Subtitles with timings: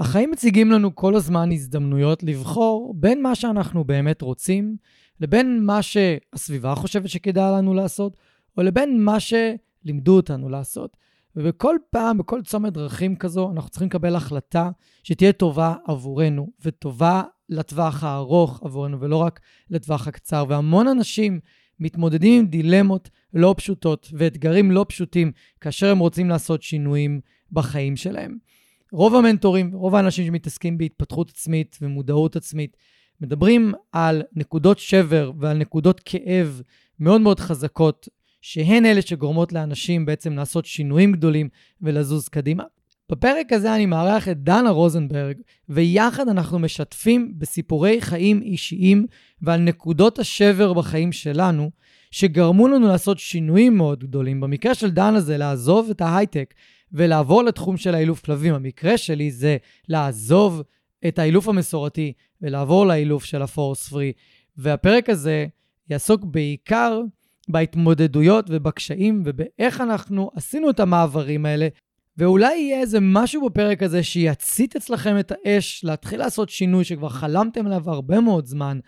[0.00, 4.76] החיים מציגים לנו כל הזמן הזדמנויות לבחור בין מה שאנחנו באמת רוצים,
[5.20, 8.16] לבין מה שהסביבה חושבת שכדאי לנו לעשות,
[8.58, 10.96] או לבין מה שלימדו אותנו לעשות.
[11.36, 14.70] ובכל פעם, בכל צומת דרכים כזו, אנחנו צריכים לקבל החלטה
[15.02, 19.40] שתהיה טובה עבורנו, וטובה לטווח הארוך עבורנו, ולא רק
[19.70, 20.44] לטווח הקצר.
[20.48, 21.40] והמון אנשים
[21.80, 27.20] מתמודדים עם דילמות לא פשוטות ואתגרים לא פשוטים כאשר הם רוצים לעשות שינויים
[27.52, 28.50] בחיים שלהם.
[28.92, 32.76] רוב המנטורים, רוב האנשים שמתעסקים בהתפתחות עצמית ומודעות עצמית,
[33.20, 36.62] מדברים על נקודות שבר ועל נקודות כאב
[37.00, 38.08] מאוד מאוד חזקות,
[38.40, 41.48] שהן אלה שגורמות לאנשים בעצם לעשות שינויים גדולים
[41.82, 42.64] ולזוז קדימה.
[43.10, 45.36] בפרק הזה אני מארח את דנה רוזנברג,
[45.68, 49.06] ויחד אנחנו משתפים בסיפורי חיים אישיים
[49.42, 51.70] ועל נקודות השבר בחיים שלנו,
[52.10, 54.40] שגרמו לנו לעשות שינויים מאוד גדולים.
[54.40, 56.54] במקרה של דנה זה לעזוב את ההייטק
[56.92, 58.54] ולעבור לתחום של האילוף כלבים.
[58.54, 59.56] המקרה שלי זה
[59.88, 60.62] לעזוב
[61.08, 64.12] את האילוף המסורתי ולעבור לאילוף של הפורס פרי.
[64.56, 65.46] והפרק הזה
[65.90, 67.00] יעסוק בעיקר
[67.48, 71.68] בהתמודדויות ובקשיים ובאיך אנחנו עשינו את המעברים האלה.
[72.16, 77.66] ואולי יהיה איזה משהו בפרק הזה שיצית אצלכם את האש, להתחיל לעשות שינוי שכבר חלמתם
[77.66, 78.78] עליו הרבה מאוד זמן,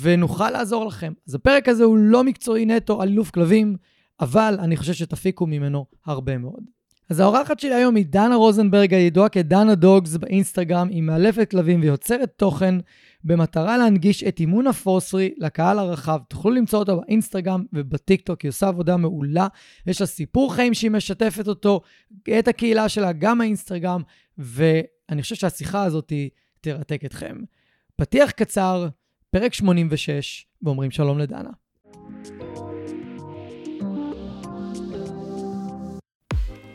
[0.00, 1.12] ונוכל לעזור לכם.
[1.28, 3.76] אז הפרק הזה הוא לא מקצועי נטו על אילוף כלבים,
[4.20, 6.75] אבל אני חושב שתפיקו ממנו הרבה מאוד.
[7.10, 12.32] אז האורחת שלי היום היא דנה רוזנברג, הידועה כדנה דוגס באינסטגרם, היא מאלפת כלבים ויוצרת
[12.36, 12.74] תוכן
[13.24, 16.18] במטרה להנגיש את אימון ה force free לקהל הרחב.
[16.28, 19.46] תוכלו למצוא אותה באינסטגרם ובטיקטוק, היא עושה עבודה מעולה.
[19.86, 21.80] יש לה סיפור חיים שהיא משתפת אותו,
[22.38, 24.02] את הקהילה שלה, גם האינסטגרם,
[24.38, 26.12] ואני חושב שהשיחה הזאת
[26.60, 27.36] תרתק אתכם.
[27.96, 28.88] פתיח קצר,
[29.30, 31.50] פרק 86, ואומרים שלום לדנה.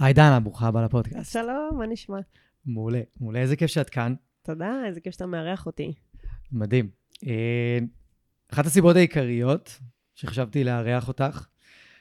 [0.00, 1.32] היי דנה, ברוכה הבאה לפודקאסט.
[1.32, 2.18] שלום, מה נשמע?
[2.66, 4.14] מעולה, מעולה, איזה כיף שאת כאן.
[4.42, 5.92] תודה, איזה כיף שאתה מארח אותי.
[6.52, 6.88] מדהים.
[7.26, 7.78] אה,
[8.52, 9.78] אחת הסיבות העיקריות
[10.14, 11.46] שחשבתי לארח אותך,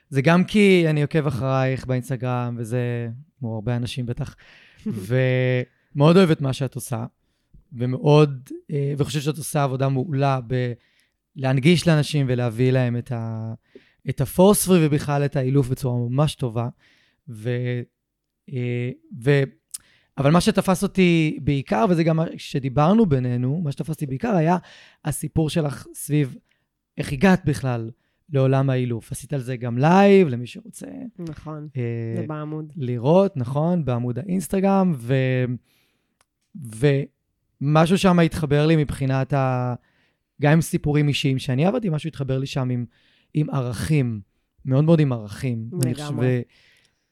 [0.09, 4.35] זה גם כי אני עוקב אחרייך באינסטגרם, וזה, כמו הרבה אנשים בטח,
[5.07, 7.05] ומאוד אוהב את מה שאת עושה,
[7.73, 10.39] ומאוד, אה, וחושב שאת עושה עבודה מעולה
[11.35, 13.53] בלהנגיש לאנשים ולהביא להם את, ה,
[14.09, 16.69] את הפוספרי ובכלל את האילוף בצורה ממש טובה.
[17.29, 17.49] ו,
[18.53, 18.89] אה,
[19.23, 19.43] ו,
[20.17, 24.57] אבל מה שתפס אותי בעיקר, וזה גם מה שדיברנו בינינו, מה שתפס אותי בעיקר היה
[25.05, 26.37] הסיפור שלך סביב
[26.97, 27.89] איך הגעת בכלל
[28.29, 29.11] לעולם האילוף.
[29.11, 30.87] עשית על זה גם live, למי שרוצה.
[31.19, 32.73] נכון, אה, זה בעמוד.
[32.75, 35.15] לראות, נכון, בעמוד האינסטגרם, ו,
[37.61, 39.75] ומשהו שם התחבר לי מבחינת ה...
[40.41, 42.85] גם עם סיפורים אישיים שאני עבדתי, משהו התחבר לי שם עם,
[43.33, 44.21] עם ערכים,
[44.65, 45.69] מאוד מאוד עם ערכים.
[45.85, 46.41] לגמרי.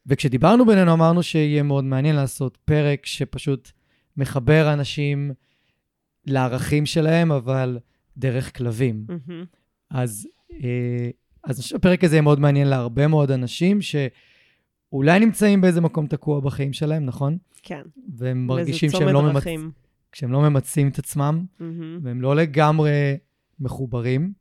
[0.07, 3.71] וכשדיברנו בינינו אמרנו שיהיה מאוד מעניין לעשות פרק שפשוט
[4.17, 5.31] מחבר אנשים
[6.25, 7.79] לערכים שלהם, אבל
[8.17, 9.05] דרך כלבים.
[9.09, 9.45] Mm-hmm.
[9.89, 10.27] אז,
[10.63, 11.09] אה,
[11.43, 16.73] אז הפרק הזה יהיה מאוד מעניין להרבה מאוד אנשים שאולי נמצאים באיזה מקום תקוע בחיים
[16.73, 17.37] שלהם, נכון?
[17.63, 17.81] כן.
[18.15, 19.43] והם מרגישים שהם לא, ממצ...
[20.11, 21.63] כשהם לא ממצים את עצמם, mm-hmm.
[22.01, 23.17] והם לא לגמרי
[23.59, 24.33] מחוברים,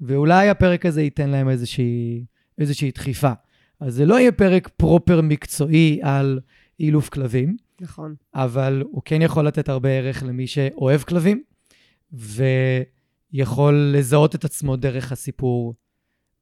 [0.00, 2.24] ואולי הפרק הזה ייתן להם איזושהי,
[2.58, 3.32] איזושהי דחיפה.
[3.80, 6.40] אז זה לא יהיה פרק פרופר מקצועי על
[6.80, 7.56] אילוף כלבים.
[7.80, 8.14] נכון.
[8.34, 11.42] אבל הוא כן יכול לתת הרבה ערך למי שאוהב כלבים,
[13.32, 15.74] ויכול לזהות את עצמו דרך הסיפור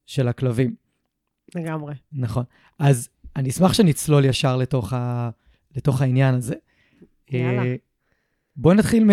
[0.06, 0.74] של הכלבים.
[1.54, 1.94] לגמרי.
[2.12, 2.44] נכון.
[2.78, 5.30] אז אני אשמח שנצלול ישר לתוך, ה...
[5.76, 6.54] לתוך העניין הזה.
[7.30, 7.62] יאללה.
[7.62, 7.78] Uh,
[8.56, 9.04] בואי נתחיל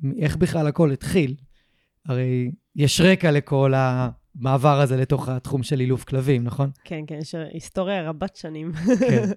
[0.00, 1.34] מאיך בכלל הכל התחיל.
[2.04, 4.08] הרי יש רקע לכל, ה...
[4.40, 6.70] המעבר הזה לתוך התחום של אילוף כלבים, נכון?
[6.84, 8.72] כן, כן, יש היסטוריה רבת שנים.
[9.00, 9.28] כן.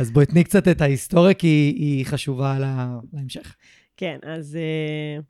[0.00, 3.56] אז בואי תני קצת את ההיסטוריה, כי היא חשובה לה, להמשך.
[3.96, 5.22] כן, אז uh,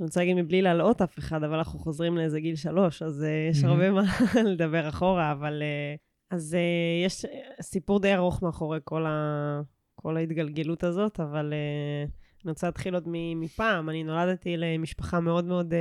[0.00, 3.56] אני רוצה להגיד מבלי להלאות אף אחד, אבל אנחנו חוזרים לאיזה גיל שלוש, אז uh,
[3.56, 4.02] יש הרבה מה
[4.50, 5.62] לדבר אחורה, אבל...
[5.62, 7.24] Uh, אז uh, יש
[7.60, 9.60] סיפור די ארוך מאחורי כל, ה,
[9.94, 12.10] כל ההתגלגלות הזאת, אבל uh,
[12.44, 13.04] אני רוצה להתחיל עוד
[13.36, 13.90] מפעם.
[13.90, 15.72] אני נולדתי למשפחה מאוד מאוד...
[15.72, 15.76] Uh,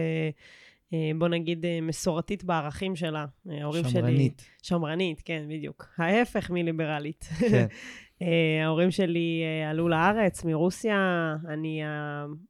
[1.18, 3.26] בוא נגיד, מסורתית בערכים שלה.
[3.50, 3.92] ההורים שמרנית.
[3.92, 4.02] שלי...
[4.02, 4.42] שמרנית.
[4.62, 5.86] שמרנית, כן, בדיוק.
[5.98, 7.30] ההפך מליברלית.
[7.52, 7.66] כן.
[8.64, 11.82] ההורים שלי עלו לארץ מרוסיה, אני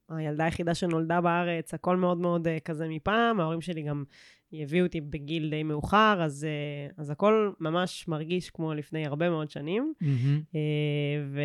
[0.09, 3.39] הילדה היחידה שנולדה בארץ, הכל מאוד מאוד כזה מפעם.
[3.39, 4.03] ההורים שלי גם
[4.53, 6.47] הביאו אותי בגיל די מאוחר, אז,
[6.97, 9.93] אז הכל ממש מרגיש כמו לפני הרבה מאוד שנים.
[10.03, 10.55] Mm-hmm.
[11.25, 11.41] ו,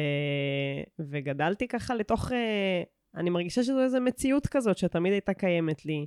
[0.98, 2.32] וגדלתי ככה לתוך...
[3.16, 6.06] אני מרגישה שזו איזו מציאות כזאת שתמיד הייתה קיימת לי.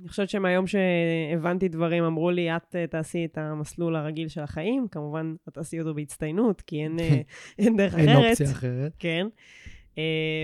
[0.00, 4.86] אני חושבת שמהיום שהבנתי דברים, אמרו לי, את אה, תעשי את המסלול הרגיל של החיים.
[4.90, 7.20] כמובן, את תעשי אותו בהצטיינות, כי אין, אה,
[7.58, 8.08] אין דרך אחרת.
[8.08, 8.92] אין אופציה אחרת.
[8.98, 9.26] כן.
[9.92, 9.96] Uh,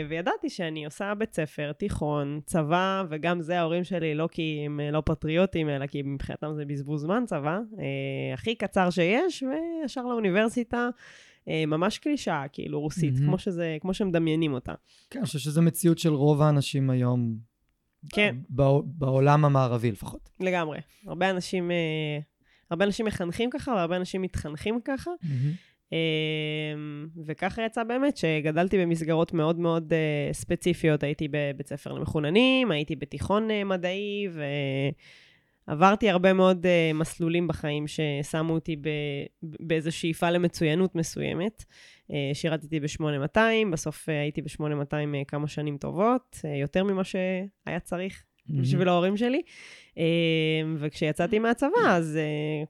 [0.08, 5.02] וידעתי שאני עושה בית ספר, תיכון, צבא, וגם זה ההורים שלי, לא כי הם לא
[5.06, 7.58] פטריוטים, אלא כי מבחינתם זה בזבוז זמן, צבא.
[7.72, 7.78] Uh,
[8.34, 10.88] הכי קצר שיש, וישר לאוניברסיטה.
[11.44, 13.24] uh, ממש קלישה, כאילו, רוסית, mm-hmm.
[13.24, 14.74] כמו, שזה, כמו שמדמיינים אותה.
[15.10, 17.49] כן, אני חושב שזו מציאות של רוב האנשים היום
[18.08, 18.36] כן.
[18.84, 20.30] בעולם המערבי לפחות.
[20.40, 20.78] לגמרי.
[21.06, 22.18] הרבה אנשים, אה,
[22.70, 25.10] הרבה אנשים מחנכים ככה, והרבה אנשים מתחנכים ככה.
[25.24, 25.94] Mm-hmm.
[27.26, 31.02] וככה יצא באמת שגדלתי במסגרות מאוד מאוד אה, ספציפיות.
[31.02, 34.28] הייתי בבית ספר למחוננים, הייתי בתיכון מדעי,
[35.68, 38.76] ועברתי הרבה מאוד מסלולים בחיים ששמו אותי
[39.42, 41.64] באיזו שאיפה למצוינות מסוימת.
[42.12, 43.38] אה, שירתתי ב-8200,
[43.72, 48.24] בסוף אה, הייתי ב-8200 אה, כמה שנים טובות, יותר ממה שהיה צריך
[48.60, 49.42] בשביל ההורים שלי.
[50.78, 52.18] וכשיצאתי מהצבא, אז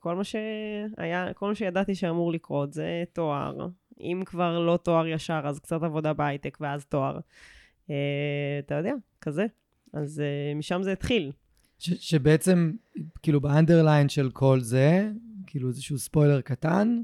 [0.00, 3.68] כל מה שהיה, כל מה שידעתי שאמור לקרות זה תואר.
[4.00, 7.18] אם כבר לא תואר ישר, אז קצת עבודה בהייטק ואז תואר.
[7.84, 9.46] אתה יודע, כזה.
[9.92, 10.22] אז
[10.56, 11.32] משם זה התחיל.
[11.78, 12.72] ש- שבעצם,
[13.22, 15.08] כאילו, באנדרליין של כל זה,
[15.46, 17.02] כאילו איזשהו ספוילר קטן,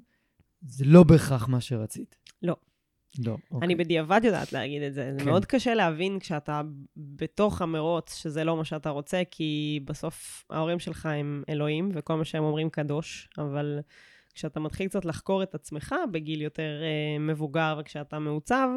[0.63, 2.17] זה לא בהכרח מה שרצית.
[2.43, 2.57] לא.
[3.25, 3.67] לא, אוקיי.
[3.67, 5.13] אני בדיעבד יודעת להגיד את זה.
[5.19, 5.25] כן.
[5.25, 6.63] זה מאוד קשה להבין כשאתה
[6.97, 12.25] בתוך המרוץ שזה לא מה שאתה רוצה, כי בסוף ההורים שלך הם אלוהים, וכל מה
[12.25, 13.79] שהם אומרים קדוש, אבל
[14.35, 18.69] כשאתה מתחיל קצת לחקור את עצמך בגיל יותר אה, מבוגר, וכשאתה מעוצב,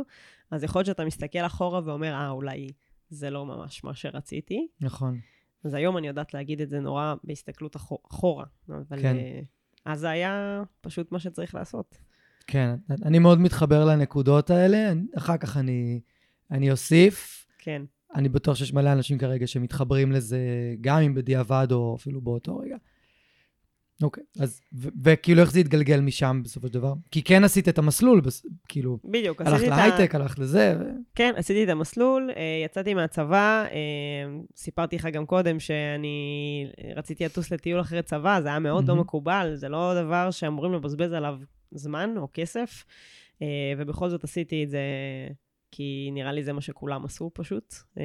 [0.51, 2.67] אז יכול להיות שאתה מסתכל אחורה ואומר, אה, אולי
[3.09, 4.67] זה לא ממש מה שרציתי.
[4.81, 5.19] נכון.
[5.63, 9.15] אז היום אני יודעת להגיד את זה נורא בהסתכלות אחורה, אבל כן.
[9.15, 9.39] אה,
[9.85, 11.97] אז זה היה פשוט מה שצריך לעשות.
[12.49, 12.75] כן,
[13.05, 15.99] אני מאוד מתחבר לנקודות האלה, אחר כך אני,
[16.51, 17.47] אני אוסיף.
[17.57, 17.81] כן.
[18.15, 20.39] אני בטוח שיש מלא אנשים כרגע שמתחברים לזה,
[20.81, 22.75] גם אם בדיעבד או אפילו באותו רגע.
[24.03, 24.61] אוקיי, אז,
[25.03, 26.93] וכאילו איך זה התגלגל משם בסופו של דבר?
[27.11, 28.97] כי כן עשית את המסלול, בס, כאילו...
[29.03, 29.49] בדיוק, ה...
[29.49, 30.75] הלכת להייטק, הלכת לזה.
[30.79, 30.83] ו...
[31.15, 33.77] כן, עשיתי את המסלול, אה, יצאתי מהצבא, אה,
[34.55, 38.87] סיפרתי לך גם קודם שאני רציתי לטוס לטיול אחרי צבא, זה היה מאוד mm-hmm.
[38.87, 41.35] לא מקובל, זה לא דבר שאמורים לבזבז עליו
[41.71, 42.85] זמן או כסף,
[43.41, 44.81] אה, ובכל זאת עשיתי את זה
[45.71, 47.73] כי נראה לי זה מה שכולם עשו פשוט.
[47.97, 48.03] אה,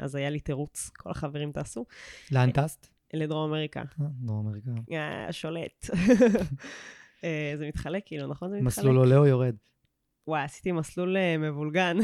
[0.00, 1.86] אז היה לי תירוץ, כל החברים טסו.
[2.32, 2.86] לאן טסת?
[3.14, 3.80] לדרום אמריקה.
[3.80, 4.70] אה, דרום אמריקה.
[5.32, 5.86] שולט.
[7.58, 8.50] זה מתחלק כאילו, נכון?
[8.50, 8.66] זה מתחלק.
[8.66, 9.54] מסלול עולה או יורד?
[10.28, 11.96] וואי, עשיתי מסלול מבולגן.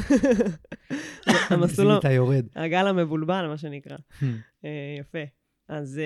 [1.51, 1.99] המסלול...
[1.99, 2.47] עשית יורד.
[2.57, 3.97] הגל המבולבן, מה שנקרא.
[5.01, 5.19] יפה.
[5.73, 6.01] אז,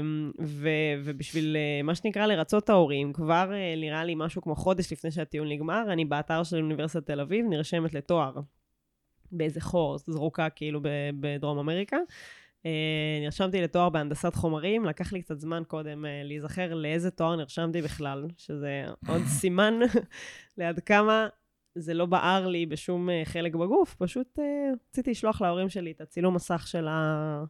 [0.00, 0.68] אמ, ו,
[1.04, 5.10] ובשביל אה, מה שנקרא לרצות את ההורים, כבר אה, נראה לי משהו כמו חודש לפני
[5.10, 8.34] שהטיול נגמר, אני באתר של אוניברסיטת תל אביב נרשמת לתואר
[9.32, 10.80] באיזה חור, זרוקה כאילו
[11.20, 11.96] בדרום אמריקה.
[12.66, 18.26] אה, נרשמתי לתואר בהנדסת חומרים, לקח לי קצת זמן קודם להיזכר לאיזה תואר נרשמתי בכלל,
[18.36, 19.74] שזה עוד סימן
[20.58, 21.26] לעד כמה
[21.74, 24.38] זה לא בער לי בשום חלק בגוף, פשוט
[24.88, 27.44] רציתי לשלוח להורים שלי את הצילום מסך של, ה...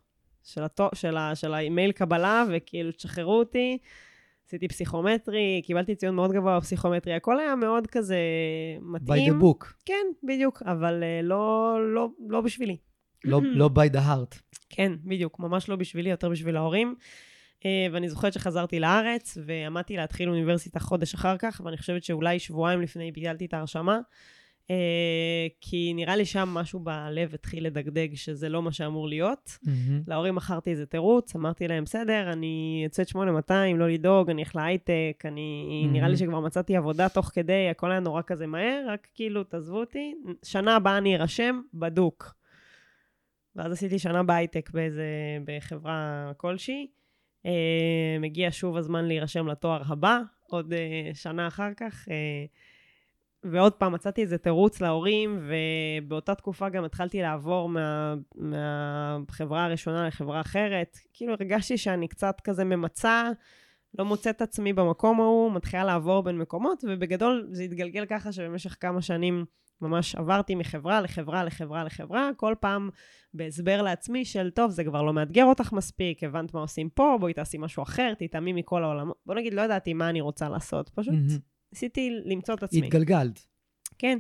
[0.45, 3.79] של, התו, של, ה, של האימייל קבלה, וכאילו, תשחררו אותי.
[4.53, 8.17] עשיתי פסיכומטרי, קיבלתי ציון מאוד גבוה בפסיכומטרי, הכל היה מאוד כזה
[8.81, 9.33] מתאים.
[9.33, 9.67] by the book.
[9.85, 12.77] כן, בדיוק, אבל uh, לא, לא, לא בשבילי.
[13.25, 14.57] לא, לא by the heart.
[14.71, 16.95] כן, בדיוק, ממש לא בשבילי, יותר בשביל ההורים.
[17.61, 22.81] Uh, ואני זוכרת שחזרתי לארץ, ועמדתי להתחיל אוניברסיטה חודש אחר כך, ואני חושבת שאולי שבועיים
[22.81, 24.01] לפני ביטלתי את ההרשמה.
[24.71, 29.59] אה, כי נראה לי שם משהו בלב התחיל לדגדג שזה לא מה שאמור להיות.
[29.65, 29.69] Mm-hmm.
[30.07, 35.23] להורים מכרתי איזה תירוץ, אמרתי להם, בסדר, אני יוצאת 8200, לא לדאוג, אני אלך להייטק,
[35.25, 35.67] אני...
[35.69, 35.93] Mm-hmm.
[35.93, 39.81] נראה לי שכבר מצאתי עבודה תוך כדי, הכל היה נורא כזה מהר, רק כאילו, תעזבו
[39.81, 40.15] אותי,
[40.45, 42.35] שנה הבאה אני ארשם, בדוק.
[43.57, 45.05] ואז עשיתי שנה בהייטק באיזה,
[45.45, 46.87] בחברה כלשהי.
[47.47, 52.09] אה, מגיע שוב הזמן להירשם לתואר הבא, עוד אה, שנה אחר כך.
[53.45, 60.41] ועוד פעם, מצאתי איזה תירוץ להורים, ובאותה תקופה גם התחלתי לעבור מה, מהחברה הראשונה לחברה
[60.41, 60.99] אחרת.
[61.13, 63.31] כאילו הרגשתי שאני קצת כזה ממצה,
[63.99, 69.03] לא מוצאת עצמי במקום ההוא, מתחילה לעבור בין מקומות, ובגדול זה התגלגל ככה שבמשך כמה
[69.03, 69.45] שנים
[69.81, 72.91] ממש עברתי מחברה לחברה לחברה לחברה, כל פעם
[73.35, 77.33] בהסבר לעצמי של, טוב, זה כבר לא מאתגר אותך מספיק, הבנת מה עושים פה, בואי
[77.33, 79.11] תעשי משהו אחר, תתאמי מכל העולם.
[79.27, 81.15] בוא נגיד, לא ידעתי מה אני רוצה לעשות, פשוט
[81.73, 82.87] ניסיתי למצוא את עצמי.
[82.87, 83.47] התגלגלת.
[83.99, 84.19] כן.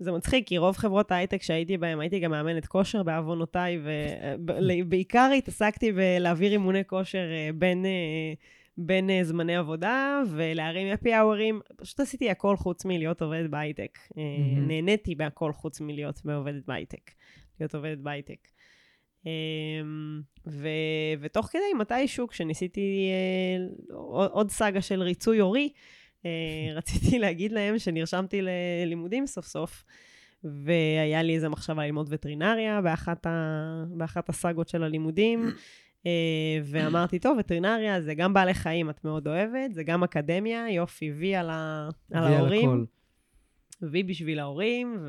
[0.00, 3.80] זה מצחיק, כי רוב חברות ההייטק שהייתי בהן, הייתי גם מאמנת כושר בעוונותיי,
[4.46, 8.32] ובעיקר התעסקתי בלהעביר אימוני כושר אה, בין, אה,
[8.76, 11.60] בין אה, זמני עבודה ולהרים אפי האוורים.
[11.76, 13.98] פשוט עשיתי הכל חוץ מלהיות עובדת בהייטק.
[13.98, 14.16] Mm-hmm.
[14.66, 17.10] נהניתי בהכל חוץ מלהיות עובדת בהייטק.
[17.60, 18.48] להיות עובדת בהייטק.
[20.46, 20.68] ו,
[21.20, 23.10] ותוך כדי, מתישהו, כשניסיתי
[24.10, 25.72] עוד סאגה של ריצוי הורי,
[26.76, 29.84] רציתי להגיד להם שנרשמתי ללימודים סוף סוף,
[30.44, 33.84] והיה לי איזו מחשבה ללמוד וטרינריה באחת, ה...
[33.88, 35.50] באחת הסאגות של הלימודים.
[36.06, 41.12] אה, ואמרתי, טוב, וטרינריה זה גם בעלי חיים, את מאוד אוהבת, זה גם אקדמיה, יופי,
[41.12, 41.88] וי על, ה...
[42.12, 42.86] על ההורים.
[43.82, 45.06] וי בשביל ההורים,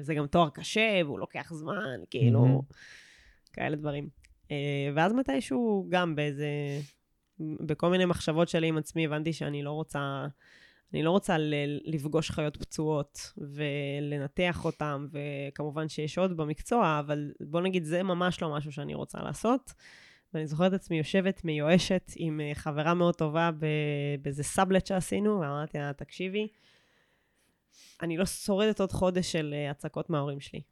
[0.00, 2.62] וזה גם תואר קשה, והוא לוקח זמן, כאילו,
[3.52, 4.08] כאלה דברים.
[4.50, 6.48] אה, ואז מתישהו, גם באיזה
[7.40, 10.26] בכל מיני מחשבות שלי עם עצמי הבנתי שאני לא רוצה,
[10.92, 11.36] אני לא רוצה
[11.84, 18.56] לפגוש חיות פצועות ולנתח אותן, וכמובן שיש עוד במקצוע, אבל בוא נגיד, זה ממש לא
[18.56, 19.72] משהו שאני רוצה לעשות.
[20.34, 23.50] ואני זוכרת את עצמי יושבת מיואשת עם אה, חברה מאוד טובה
[24.22, 26.48] באיזה סאבלט שעשינו, ואמרתי לה, תקשיבי,
[28.02, 30.62] אני לא שורדת עוד חודש של אה, הצקות מההורים שלי.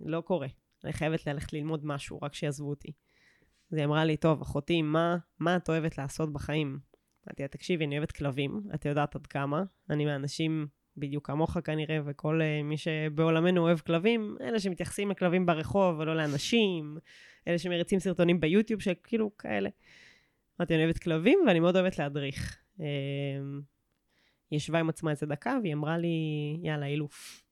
[0.00, 0.46] לא קורה.
[0.84, 2.92] אני חייבת ללכת ללמוד משהו, רק שיעזבו אותי.
[3.72, 6.78] אז היא אמרה לי, טוב, אחותי, מה, מה את אוהבת לעשות בחיים?
[7.26, 9.62] אמרתי לה, תקשיבי, אני אוהבת כלבים, את יודעת עד כמה.
[9.90, 15.98] אני מאנשים בדיוק כמוך כנראה, וכל uh, מי שבעולמנו אוהב כלבים, אלה שמתייחסים לכלבים ברחוב
[15.98, 16.98] ולא לאנשים,
[17.48, 19.68] אלה שמריצים סרטונים ביוטיוב, שכאילו כאלה.
[20.60, 22.58] אמרתי, אני אוהבת כלבים ואני מאוד אוהבת להדריך.
[22.78, 22.82] Uh,
[24.50, 26.08] היא ישבה עם עצמה איזה דקה והיא אמרה לי,
[26.62, 27.47] יאללה, אילוף.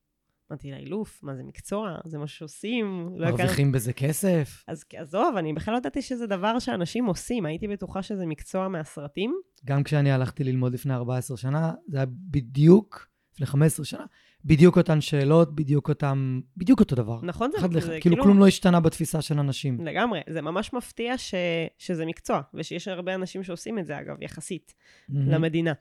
[0.50, 1.98] אמרתי לה, אילוף, מה זה מקצוע?
[2.04, 3.08] זה מה שעושים?
[3.16, 4.64] לא מרוויחים בזה כסף?
[4.68, 9.34] אז עזוב, אני בכלל לא ידעתי שזה דבר שאנשים עושים, הייתי בטוחה שזה מקצוע מהסרטים.
[9.64, 14.04] גם כשאני הלכתי ללמוד לפני 14 שנה, זה היה בדיוק, לפני 15 שנה,
[14.44, 17.20] בדיוק אותן שאלות, בדיוק אותם, בדיוק אותו דבר.
[17.22, 19.86] נכון, זה, זה כאילו, כאילו כלום לא השתנה בתפיסה של אנשים.
[19.86, 21.34] לגמרי, זה ממש מפתיע ש,
[21.78, 25.12] שזה מקצוע, ושיש הרבה אנשים שעושים את זה, אגב, יחסית mm-hmm.
[25.26, 25.72] למדינה.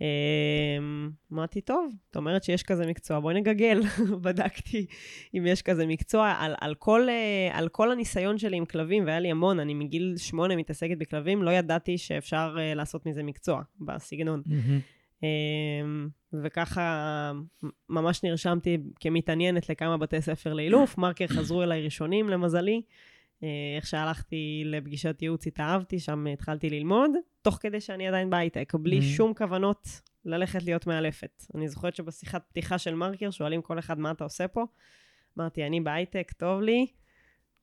[0.00, 3.80] אמ, אמרתי, טוב, את אומרת שיש כזה מקצוע, בואי נגגל.
[4.22, 4.86] בדקתי
[5.34, 6.34] אם יש כזה מקצוע.
[6.38, 10.14] על, על, כל, אה, על כל הניסיון שלי עם כלבים, והיה לי המון, אני מגיל
[10.16, 14.42] שמונה מתעסקת בכלבים, לא ידעתי שאפשר אה, לעשות מזה מקצוע בסגנון.
[14.46, 15.24] Mm-hmm.
[16.32, 17.32] וככה
[17.88, 20.98] ממש נרשמתי כמתעניינת לכמה בתי ספר לאילוף.
[20.98, 22.82] מרקר חזרו אליי ראשונים, למזלי.
[23.42, 27.10] אה, איך שהלכתי לפגישת ייעוץ, התאהבתי, שם התחלתי ללמוד,
[27.42, 29.02] תוך כדי שאני עדיין בהייטק, בלי mm.
[29.02, 29.88] שום כוונות
[30.24, 31.44] ללכת להיות מאלפת.
[31.54, 34.64] אני זוכרת שבשיחת פתיחה של מרקר, שואלים כל אחד מה אתה עושה פה.
[35.38, 36.86] אמרתי, אני בהייטק, טוב לי,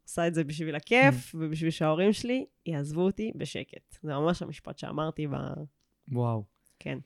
[0.04, 1.38] עושה את זה בשביל הכיף, mm.
[1.38, 3.98] ובשביל שההורים שלי יעזבו אותי בשקט.
[4.02, 5.34] זה ממש המשפט שאמרתי ב...
[6.12, 6.44] וואו.
[6.80, 6.98] כן.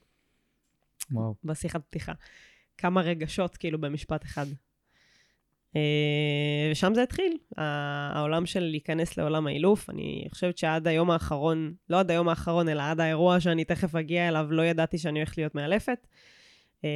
[1.11, 1.35] וואו.
[1.43, 2.13] בשיחת פתיחה.
[2.77, 4.45] כמה רגשות, כאילו, במשפט אחד.
[5.75, 9.89] אה, ושם זה התחיל, העולם של להיכנס לעולם האילוף.
[9.89, 14.27] אני חושבת שעד היום האחרון, לא עד היום האחרון, אלא עד האירוע שאני תכף אגיע
[14.27, 16.07] אליו, לא ידעתי שאני הולכת להיות מאלפת.
[16.83, 16.89] אה,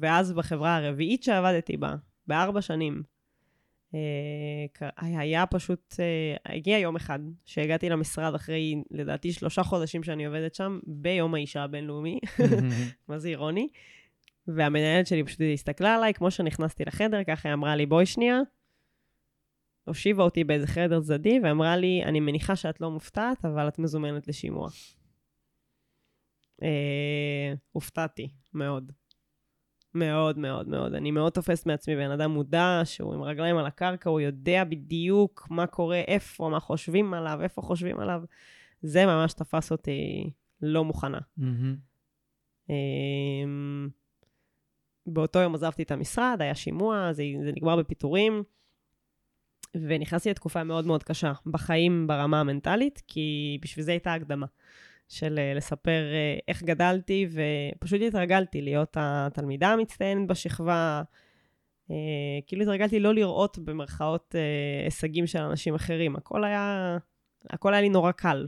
[0.00, 1.94] ואז בחברה הרביעית שעבדתי בה,
[2.26, 3.02] בארבע שנים,
[3.94, 5.94] אה, היה פשוט,
[6.46, 12.18] הגיע יום אחד שהגעתי למשרד אחרי, לדעתי, שלושה חודשים שאני עובדת שם, ביום האישה הבינלאומי,
[13.08, 13.68] מה זה אירוני.
[14.56, 18.38] והמנהלת שלי פשוט הסתכלה עליי, כמו שנכנסתי לחדר, ככה היא אמרה לי, בואי שנייה.
[19.84, 24.28] הושיבה אותי באיזה חדר צדדי, ואמרה לי, אני מניחה שאת לא מופתעת, אבל את מזומנת
[24.28, 24.68] לשימוע.
[26.62, 28.92] אה, הופתעתי, מאוד.
[29.94, 30.94] מאוד מאוד מאוד.
[30.94, 35.46] אני מאוד תופסת מעצמי בן אדם מודע, שהוא עם רגליים על הקרקע, הוא יודע בדיוק
[35.50, 38.22] מה קורה, איפה, מה חושבים עליו, איפה חושבים עליו.
[38.82, 40.30] זה ממש תפס אותי
[40.62, 41.18] לא מוכנה.
[41.38, 42.72] Mm-hmm.
[45.12, 48.42] באותו יום עזבתי את המשרד, היה שימוע, זה, זה נגמר בפיטורים,
[49.76, 54.46] ונכנסתי לתקופה מאוד מאוד קשה בחיים ברמה המנטלית, כי בשביל זה הייתה הקדמה
[55.08, 61.02] של אה, לספר אה, איך גדלתי, ופשוט התרגלתי להיות התלמידה המצטיינת בשכבה.
[61.90, 61.96] אה,
[62.46, 64.34] כאילו התרגלתי לא לראות במרכאות
[64.84, 66.16] הישגים של אנשים אחרים.
[66.16, 66.98] הכל היה,
[67.50, 68.46] הכל היה לי נורא קל.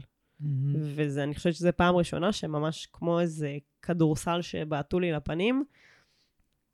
[0.75, 5.63] וזה, אני חושבת שזו פעם ראשונה שממש כמו איזה כדורסל שבעטו לי לפנים,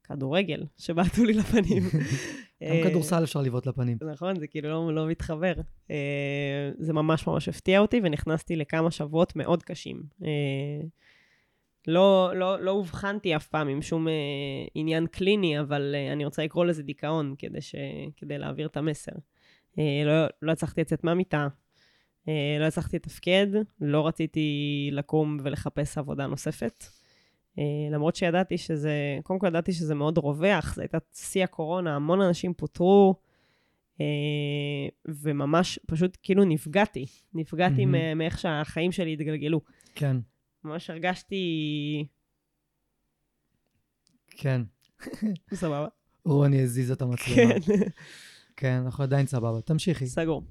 [0.08, 1.84] כדורגל שבעטו לי לפנים.
[2.64, 3.98] גם כדורסל אפשר לבעוט לפנים.
[4.14, 5.54] נכון, זה כאילו לא, לא מתחבר.
[5.92, 10.04] אה, זה ממש ממש הפתיע אותי, ונכנסתי לכמה שבועות מאוד קשים.
[10.24, 10.88] אה,
[11.88, 14.14] לא, לא, לא אובחנתי אף פעם עם שום אה,
[14.76, 17.76] עניין קליני, אבל אה, אני רוצה לקרוא לזה דיכאון כדי, ש,
[18.18, 19.12] כדי להעביר את המסר.
[19.80, 21.48] אה, לא, לא הצלחתי לצאת מהמיטה,
[22.28, 23.48] אה, לא הצלחתי לתפקד,
[23.82, 26.84] לא רציתי לקום ולחפש עבודה נוספת.
[27.60, 32.22] אה, למרות שידעתי שזה, קודם כל ידעתי שזה מאוד רווח, זו הייתה שיא הקורונה, המון
[32.22, 33.16] אנשים פוטרו,
[34.02, 34.06] אה,
[35.06, 37.06] וממש פשוט כאילו נפגעתי.
[37.34, 38.18] נפגעתי מהמם.
[38.18, 39.62] מאיך שהחיים שלי התגלגלו.
[39.96, 40.18] כן,
[40.64, 42.06] ממש הרגשתי...
[44.28, 44.62] כן.
[45.54, 45.88] סבבה.
[46.26, 47.36] רוני הזיז את המצלמה.
[47.36, 47.60] כן,
[48.58, 49.62] כן, אנחנו עדיין סבבה.
[49.62, 50.08] תמשיכי.
[50.08, 50.44] סגור.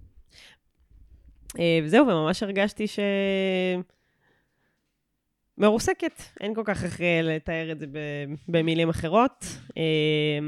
[1.59, 2.99] אה, וזהו, וממש הרגשתי ש...
[5.59, 6.23] מרוסקת.
[6.41, 7.87] אין כל כך איך אה, לתאר את זה
[8.49, 9.45] במילים אחרות.
[9.77, 10.39] אה,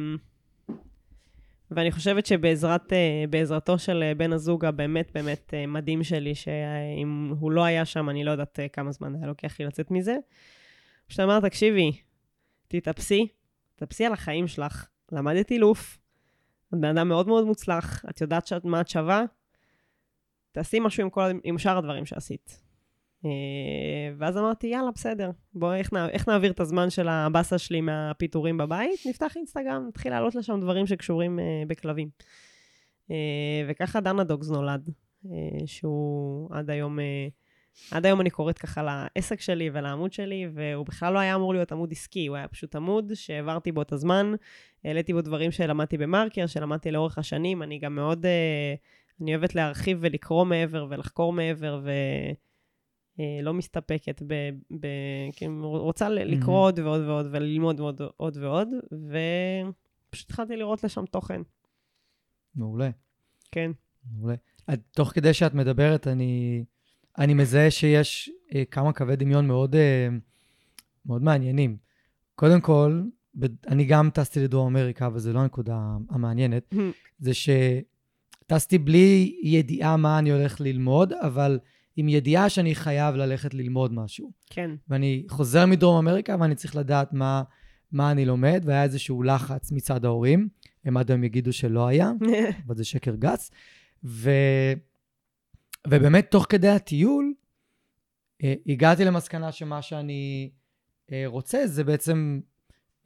[1.70, 7.64] ואני חושבת שבעזרתו של אה, בן הזוג הבאמת באמת אה, מדהים שלי, שאם הוא לא
[7.64, 10.16] היה שם, אני לא יודעת אה, כמה זמן היה לוקח לי לצאת מזה.
[11.06, 11.92] פשוט אמר, תקשיבי,
[12.68, 13.28] תתאפסי,
[13.74, 14.88] תתאפסי על החיים שלך.
[15.12, 15.98] למדת אילוף,
[16.68, 19.24] את בן אדם מאוד מאוד מוצלח, את יודעת מה את שווה,
[20.52, 22.67] תעשי משהו עם, כל, עם שאר הדברים שעשית.
[23.24, 23.30] אה,
[24.18, 28.58] ואז אמרתי, יאללה, בסדר, בואי, איך, נע, איך נעביר את הזמן של הבאסה שלי מהפיטורים
[28.58, 29.00] בבית?
[29.06, 32.08] נפתח אינסטגרם, נתחיל להעלות לשם דברים שקשורים אה, בכלבים.
[33.10, 33.16] אה,
[33.68, 34.90] וככה דנה דוגס נולד,
[35.26, 37.28] אה, שהוא עד היום, אה,
[37.90, 41.72] עד היום אני קוראת ככה לעסק שלי ולעמוד שלי, והוא בכלל לא היה אמור להיות
[41.72, 44.32] עמוד עסקי, הוא היה פשוט עמוד שהעברתי בו את הזמן,
[44.84, 48.74] העליתי בו דברים שלמדתי במרקר, שלמדתי לאורך השנים, אני גם מאוד, אה,
[49.20, 51.90] אני אוהבת להרחיב ולקרוא מעבר ולחקור מעבר, ו...
[53.20, 54.34] אה, לא מסתפקת ב...
[54.80, 54.86] ב
[55.36, 61.40] כאילו, רוצה לקרוא עוד ועוד ועוד וללמוד עוד, עוד ועוד, ופשוט התחלתי לראות לשם תוכן,
[62.54, 62.90] מעולה.
[63.52, 63.70] כן.
[64.12, 64.34] מעולה.
[64.72, 66.64] את- תוך כדי שאת מדברת, אני,
[67.18, 70.08] אני מזהה שיש אה, כמה קווי דמיון מאוד, אה,
[71.06, 71.76] מאוד מעניינים.
[72.34, 73.02] קודם כל,
[73.38, 75.78] ב, אני גם טסתי לדרום אמריקה, וזו לא הנקודה
[76.10, 76.74] המעניינת,
[77.18, 81.58] זה שטסתי בלי ידיעה מה אני הולך ללמוד, אבל
[82.00, 84.30] עם ידיעה שאני חייב ללכת ללמוד משהו.
[84.50, 84.70] כן.
[84.88, 87.42] ואני חוזר מדרום אמריקה ואני צריך לדעת מה,
[87.92, 90.48] מה אני לומד, והיה איזשהו לחץ מצד ההורים.
[90.84, 92.10] הם עד היום יגידו שלא היה,
[92.66, 93.50] אבל זה שקר גס.
[94.04, 94.30] ו...
[95.86, 97.34] ובאמת, תוך כדי הטיול,
[98.42, 100.50] אה, הגעתי למסקנה שמה שאני
[101.12, 102.40] אה, רוצה זה בעצם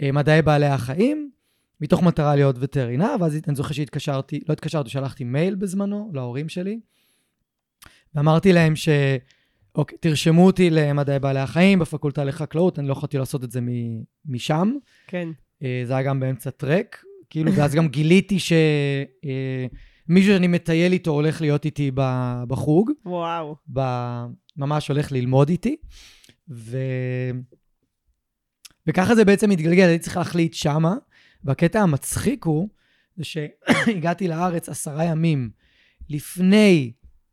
[0.03, 1.31] אה, מדעי בעלי החיים,
[1.81, 6.81] מתוך מטרה להיות וטרינר, ואז אני זוכר שהתקשרתי, לא התקשרתי, שלחתי מייל בזמנו להורים שלי,
[8.15, 8.89] ואמרתי להם ש...
[9.75, 14.03] אוקיי, תרשמו אותי למדעי בעלי החיים בפקולטה לחקלאות, אני לא יכולתי לעשות את זה מ-
[14.27, 14.73] משם.
[15.07, 15.29] כן.
[15.63, 21.41] אה, זה היה גם באמצע טרק, כאילו, ואז גם גיליתי שמישהו שאני מטייל איתו הולך
[21.41, 23.57] להיות איתי ב- בחוג, וואו.
[23.73, 24.25] ב-
[24.57, 25.77] ממש הולך ללמוד איתי,
[26.49, 26.79] ו...
[28.87, 30.95] וככה זה בעצם התגלגל, הייתי צריך להחליט שמה,
[31.45, 32.69] והקטע המצחיק הוא,
[33.17, 35.51] זה שהגעתי לארץ עשרה ימים
[36.11, 36.93] לפני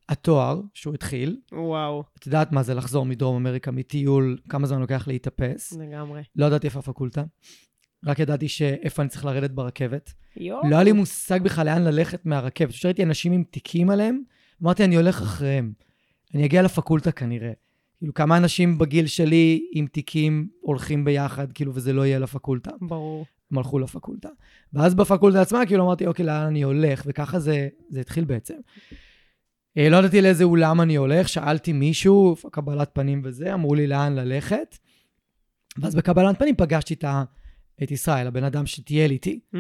[0.10, 1.38] התואר שהוא התחיל.
[1.52, 2.04] וואו.
[2.20, 5.74] את יודעת מה זה לחזור מדרום אמריקה מטיול, כמה זמן לוקח להתאפס.
[5.74, 6.22] לגמרי.
[6.36, 7.24] לא ידעתי איפה הפקולטה,
[8.06, 10.14] רק ידעתי שאיפה אני צריך לרדת ברכבת.
[10.38, 10.70] יואו.
[10.70, 12.72] לא היה לי מושג בכלל לאן ללכת מהרכבת.
[12.72, 14.22] פשוט ראיתי אנשים עם תיקים עליהם,
[14.64, 15.74] אמרתי, אני הולך אחריהם.
[16.36, 17.52] אני אגיע לפקולטה כנראה.
[17.98, 22.72] כאילו, כמה אנשים בגיל שלי עם תיקים הולכים ביחד, כאילו, וזה לא יהיה לפקולטה.
[22.82, 23.26] ברור.
[23.52, 24.30] הם הלכו לפקולטה.
[24.74, 27.04] ואז בפקולטה עצמה, כאילו, אמרתי, אוקיי, לאן אני הולך?
[27.06, 28.56] וככה זה, זה התחיל בעצם.
[29.80, 34.16] אה, לא ידעתי לאיזה אולם אני הולך, שאלתי מישהו, קבלת פנים וזה, אמרו לי לאן
[34.16, 34.78] ללכת.
[35.78, 37.24] ואז בקבלת פנים פגשתי את, ה,
[37.84, 39.40] את ישראל, הבן אדם שטייל איתי.
[39.54, 39.58] Mm,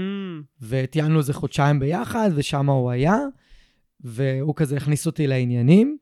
[0.62, 3.18] וטיילנו איזה חודשיים ביחד, ושם הוא היה,
[4.00, 5.98] והוא כזה הכניס אותי לעניינים,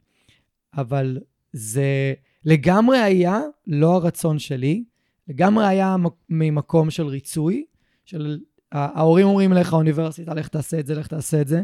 [0.73, 1.19] אבל
[1.53, 2.13] זה
[2.45, 4.83] לגמרי היה לא הרצון שלי,
[5.27, 5.95] לגמרי היה
[6.29, 7.65] ממקום של ריצוי,
[8.05, 8.39] של
[8.71, 11.63] ההורים אומרים לך, האוניברסיטה, לך תעשה את זה, לך תעשה את זה.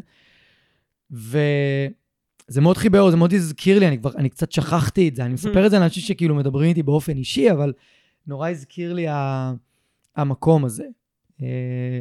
[2.50, 5.34] וזה מאוד חיבר, זה מאוד הזכיר לי, אני כבר, אני קצת שכחתי את זה, אני
[5.34, 7.74] מספר את זה לאנשים שכאילו מדברים איתי באופן אישי, אבל
[8.28, 9.54] נורא הזכיר לי ה-
[10.16, 10.84] המקום הזה.
[11.42, 12.00] אה,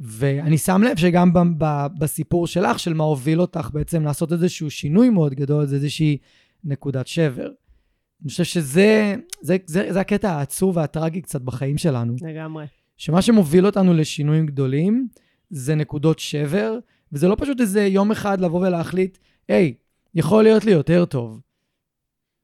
[0.00, 4.70] ואני שם לב שגם ב- ב- בסיפור שלך, של מה הוביל אותך בעצם לעשות איזשהו
[4.70, 6.18] שינוי מאוד גדול, זה איזושהי
[6.64, 7.48] נקודת שבר.
[8.22, 12.14] אני חושב שזה זה, זה, זה הקטע העצוב והטרגי קצת בחיים שלנו.
[12.22, 12.64] לגמרי.
[12.96, 15.08] שמה שמוביל אותנו לשינויים גדולים
[15.50, 16.78] זה נקודות שבר,
[17.12, 19.74] וזה לא פשוט איזה יום אחד לבוא ולהחליט, היי,
[20.14, 21.40] יכול להיות לי יותר טוב.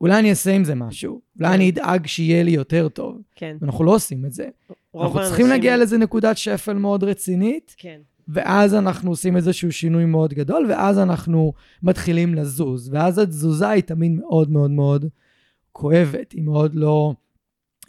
[0.01, 1.55] אולי אני אעשה עם זה משהו, אולי כן.
[1.55, 3.23] אני אדאג שיהיה לי יותר טוב.
[3.35, 3.57] כן.
[3.61, 4.49] ואנחנו לא עושים את זה.
[4.95, 8.01] אנחנו צריכים האנשים- להגיע לאיזה נקודת שפל מאוד רצינית, כן.
[8.29, 12.91] ואז אנחנו עושים איזשהו שינוי מאוד גדול, ואז אנחנו מתחילים לזוז.
[12.93, 15.05] ואז התזוזה היא תמיד מאוד מאוד מאוד
[15.73, 17.15] כואבת, היא מאוד לא,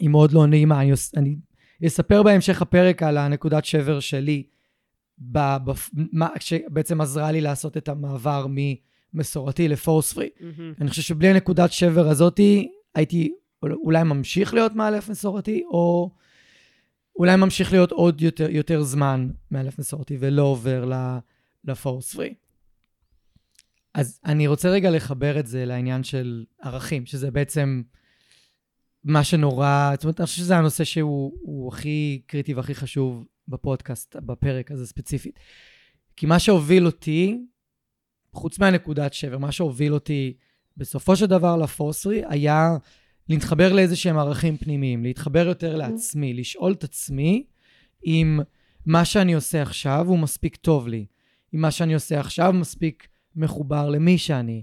[0.00, 0.80] היא מאוד לא נעימה.
[0.82, 1.36] אני, אוס- אני
[1.86, 4.42] אספר בהמשך הפרק על הנקודת שבר שלי,
[5.18, 5.70] ב, ב,
[6.12, 8.46] מה, שבעצם עזרה לי לעשות את המעבר
[9.16, 10.28] ממסורתי לפורס פרי.
[10.40, 10.74] מהמם.
[10.80, 16.10] אני חושב שבלי הנקודת שבר הזאתי, הייתי אולי ממשיך להיות מאלף מסורתי, או
[17.18, 20.90] אולי ממשיך להיות עוד יותר, יותר זמן מאלף מסורתי, ולא עובר
[21.64, 22.34] לפורס פרי.
[23.94, 27.82] אז אני רוצה רגע לחבר את זה לעניין של ערכים, שזה בעצם
[29.04, 34.16] מה שנורא, זאת אומרת, אני חושב שזה הנושא שהוא הוא הכי קריטי והכי חשוב בפודקאסט,
[34.16, 35.38] בפרק הזה ספציפית.
[36.16, 37.38] כי מה שהוביל אותי,
[38.36, 40.32] חוץ מהנקודת שבר, מה שהוביל אותי
[40.76, 42.76] בסופו של דבר לפורסרי היה
[43.28, 47.46] להתחבר לאיזה שהם ערכים פנימיים, להתחבר יותר לעצמי, לשאול את עצמי
[48.06, 48.40] אם
[48.86, 51.06] מה שאני עושה עכשיו הוא מספיק טוב לי,
[51.54, 54.62] אם מה שאני עושה עכשיו מספיק מחובר למי שאני,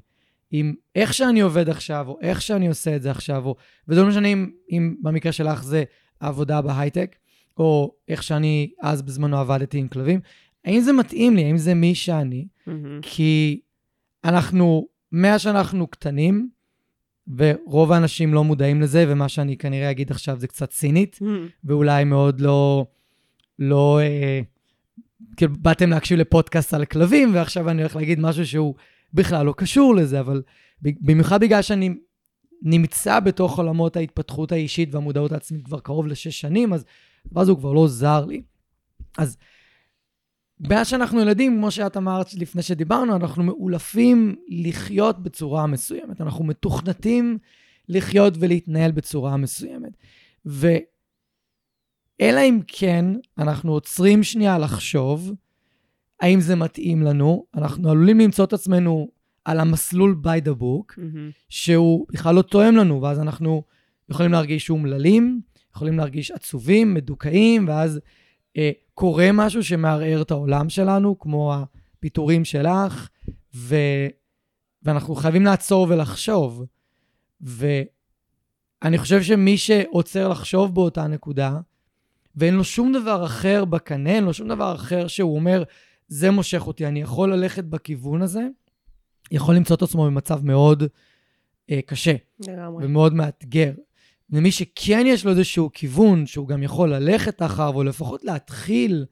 [0.54, 3.56] אם איך שאני עובד עכשיו, או איך שאני עושה את זה עכשיו, או...
[3.88, 5.84] וזה לא משנה אם, אם במקרה שלך זה
[6.22, 7.16] העבודה בהייטק,
[7.58, 10.20] או איך שאני אז בזמנו עבדתי עם כלבים,
[10.66, 13.00] האם זה מתאים לי, האם זה מי שאני, מהמם.
[13.02, 13.62] כי
[14.24, 16.50] אנחנו, מאז שאנחנו קטנים,
[17.38, 21.48] ורוב האנשים לא מודעים לזה, ומה שאני כנראה אגיד עכשיו זה קצת צינית, מהמם.
[21.64, 22.86] ואולי מאוד לא,
[23.60, 24.42] לא, אה,
[25.38, 28.76] כאילו, באתם להקשיב לפודקאסט על כלבים, ועכשיו אני הולך להגיד משהו שהוא
[29.14, 30.42] בכלל לא קשור לזה, אבל
[30.82, 31.90] במיוחד בגלל שאני
[32.62, 36.86] נמצא בתוך עולמות ההתפתחות האישית והמודעות העצמית כבר קרוב לשש שנים, אז
[37.26, 38.42] הדבר הזה הוא כבר לא זר לי.
[39.18, 39.38] אז
[40.60, 46.22] מאז שאנחנו ילדים, כמו שאת אמרת לפני שדיברנו, אנחנו מאולפים לחיות בצורה מסוימת.
[46.22, 47.38] אנחנו מתוכנתים
[47.90, 49.98] לחיות ולהתנהל בצורה מסוימת.
[50.46, 50.72] ואלא
[52.22, 53.06] אם כן,
[53.38, 55.34] אנחנו עוצרים שנייה לחשוב
[56.20, 59.10] האם זה מתאים לנו, אנחנו עלולים למצוא את עצמנו
[59.46, 61.32] על המסלול by the book, מהמם.
[61.50, 63.64] שהוא בכלל לא תואם לנו, ואז אנחנו
[64.10, 65.42] יכולים להרגיש אומללים,
[65.76, 68.00] יכולים להרגיש עצובים, מדוכאים, ואז
[68.94, 73.10] קורה משהו שמערער את העולם שלנו, כמו הפיטורים שלך,
[73.56, 73.76] ו...
[74.84, 76.66] ואנחנו חייבים לעצור ולחשוב.
[77.42, 81.60] ואני חושב שמי שעוצר לחשוב באותה נקודה,
[82.36, 85.64] ואין לו שום דבר אחר בקנה, אין לו שום דבר אחר שהוא אומר,
[86.08, 88.42] זה מושך אותי, אני יכול ללכת בכיוון הזה,
[89.32, 90.84] יכול למצוא את עצמו במצב מאוד
[91.70, 92.16] אה, קשה
[92.48, 92.86] לגמרי.
[92.86, 93.72] ומאוד מאתגר.
[94.34, 99.06] ומי שכן יש לו איזשהו כיוון שהוא גם יכול ללכת אחריו, או לפחות להתחיל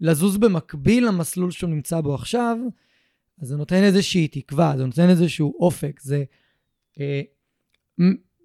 [0.00, 2.56] לזוז במקביל למסלול שהוא נמצא בו עכשיו,
[3.42, 6.24] אז זה נותן איזושהי תקווה, זה נותן איזשהו אופק, זה
[7.00, 7.20] אה,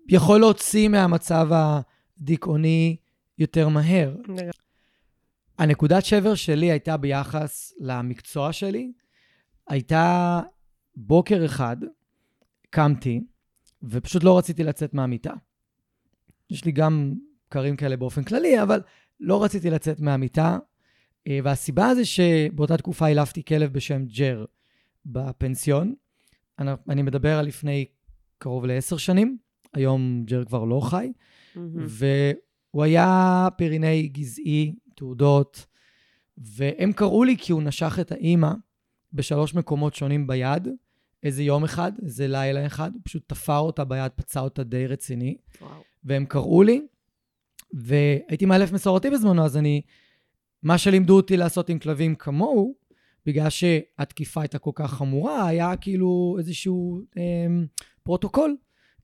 [0.10, 2.98] יכול להוציא מהמצב הדיכאוני
[3.38, 4.16] יותר מהר.
[5.58, 8.92] הנקודת שבר שלי הייתה ביחס למקצוע שלי.
[9.68, 10.42] הייתה
[10.96, 11.78] בוקר אחד,
[12.70, 13.22] קמתי,
[13.84, 15.34] ופשוט לא רציתי לצאת מהמיטה.
[16.50, 17.14] יש לי גם
[17.48, 18.82] בקרים כאלה באופן כללי, אבל
[19.20, 20.58] לא רציתי לצאת מהמיטה.
[21.28, 24.46] אה, והסיבה זה שבאותה תקופה העלפתי כלב בשם ג'ר
[25.06, 25.94] בפנסיון.
[26.60, 27.86] אני, אני מדבר על לפני
[28.38, 29.38] קרוב לעשר שנים,
[29.74, 31.12] היום ג'ר כבר לא חי.
[31.56, 31.86] מהמם.
[31.88, 35.66] והוא היה פיריני גזעי, תעודות,
[36.38, 38.52] והם קראו לי כי הוא נשך את האימא
[39.14, 40.68] בשלוש מקומות שונים ביד,
[41.24, 45.38] איזה יום אחד, איזה לילה אחד, הוא פשוט תפר אותה ביד, פצע אותה די רציני,
[45.62, 45.82] וואו.
[46.04, 46.82] והם קראו לי,
[47.74, 49.82] והייתי מאלף מסורתי בזמנו, אז אני,
[50.64, 52.76] מה שלימדו אותי לעשות עם כלבים כמוהו,
[53.26, 57.24] בגלל שהתקיפה הייתה כל כך חמורה, היה כאילו איזשהו אה,
[58.04, 58.56] פרוטוקול.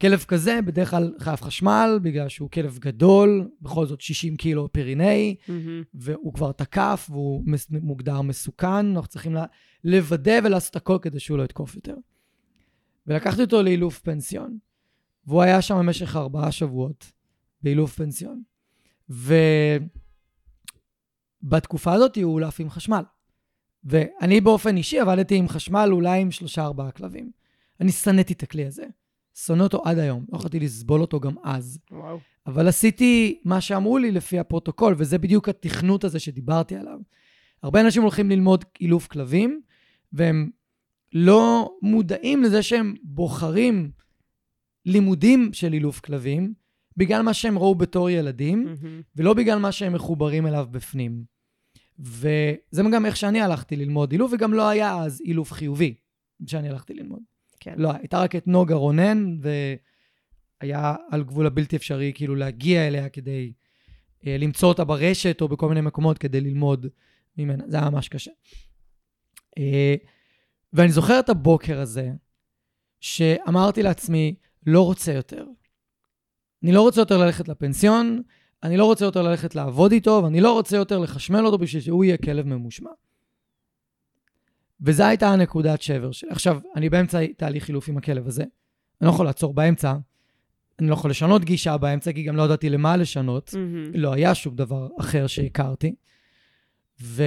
[0.04, 5.36] כלב כזה בדרך כלל חייב חשמל, בגלל שהוא כלב גדול, בכל זאת 60 קילו פיריני,
[5.48, 5.84] מהמם.
[5.94, 9.36] והוא כבר תקף, והוא מס- מוגדר מסוכן, אנחנו צריכים
[9.84, 11.96] לוודא ולעשות הכל כדי שהוא לא יתקוף יותר.
[13.08, 14.58] ולקחתי אותו לאילוף פנסיון,
[15.28, 17.12] והוא היה שם במשך ארבעה שבועות,
[17.62, 18.44] באילוף פנסיון.
[21.44, 23.04] ובתקופה הזאת הוא אולף עם חשמל.
[23.84, 27.32] ואני באופן אישי עבדתי עם חשמל אולי עם שלושה ארבעה כלבים.
[27.80, 28.86] אני שנאתי את הכלי הזה.
[29.36, 31.80] שונא אותו עד היום, לא יכולתי לסבול אותו גם אז.
[31.92, 32.20] וואו.
[32.48, 37.00] אבל עשיתי מה שאמרו לי לפי הפרוטוקול, וזה בדיוק התכנות הזה שדיברתי עליו.
[37.64, 39.62] הרבה אנשים הולכים ללמוד אילוף כלבים,
[40.14, 40.50] והם
[41.14, 43.92] לא מודעים לזה שהם בוחרים
[44.86, 46.54] לימודים של אילוף כלבים,
[46.98, 49.02] בגלל מה שהם ראו בתור ילדים, מהמם.
[49.16, 51.24] ולא בגלל מה שהם מחוברים אליו בפנים.
[52.00, 55.96] וזה גם איך שאני הלכתי ללמוד אילוף, וגם לא היה אז אילוף חיובי
[56.46, 57.20] שאני הלכתי ללמוד.
[57.64, 57.74] כן.
[57.78, 59.38] לא, הייתה רק את נוגה רונן,
[60.62, 63.54] היה על גבול הבלתי אפשרי כאילו להגיע אליה כדי
[64.28, 66.88] אה, למצוא אותה ברשת או בכל מיני מקומות כדי ללמוד
[67.38, 67.64] ממנה.
[67.68, 68.32] זה היה ממש קשה.
[69.58, 69.96] אה,
[70.74, 72.12] ואני זוכר את הבוקר הזה,
[73.00, 75.46] שאמרתי לעצמי, לא רוצה יותר.
[76.64, 78.22] אני לא רוצה יותר ללכת לפנסיון,
[78.64, 82.04] אני לא רוצה יותר ללכת לעבוד איתו, ואני לא רוצה יותר לחשמל אותו בשביל שהוא
[82.04, 82.92] יהיה כלב ממושמע.
[84.84, 86.30] וזו הייתה הנקודת שבר שלי.
[86.30, 88.44] עכשיו, אני באמצע תהליך חילוף עם הכלב הזה.
[89.02, 89.94] אני לא יכול לעצור באמצע.
[90.80, 93.54] אני לא יכול לשנות גישה באמצע, כי גם לא ידעתי למה לשנות.
[93.54, 93.92] מהמם.
[93.96, 95.96] לא היה שום דבר אחר שהכרתי.
[97.02, 97.24] ו...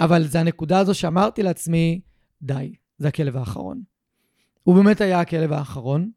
[0.00, 2.00] אבל זו הנקודה הזו שאמרתי לעצמי,
[2.42, 3.82] די, זה הכלב האחרון.
[4.62, 6.10] הוא באמת היה הכלב האחרון,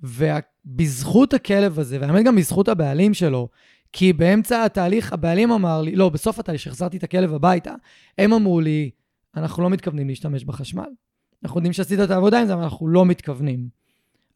[0.00, 3.48] ובזכות הכלב הזה, והאמת גם בזכות הבעלים שלו,
[3.92, 7.74] כי באמצע התהליך הבעלים אמר לי, לא, בסוף התהליך, כשהחזרתי את הכלב הביתה,
[8.18, 8.90] הם אמרו לי,
[9.36, 10.88] אנחנו לא מתכוונים להשתמש בחשמל.
[11.44, 13.68] אנחנו יודעים שעשית את העבודה עם זה, אבל אנחנו לא מתכוונים.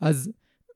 [0.00, 0.32] אז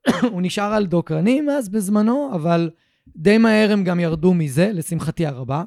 [0.33, 2.70] הוא נשאר על דוקרנים אז בזמנו, אבל
[3.16, 5.64] די מהר הם גם ירדו מזה, לשמחתי הרבה.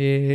[0.00, 0.34] אה,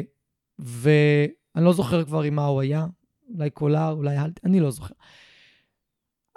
[0.60, 2.86] ואני לא זוכר כבר עם מה הוא היה,
[3.34, 4.94] אולי קולר, אולי אלט, אני לא זוכר.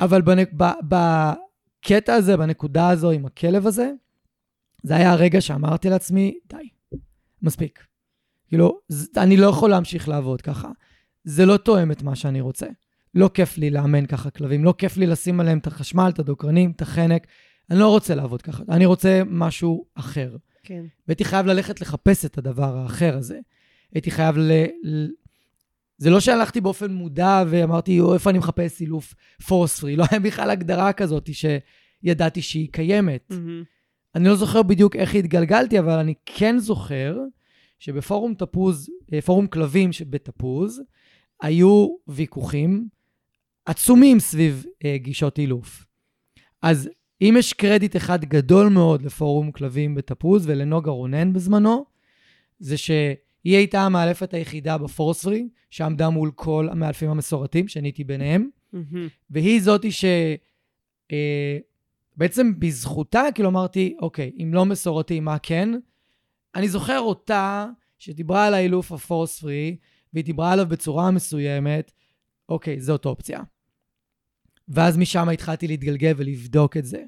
[0.01, 3.93] אבל בנק, ב, בקטע הזה, בנקודה הזו עם הכלב הזה,
[4.83, 6.69] זה היה הרגע שאמרתי לעצמי, די,
[7.43, 7.90] מספיק.
[8.51, 8.79] כאילו,
[9.17, 10.69] אני לא יכול להמשיך לעבוד ככה.
[11.25, 12.67] זה לא תואם את מה שאני רוצה.
[13.15, 16.71] לא כיף לי לאמן ככה כלבים, לא כיף לי לשים עליהם את החשמל, את הדוקרנים,
[16.77, 17.27] את החנק.
[17.71, 20.37] אני לא רוצה לעבוד ככה, אני רוצה משהו אחר.
[20.63, 20.85] כן.
[21.09, 23.39] והייתי חייב ללכת לחפש את הדבר האחר הזה.
[23.95, 24.53] הייתי חייב ל...
[25.99, 29.15] זה לא שהלכתי באופן מודע ואמרתי, "יו, איפה אני מחפש סילוף
[29.47, 29.97] פורס פרי?
[29.97, 33.27] לא היה בכלל הגדרה כזאת שידעתי שהיא קיימת.
[33.31, 33.63] מהמם.
[34.15, 37.19] אני לא זוכר בדיוק איך התגלגלתי, אבל אני כן זוכר
[37.81, 40.83] שבפורום תפוז, אה, פורום כלבים שבתפוז,
[41.43, 42.89] היו ויכוחים
[43.65, 45.87] עצומים סביב אה, גישות אילוף.
[46.63, 46.91] אז
[47.23, 51.85] אם יש קרדיט אחד גדול מאוד לפורום כלבים בתפוז ולנוגה רונן בזמנו,
[52.59, 53.07] זה שהיא
[53.45, 58.49] הייתה המאלפת היחידה בפורספרי, שעמדה מול כל המאלפים המסורתיים, שאני הייתי ביניהם.
[58.73, 59.09] מהמם.
[59.31, 60.05] והיא זאתי ש...
[61.13, 61.59] אה,
[62.17, 65.71] בעצם בזכותה, כאילו אמרתי, אוקיי, אם לא מסורתי, מה כן?
[66.55, 67.67] אני זוכר אותה
[67.99, 69.77] שדיברה על האילוף ה force free,
[70.13, 71.93] והיא דיברה עליו בצורה מסוימת,
[72.49, 73.41] אוקיי, זאת אופציה.
[74.69, 77.03] ואז משם התחלתי להתגלגל ולבדוק את זה,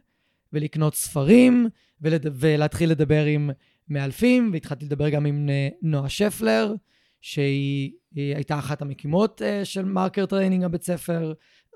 [0.53, 1.69] ולקנות ספרים,
[2.01, 2.27] ולד...
[2.33, 3.51] ולהתחיל לדבר עם
[3.89, 5.49] מאלפים, והתחלתי לדבר גם עם
[5.83, 6.75] נועה שפלר,
[7.21, 11.33] שהיא היא הייתה אחת המקימות אה, של Marker Training הבית ספר.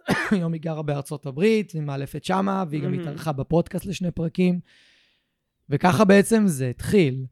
[0.30, 3.02] היום היא גרה בארצות הברית, היא מאלפת שמה, והיא גם מהמם.
[3.02, 4.60] התארחה בפודקאסט לשני פרקים.
[5.70, 7.24] וככה בעצם זה התחיל.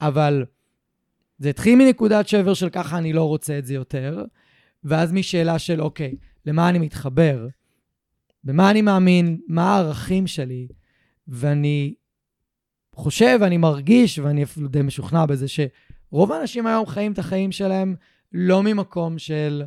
[0.00, 0.44] אבל
[1.38, 4.24] זה התחיל מנקודת שבר של ככה אני לא רוצה את זה יותר,
[4.84, 6.14] ואז משאלה של אוקיי,
[6.46, 7.48] למה אני מתחבר?
[8.44, 9.40] במה אני מאמין?
[9.48, 10.68] מה הערכים שלי?
[11.28, 11.94] ואני
[12.94, 17.94] חושב, אני מרגיש, ואני אפילו די משוכנע בזה, שרוב האנשים היום חיים את החיים שלהם
[18.32, 19.62] לא ממקום של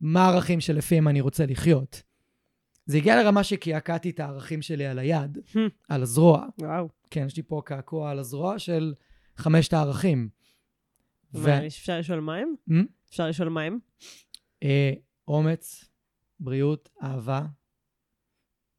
[0.00, 2.02] מה הערכים שלפיהם אני רוצה לחיות.
[2.86, 5.38] זה הגיע לרמה שקעקעתי את הערכים שלי על היד,
[5.88, 6.46] על הזרוע.
[6.58, 6.88] וואו.
[7.10, 8.94] כן, יש לי פה קעקוע על הזרוע של
[9.36, 10.28] חמשת הערכים.
[11.34, 12.54] ו- אפשר לשאול מה הם?
[12.70, 12.74] Hmm?
[13.08, 13.78] אפשר לשאול מה הם?
[14.62, 14.92] אה,
[15.28, 15.84] אומץ,
[16.40, 17.42] בריאות, אהבה,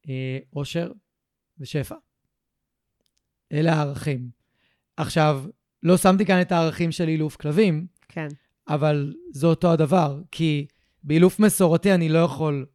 [0.08, 0.92] אה, אושר
[1.58, 1.94] ושפע.
[3.52, 4.30] אלה הערכים.
[4.96, 5.44] עכשיו,
[5.82, 8.28] לא שמתי כאן את הערכים של אילוף כלבים, כן.
[8.68, 10.66] אבל זה אותו הדבר, כי
[11.02, 12.66] באילוף מסורתי אני לא יכול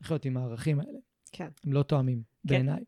[0.00, 0.98] לחיות עם הערכים האלה.
[1.32, 1.48] כן.
[1.64, 2.84] הם לא תואמים, בעיניי.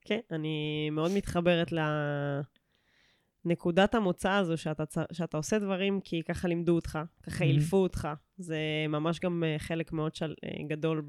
[0.00, 1.72] כן, אני מאוד מתחברת
[3.46, 7.46] לנקודת המוצא הזו, שאתה, שאתה עושה דברים כי ככה לימדו אותך, ככה Mhm.
[7.48, 8.08] אילפו אותך.
[8.38, 11.06] זה ממש גם אה, חלק מאוד של, אה, גדול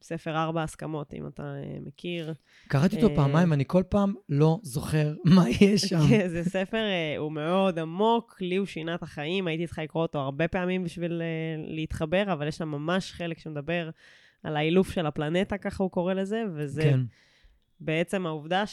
[0.00, 2.34] בספר ארבע הסכמות, אם אתה אה, מכיר.
[2.68, 5.98] קראתי אותו פעמיים, ואני כל פעם לא זוכר מה יש שם.
[6.08, 6.84] כן, זה ספר,
[7.18, 11.22] הוא מאוד עמוק, לי הוא שינה את החיים, הייתי צריכה לקרוא אותו הרבה פעמים בשביל
[11.66, 13.90] להתחבר, אבל יש שם ממש חלק שמדבר
[14.42, 17.00] על האילוף של הפלנטה, ככה הוא קורא לזה, וזה כן,
[17.80, 18.64] בעצם העובדה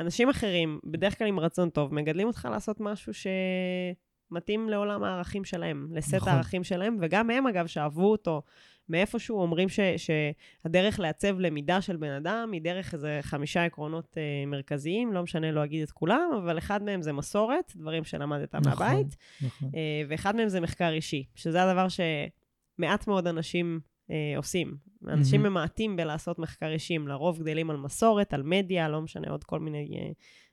[0.00, 5.88] שאנשים אחרים, בדרך כלל עם רצון טוב, מגדלים אותך לעשות משהו שמתאים לעולם הערכים שלהם,
[5.92, 6.32] לסט נכון.
[6.32, 8.42] הערכים שלהם, וגם הם, אגב, שאהבו אותו
[8.88, 14.46] מאיפשהו, אומרים ש, שהדרך לעצב למידה של בן אדם היא דרך איזה חמישה עקרונות אה,
[14.46, 18.86] מרכזיים, לא משנה, לא אגיד את כולם, אבל אחד מהם זה מסורת, דברים שלמדת נכון.
[18.86, 19.70] מהבית, נכון.
[19.74, 24.76] אה, ואחד מהם זה מחקר אישי, שזה הדבר שמעט מאוד אנשים אה, עושים.
[25.08, 25.52] אנשים מהמם.
[25.52, 29.98] ממעטים בלעשות מחקר אישיים, לרוב גדלים על מסורת, על מדיה, לא משנה, עוד כל מיני
[29.98, 30.10] אה,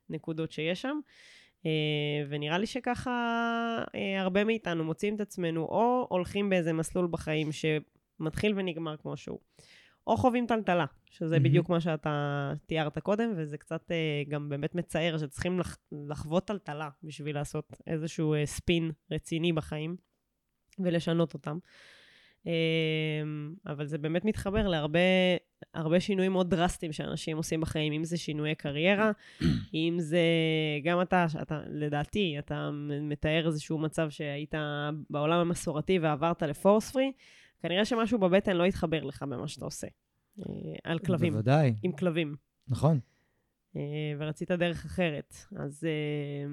[0.10, 1.00] נקודות שיש שם.
[1.66, 3.12] אה, ונראה לי שככה
[3.96, 9.40] אה, הרבה מאיתנו מוצאים את עצמנו, או הולכים באיזה מסלול בחיים שמתחיל ונגמר כמו שהוא,
[10.08, 11.50] או חווים טלטלה, שזה מהמם.
[11.50, 15.78] בדיוק מה שאתה תיארת קודם, וזה קצת אה, גם באמת מצער שצריכים לח,
[16.10, 19.96] לחוות טלטלה בשביל לעשות איזשהו אה, ספין רציני בחיים
[20.80, 21.58] ולשנות אותם.
[22.48, 22.52] אה,
[23.74, 25.00] אבל זה באמת מתחבר להרבה
[25.74, 29.12] הרבה שינויים מאוד דרסטיים שאנשים עושים בחיים, אם זה שינויי קריירה,
[29.74, 30.22] אם זה
[30.84, 32.70] גם אתה, שאתה, לדעתי, אתה
[33.02, 34.54] מתאר איזשהו מצב שהיית
[35.10, 37.12] בעולם המסורתי ועברת לפורס פרי,
[37.62, 39.88] כנראה שמשהו בבטן לא יתחבר לך במה שאתה עושה.
[40.40, 40.46] אה,
[40.84, 42.36] על כלבים, בוודאי, עם כלבים.
[42.68, 43.00] נכון.
[43.76, 43.82] אה,
[44.20, 45.34] ורצית דרך אחרת.
[45.56, 46.50] אז, אה,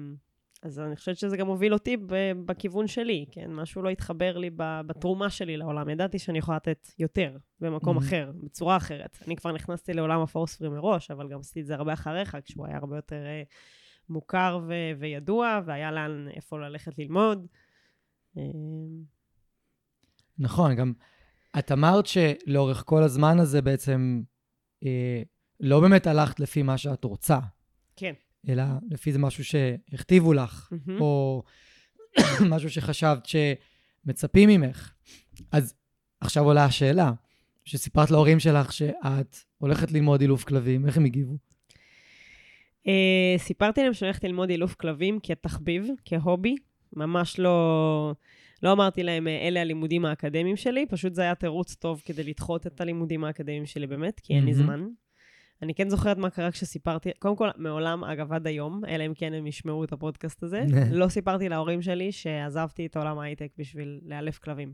[0.65, 1.97] אז אני חושבת שזה גם הוביל אותי
[2.45, 3.51] בכיוון שלי, כן?
[3.53, 5.89] משהו לא התחבר לי בתרומה שלי לעולם.
[5.89, 8.01] ידעתי שאני יכולה לתת יותר במקום Mhm.
[8.01, 9.17] אחר, בצורה אחרת.
[9.27, 12.77] אני כבר נכנסתי לעולם הפורספרי מראש, אבל גם עשיתי את זה הרבה אחריך, כשהוא היה
[12.77, 13.43] הרבה יותר אה,
[14.09, 17.47] מוכר ו- וידוע, והיה לאן, איפה ללכת ללמוד.
[18.37, 18.41] אה,
[20.39, 20.93] נכון, גם
[21.59, 24.21] את אמרת שלאורך כל הזמן הזה בעצם
[24.85, 25.21] אה,
[25.59, 27.39] לא באמת הלכת לפי מה שאת רוצה,
[27.95, 28.13] כן.
[28.49, 31.01] אלא לפי זה משהו שהכתיבו לך, מהמם.
[31.01, 31.43] או
[32.51, 34.91] משהו שחשבת שמצפים ממך.
[35.51, 35.73] אז
[36.21, 37.11] עכשיו עולה השאלה,
[37.65, 41.37] שסיפרת להורים שלך שאת הולכת ללמוד אילוף כלבים, איך הם הגיבו?
[42.87, 42.87] Uh,
[43.37, 46.55] סיפרתי להם שאני הולכת ללמוד אילוף כלבים כתחביב, כהובי.
[46.93, 48.13] ממש לא,
[48.63, 52.67] לא אמרתי להם, "אה, אלה הלימודים האקדמיים שלי, פשוט זה היה תירוץ טוב כדי לדחות
[52.67, 54.53] את הלימודים האקדמיים שלי באמת, כי אין לי.
[54.53, 54.87] זמן.
[55.61, 59.33] אני כן זוכרת מה קרה כשסיפרתי, קודם כל, מעולם, אגב, עד היום, אלא אם כן
[59.33, 64.39] הם ישמעו את הפודקאסט הזה, לא סיפרתי להורים שלי שעזבתי את עולם ההייטק בשביל לאלף
[64.39, 64.73] כלבים.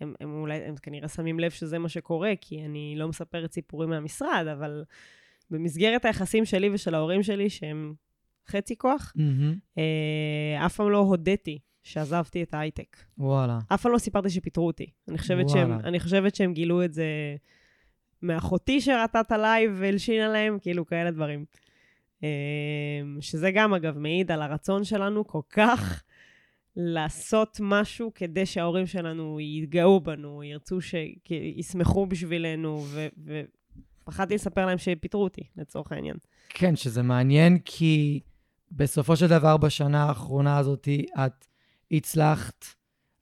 [0.00, 3.90] הם, הם אולי, הם כנראה שמים לב שזה מה שקורה, כי אני לא מספרת סיפורים
[3.90, 4.84] מהמשרד, אבל
[5.50, 7.94] במסגרת היחסים שלי ושל ההורים שלי, שהם
[8.48, 9.12] חצי כוח.
[9.78, 12.96] אה, אף פעם לא הודיתי שעזבתי את ההייטק.
[13.18, 13.58] וואלה.
[13.74, 14.86] אף פעם לא סיפרתי שפיטרו אותי.
[15.08, 15.60] אני חושבת, וואלה.
[15.60, 17.06] שהם, אני חושבת שהם גילו את זה
[18.22, 21.44] מאחותי שראתה את ה live והלשינה להם, כאילו כאלה דברים.
[22.24, 22.28] אה,
[23.20, 26.02] שזה גם, אגב, מעיד על הרצון שלנו כל כך
[26.76, 33.08] לעשות משהו כדי שההורים שלנו יתגאו בנו, ירצו שישמחו בשבילנו, ו-
[34.04, 36.16] ופחדתי לספר להם שפיטרו אותי, לצורך העניין.
[36.48, 38.20] כן, שזה מעניין, כי
[38.72, 40.88] בסופו של דבר בשנה האחרונה הזאת
[41.24, 41.46] את
[41.90, 42.64] הצלחת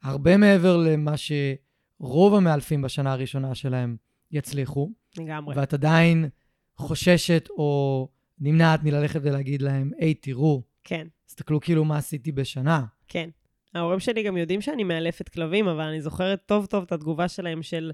[0.03, 3.97] הרבה מעבר למה שרוב המאלפים בשנה הראשונה שלהם
[4.33, 5.57] יצליחו, לגמרי.
[5.57, 6.29] ואת עדיין
[6.77, 11.07] חוששת או נמנעת מללכת ולהגיד להם, היי, תראו, כן.
[11.27, 12.85] תסתכלו כאילו מה עשיתי בשנה.
[13.09, 13.31] כן.
[13.75, 17.63] ההורים שלי גם יודעים שאני מאלפת כלבים, אבל אני זוכרת טוב טוב את התגובה שלהם
[17.63, 17.93] של,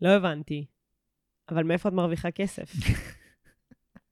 [0.00, 0.66] לא הבנתי,
[1.48, 2.72] אבל מאיפה את מרוויחה כסף?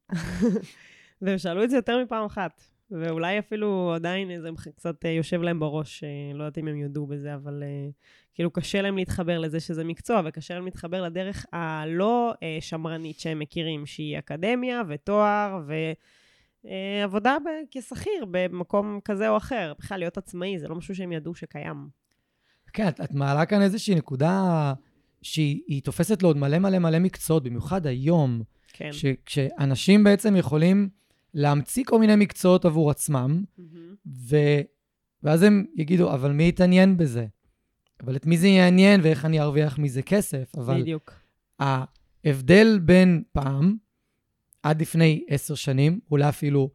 [1.23, 5.61] והם שאלו את זה יותר מפעם אחת, ואולי אפילו עדיין זה קצת אה, יושב להם
[5.61, 7.89] בראש, אה, לא יודעת אם הם יודו בזה, אבל אה,
[8.35, 13.87] כאילו קשה להם להתחבר לזה שזה מקצוע, וקשה להם להתחבר לדרך הלא שמרנית שהם מכירים,
[13.87, 15.75] שהיא אקדמיה ותואר ו...
[17.05, 19.73] עבודה ב- כשכיר במקום כזה או אחר.
[19.79, 21.89] בכלל, להיות עצמאי זה לא משהו שהם ידעו שקיים.
[22.73, 24.73] כן, את, את מעלה כאן איזושהי נקודה
[25.23, 28.93] שהיא היא תופסת לעוד מלא מלא מלא מקצועות, במיוחד היום, כן.
[28.93, 30.89] שכשאנשים בעצם יכולים
[31.37, 33.95] להמציא כל מיני מקצועות עבור עצמם, מהמם.
[34.07, 34.37] ו...
[35.23, 37.27] ואז הם יגידו, אבל מי יתעניין בזה?
[38.03, 40.53] אבל את מי זה יעניין ואיך אני ארוויח מזה כסף?
[40.57, 41.13] אבל בדיוק.
[41.59, 43.77] ההבדל בין פעם,
[44.63, 46.71] עד לפני עשר שנים, אולי אפילו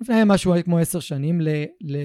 [0.00, 1.48] לפני משהו כמו עשר שנים, ל...
[1.80, 1.96] ל...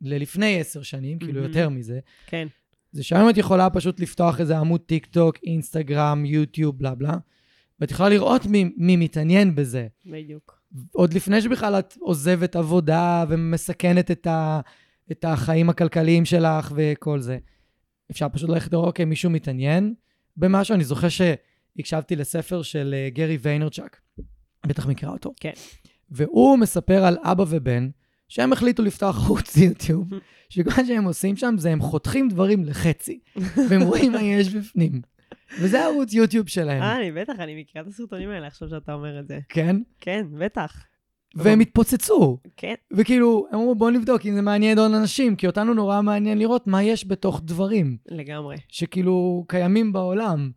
[0.00, 1.46] ללפני עשר שנים, כאילו מהמם.
[1.48, 2.48] יותר מזה, כן.
[2.92, 7.16] זה שהיום את יכולה פשוט לפתוח איזה עמוד טיק טוק, אינסטגרם, יוטיוב, בלה בלה,
[7.80, 9.86] ואת יכולה לראות מי, מי מתעניין בזה.
[10.06, 10.55] בדיוק.
[10.92, 14.60] עוד לפני שבכלל את עוזבת עבודה ומסכנת את, ה,
[15.12, 17.38] את החיים הכלכליים שלך וכל זה.
[18.10, 19.94] אפשר פשוט ללכת לראות, אוקיי, מישהו מתעניין
[20.36, 20.74] במשהו.
[20.74, 24.00] אני זוכר שהקשבתי לספר של אה, גרי ויינרצ'אק,
[24.66, 25.32] בטח מכירה אותו.
[25.40, 25.52] כן.
[26.10, 27.88] והוא מספר על אבא ובן,
[28.28, 30.08] שהם החליטו לפתוח ערוץ יוטיוב,
[30.48, 33.18] שכל מה שהם עושים שם זה הם חותכים דברים לחצי,
[33.68, 35.00] והם רואים מה יש בפנים.
[35.60, 39.20] וזה ערוץ יוטיוב שלהם, אה, אני בטח, אני מכירה את הסרטונים האלה עכשיו שאתה אומר
[39.20, 39.38] את זה.
[39.48, 39.76] כן?
[40.00, 40.84] כן, בטח.
[41.36, 42.38] והם התפוצצו.
[42.56, 42.74] כן.
[42.96, 46.66] וכאילו, הם אמרו, בואו נבדוק אם זה מעניין עוד אנשים, כי אותנו נורא מעניין לראות
[46.66, 48.56] מה יש בתוך דברים לגמרי.
[48.68, 50.50] שכאילו קיימים בעולם.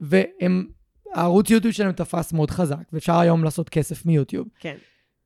[0.00, 0.66] והם,
[1.14, 4.76] הערוץ יוטיוב שלהם תפס מאוד חזק, ואפשר היום לעשות כסף מיוטיוב, כן.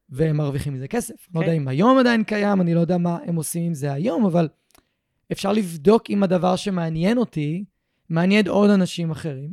[0.08, 1.14] והם מרוויחים מזה כסף.
[1.34, 1.46] לא כן.
[1.46, 4.48] יודע אם היום עדיין קיים, אני לא יודע מה הם עושים עם זה היום, אבל
[5.32, 7.64] אפשר לבדוק אם הדבר שמעניין אותי,
[8.08, 9.50] מעניין עוד אנשים אחרים,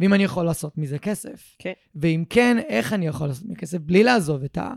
[0.00, 1.56] ואם אני יכול לעשות מזה כסף.
[1.58, 1.72] כן.
[1.94, 4.74] ואם כן, איך אני יכול לעשות מזה כסף בלי לעזוב את, ה,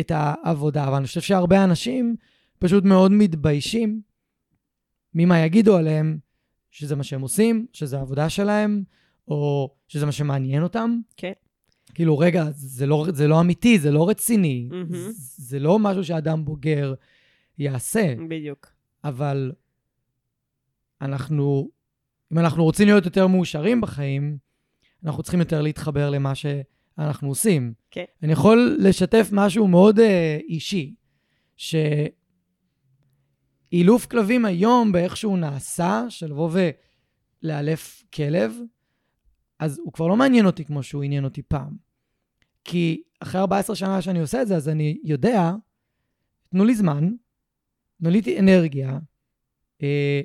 [0.00, 0.88] את העבודה.
[0.88, 2.16] אבל אני חושב שהרבה אנשים
[2.58, 4.00] פשוט מאוד מתביישים
[5.14, 6.18] ממה יגידו עליהם,
[6.70, 8.82] שזה מה שהם עושים, שזה העבודה שלהם,
[9.28, 10.98] או שזה מה שמעניין אותם.
[11.16, 11.32] כן.
[11.94, 14.92] כאילו, רגע, זה לא, זה לא אמיתי, זה לא רציני, מהמם.
[14.92, 16.94] זה, זה לא משהו שאדם בוגר
[17.58, 18.66] יעשה, בדיוק.
[19.04, 19.52] אבל
[21.00, 21.70] אנחנו,
[22.32, 24.38] אם אנחנו רוצים להיות יותר מאושרים בחיים,
[25.04, 27.72] אנחנו צריכים יותר להתחבר למה שאנחנו עושים.
[27.90, 28.04] כן.
[28.22, 30.02] אני יכול לשתף משהו מאוד uh,
[30.48, 30.94] אישי,
[33.72, 36.50] שאילוף כלבים היום, באיך שהוא נעשה, של לבוא
[37.42, 38.54] ולאלף כלב,
[39.58, 41.76] אז הוא כבר לא מעניין אותי כמו שהוא עניין אותי פעם.
[42.64, 45.52] כי אחרי 14 שנה שאני עושה את זה, אז אני יודע,
[46.50, 47.10] תנו לי זמן,
[47.98, 48.98] תנו לי אנרגיה,
[49.82, 50.20] אה,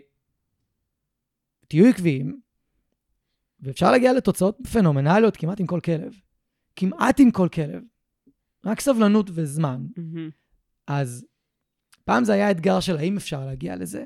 [1.70, 2.40] תהיו עקביים,
[3.60, 6.14] ואפשר להגיע לתוצאות פנומנליות כמעט עם כל כלב.
[6.76, 7.84] כמעט עם כל כלב.
[8.66, 9.86] רק סבלנות וזמן.
[9.98, 10.30] מהמם.
[10.88, 11.26] אז
[12.04, 14.06] פעם זה היה אתגר של האם אפשר להגיע לזה,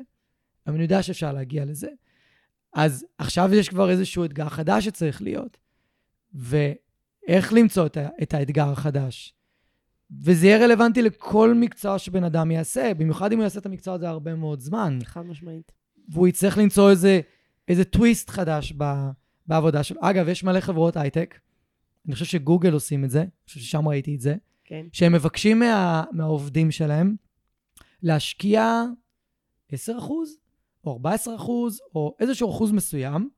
[0.68, 1.88] אבל אני יודע שאפשר להגיע לזה.
[2.74, 5.58] אז עכשיו יש כבר איזשהו אתגר חדש שצריך להיות.
[6.34, 9.34] ואיך למצוא את, את האתגר החדש?
[10.22, 14.10] וזה יהיה רלוונטי לכל מקצוע שבן אדם יעשה, במיוחד אם הוא יעשה את המקצוע הזה
[14.10, 15.00] הרבה מאוד זמן.
[15.04, 15.72] חד משמעית.
[16.10, 17.22] והוא יצטרך למצוא איזה,
[17.68, 18.84] איזה טוויסט חדש ב,
[19.48, 20.02] בעבודה שלו.
[20.02, 21.40] אגב, יש מלא חברות הייטק,
[22.06, 24.86] אני חושב שגוגל עושים את זה, אני חושב ששם ראיתי את זה, כן.
[24.92, 27.16] שהם מבקשים מה, מהעובדים שלהם
[28.04, 28.84] להשקיע
[29.74, 29.76] 10%
[30.84, 31.30] או 14%
[31.96, 33.30] או איזשהו אחוז מסוים,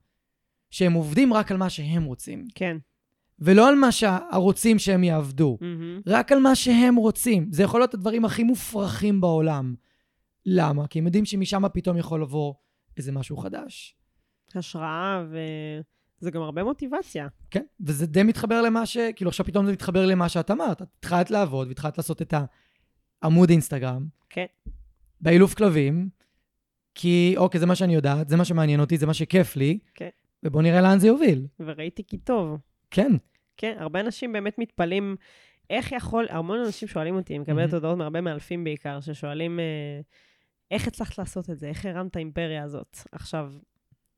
[0.70, 2.78] שהם עובדים רק על מה שהם רוצים, כן.
[3.40, 6.02] ולא על מה שהרוצים שהם יעבדו, מהמם.
[6.08, 7.48] רק על מה שהם רוצים.
[7.52, 9.76] זה יכול להיות הדברים הכי מופרכים בעולם.
[10.46, 10.88] למה?
[10.88, 12.54] כי הם יודעים שמשם פתאום יכול לבוא
[12.98, 13.96] איזה משהו חדש.
[14.58, 17.28] השראה, וזה גם הרבה מוטיבציה.
[17.52, 18.98] כן, וזה די מתחבר למה ש...
[19.16, 20.82] כאילו עכשיו פתאום זה מתחבר למה שאת אמרת.
[20.82, 22.34] את התחלת לעבוד והתחלת לעשות את
[23.22, 24.08] העמוד אינסטגרם.
[24.30, 24.46] כן.
[25.22, 26.10] באילוף כלבים,
[26.96, 29.80] כי אוקיי, זה מה שאני יודעת, זה מה שמעניין אותי, זה מה שכיף לי.
[29.96, 30.10] כן.
[30.44, 31.48] ובוא נראה לאן זה יוביל.
[31.60, 32.58] וראיתי כי טוב.
[32.92, 33.12] כן.
[33.58, 35.16] כן, הרבה אנשים באמת מתפלאים,
[35.70, 37.74] איך יכול, המון אנשים שואלים אותי, אני מקבלת מהמם.
[37.74, 40.00] הודעות מהרבה מאלפים בעיקר, ששואלים, אה,
[40.72, 41.68] איך הצלחת לעשות את זה?
[41.68, 42.98] איך הרמת האימפריה הזאת?
[43.12, 43.54] עכשיו,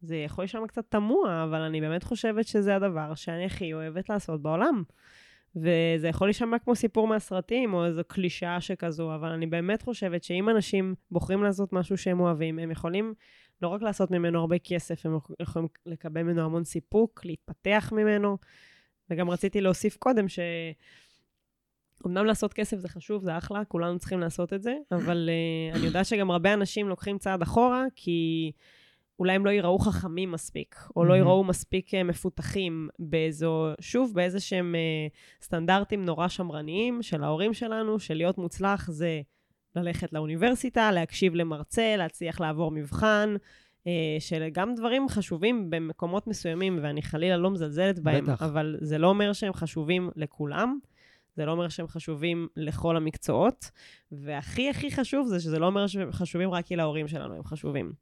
[0.01, 4.41] זה יכול להישמע קצת תמוה, אבל אני באמת חושבת שזה הדבר שאני הכי אוהבת לעשות
[4.41, 4.83] בעולם.
[5.55, 10.49] וזה יכול להישמע כמו סיפור מהסרטים, או איזו קלישאה שכזו, אבל אני באמת חושבת שאם
[10.49, 13.13] אנשים בוחרים לעשות משהו שהם אוהבים, הם יכולים
[13.61, 18.37] לא רק לעשות ממנו הרבה כסף, הם יכולים לקבל ממנו המון סיפוק, להתפתח ממנו.
[19.09, 20.39] וגם רציתי להוסיף קודם ש...
[22.07, 25.85] אמנם לעשות כסף זה חשוב, זה אחלה, כולנו צריכים לעשות את זה, אבל uh, אני
[25.85, 28.51] יודעת שגם הרבה אנשים לוקחים צעד אחורה, כי
[29.19, 31.17] אולי הם לא ייראו חכמים מספיק, או לא מהמם.
[31.17, 37.99] ייראו מספיק uh, מפותחים באיזו, שוב, באיזה שהם uh, סטנדרטים נורא שמרניים של ההורים שלנו,
[37.99, 39.21] של להיות מוצלח זה
[39.75, 43.35] ללכת לאוניברסיטה, להקשיב למרצה, להצליח לעבור מבחן,
[43.83, 43.89] uh,
[44.19, 48.43] של גם דברים חשובים במקומות מסוימים, ואני חלילה לא מזלזלת בהם, בטח.
[48.43, 50.79] אבל זה לא אומר שהם חשובים לכולם.
[51.37, 53.71] זה לא אומר שהם חשובים לכל המקצועות,
[54.11, 57.93] והכי הכי חשוב זה שזה לא אומר שהם חשובים רק כי להורים שלנו הם חשובים.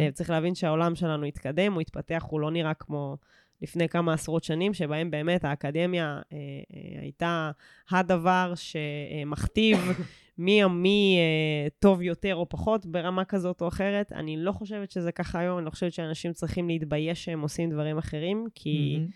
[0.00, 3.16] אה, צריך להבין שהעולם שלנו התקדם, הוא התפתח, הוא לא נראה כמו
[3.62, 7.50] לפני כמה עשרות שנים, שבהם באמת האקדמיה אה, אה, הייתה
[7.90, 9.78] הדבר שמכתיב
[10.38, 14.12] מי, מי אה, טוב יותר או פחות ברמה כזאת או אחרת.
[14.12, 17.98] אני לא חושבת שזה ככה היום, אני לא חושבת שאנשים צריכים להתבייש שהם עושים דברים
[17.98, 18.96] אחרים, כי...
[18.98, 19.10] מהמם.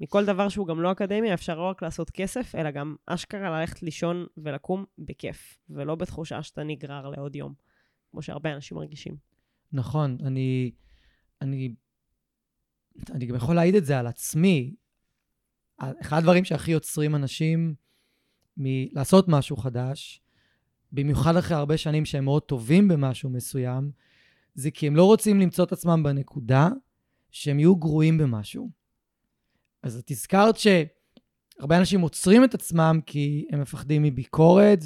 [0.00, 3.82] מכל דבר שהוא גם לא אקדמיה, אפשר לא רק לעשות כסף, אלא גם אשכרה ללכת
[3.82, 7.54] לישון ולקום בכיף, ולא בתחושה שאתה נגרר לעוד יום,
[8.10, 9.16] כמו שהרבה אנשים מרגישים.
[9.72, 10.70] נכון, אני,
[11.42, 11.74] אני,
[13.10, 14.74] אני גם יכול להעיד את זה על עצמי.
[15.78, 17.74] אחד הדברים שהכי יוצרים אנשים
[18.56, 20.20] מלעשות משהו חדש,
[20.92, 23.90] במיוחד אחרי הרבה שנים שהם מאוד טובים במשהו מסוים,
[24.54, 26.68] זה כי הם לא רוצים למצוא את עצמם בנקודה
[27.30, 28.83] שהם יהיו גרועים במשהו.
[29.84, 34.78] אז את הזכרת שהרבה אנשים עוצרים את עצמם כי הם מפחדים מביקורת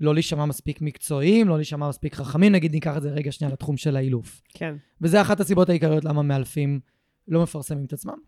[0.00, 3.76] ולא להישמע מספיק מקצועיים, לא להישמע מספיק חכמים, נגיד ניקח את זה רגע שנייה לתחום
[3.76, 4.42] של האילוף.
[4.48, 6.80] כן, וזה אחת הסיבות העיקריות למה מאלפים
[7.28, 8.18] לא מפרסמים את עצמם.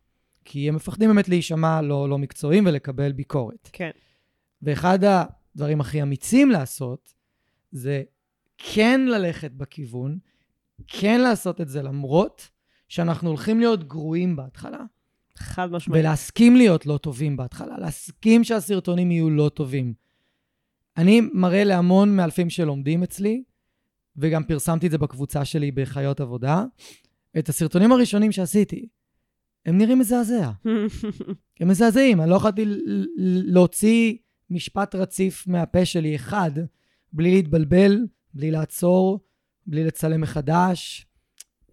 [0.44, 3.70] כי הם מפחדים באמת להישמע לא, לא מקצועיים ולקבל ביקורת.
[3.72, 3.90] כן,
[4.62, 7.14] ואחד הדברים הכי אמיצים לעשות,
[7.72, 8.02] זה
[8.58, 10.18] כן ללכת בכיוון,
[10.86, 12.50] כן לעשות את זה למרות
[12.88, 14.84] שאנחנו הולכים להיות גרועים בהתחלה.
[15.38, 16.00] חד משמעית.
[16.00, 19.94] ולהסכים להיות לא טובים בהתחלה, להסכים שהסרטונים יהיו לא טובים.
[20.96, 23.42] אני מראה להמון מאלפים שלומדים אצלי,
[24.16, 26.64] וגם פרסמתי את זה בקבוצה שלי בחיות עבודה,
[27.38, 28.88] את הסרטונים הראשונים שעשיתי.
[29.66, 30.50] הם נראים מזעזע.
[31.60, 32.64] הם מזעזעים, אני לא יכולתי
[33.46, 34.16] להוציא
[34.50, 36.50] משפט רציף מהפה שלי אחד,
[37.12, 37.98] בלי להתבלבל,
[38.34, 39.20] בלי לעצור,
[39.66, 41.06] בלי לצלם מחדש.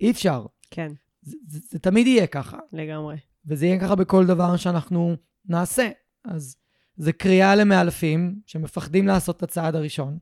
[0.01, 0.45] אי אפשר.
[0.71, 0.91] כן,
[1.21, 2.57] זה, זה, זה תמיד יהיה ככה.
[2.73, 3.15] לגמרי.
[3.45, 5.15] וזה יהיה ככה בכל דבר שאנחנו
[5.45, 5.89] נעשה.
[6.25, 6.57] אז
[6.95, 10.17] זה קריאה למאלפים שמפחדים לעשות את הצעד הראשון,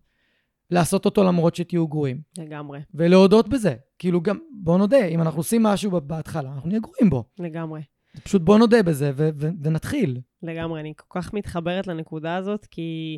[0.72, 2.22] לעשות אותו למרות שתהיו גרועים.
[2.38, 3.76] לגמרי, ולהודות בזה.
[4.00, 7.24] כאילו גם, בוא נודה, אם אנחנו עושים משהו בהתחלה, אנחנו נהיה גרועים בו.
[7.40, 7.82] לגמרי.
[8.24, 10.20] פשוט בוא נודה בזה ו- ו- ונתחיל.
[10.44, 13.18] לגמרי, אני כל כך מתחברת לנקודה הזאת, כי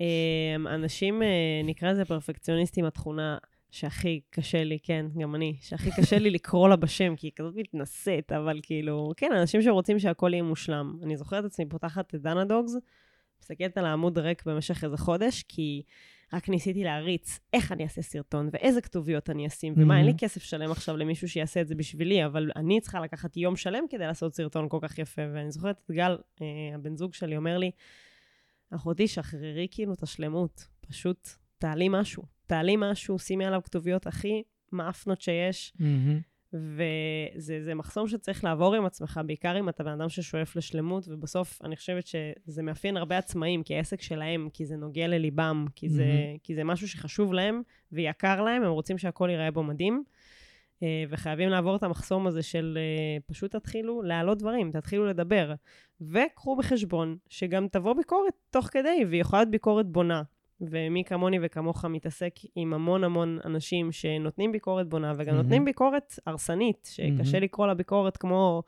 [0.00, 1.28] אה, אנשים, אה,
[1.64, 3.38] נקרא לזה פרפקציוניסטים, התכונה
[3.74, 7.54] שהכי קשה לי, כן, גם אני, שהכי קשה לי לקרוא לה בשם, כי היא כזאת
[7.56, 10.98] מתנשאת, אבל כאילו, כן, אנשים שרוצים שהכל יהיה מושלם.
[11.02, 12.76] אני זוכרת את עצמי פותחת את דנה דוגס,
[13.40, 15.82] מסתכלת על העמוד ריק במשך איזה חודש, כי
[16.32, 20.18] רק ניסיתי להריץ איך אני אעשה סרטון, ואיזה כתוביות אני אשים, ומה, אין לי מהמם.
[20.18, 24.06] כסף שלם עכשיו למישהו שיעשה את זה בשבילי, אבל אני צריכה לקחת יום שלם כדי
[24.06, 25.22] לעשות סרטון כל כך יפה.
[25.34, 27.70] ואני זוכרת את גל, אה, הבן זוג שלי, אומר לי,
[28.70, 32.33] אחותי, שחררי כאילו את השלמות, פשוט תעלי משהו.
[32.46, 34.42] תעלי משהו, שימי עליו כתוביות הכי
[34.72, 35.72] מאפנות שיש,
[36.52, 41.62] וזה זה מחסום שצריך לעבור עם עצמך, בעיקר אם אתה בן אדם ששואף לשלמות, ובסוף
[41.64, 46.04] אני חושבת שזה מאפיין הרבה עצמאים, כי העסק שלהם, כי זה נוגע לליבם, כי זה,
[46.04, 46.38] מהמם.
[46.42, 50.04] כי זה משהו שחשוב להם ויקר להם, הם רוצים שהכל ייראה בו מדהים.
[50.82, 55.54] אה, וחייבים לעבור את המחסום הזה של אה, פשוט תתחילו להעלות דברים, תתחילו לדבר.
[56.00, 60.22] וקחו בחשבון שגם תבוא ביקורת תוך כדי, והיא יכולה להיות ביקורת בונה.
[60.60, 65.42] ומי כמוני וכמוך מתעסק עם המון המון אנשים שנותנים ביקורת בונה, וגם מהמם.
[65.42, 67.42] נותנים ביקורת הרסנית, שקשה מהמם.
[67.44, 68.62] לקרוא לה ביקורת כמו...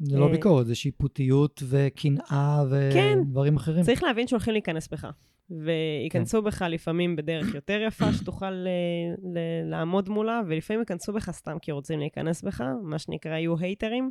[0.00, 2.62] זה לא אה, ביקורת, זה שיפוטיות וקנאה
[2.92, 3.18] כן.
[3.20, 3.84] ודברים אחרים.
[3.84, 5.06] צריך להבין שהולכים להיכנס בך.
[5.50, 11.58] וייכנסו בך לפעמים בדרך יותר יפה, שתוכל אה, ל- לעמוד מולה, ולפעמים ייכנסו בך סתם
[11.62, 14.10] כי רוצים להיכנס בך, מה שנקרא יהיו הייטרים.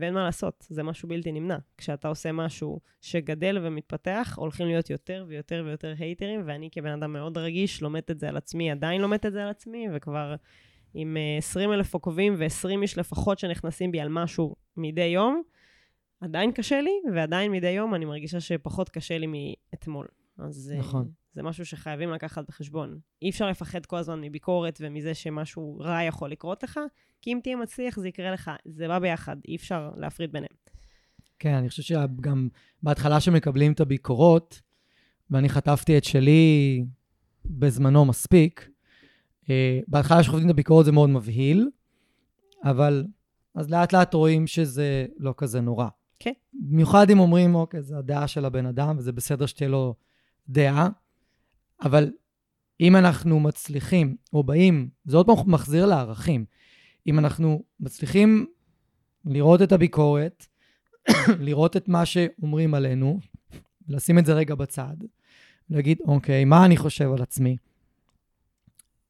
[0.00, 1.56] ואין מה לעשות, זה משהו בלתי נמנע.
[1.76, 7.38] כשאתה עושה משהו שגדל ומתפתח, הולכים להיות יותר ויותר ויותר הייטרים, ואני כבן אדם מאוד
[7.38, 10.34] רגיש, לומדת את זה על עצמי, עדיין לומדת את זה על עצמי, וכבר
[10.94, 15.42] עם אה, 20 אלף עוקבים ו-20 איש לפחות שנכנסים בי על משהו מדי יום,
[16.20, 20.06] עדיין קשה לי, ועדיין מדי יום אני מרגישה שפחות קשה לי מאתמול.
[20.38, 21.08] אז אה, נכון.
[21.32, 22.98] זה משהו שחייבים לקחת בחשבון.
[23.22, 26.80] אי אפשר לפחד כל הזמן מביקורת ומזה שמשהו רע יכול לקרות לך,
[27.22, 28.50] כי אם תהיה מצליח זה יקרה לך.
[28.64, 30.52] זה בא ביחד, אי אפשר להפריד ביניהם.
[31.38, 32.48] כן, אני חושב שגם
[32.82, 34.60] בהתחלה שמקבלים את הביקורות,
[35.30, 36.84] ואני חטפתי את שלי
[37.44, 38.68] בזמנו מספיק,
[39.50, 41.68] אה, בהתחלה שחוטפים את הביקורת זה מאוד מבהיל,
[42.64, 43.04] אבל
[43.54, 45.88] אז לאט לאט רואים שזה לא כזה נורא.
[46.18, 46.32] כן.
[46.52, 49.94] במיוחד אם אומרים, אוקיי, זה הדעה של הבן אדם, וזה בסדר שתהיה לו
[50.48, 50.88] דעה,
[51.82, 52.10] אבל
[52.80, 56.44] אם אנחנו מצליחים, או באים, זה עוד פעם מחזיר לערכים,
[57.06, 58.46] אם אנחנו מצליחים
[59.24, 60.46] לראות את הביקורת,
[61.46, 63.20] לראות את מה שאומרים עלינו,
[63.88, 64.96] לשים את זה רגע בצד,
[65.70, 67.56] להגיד, אוקיי, מה אני חושב על עצמי?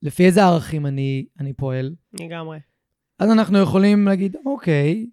[0.02, 1.94] לפי איזה ערכים אני, אני פועל?
[2.20, 2.58] לגמרי.
[3.18, 5.06] אז אנחנו יכולים להגיד, אוקיי,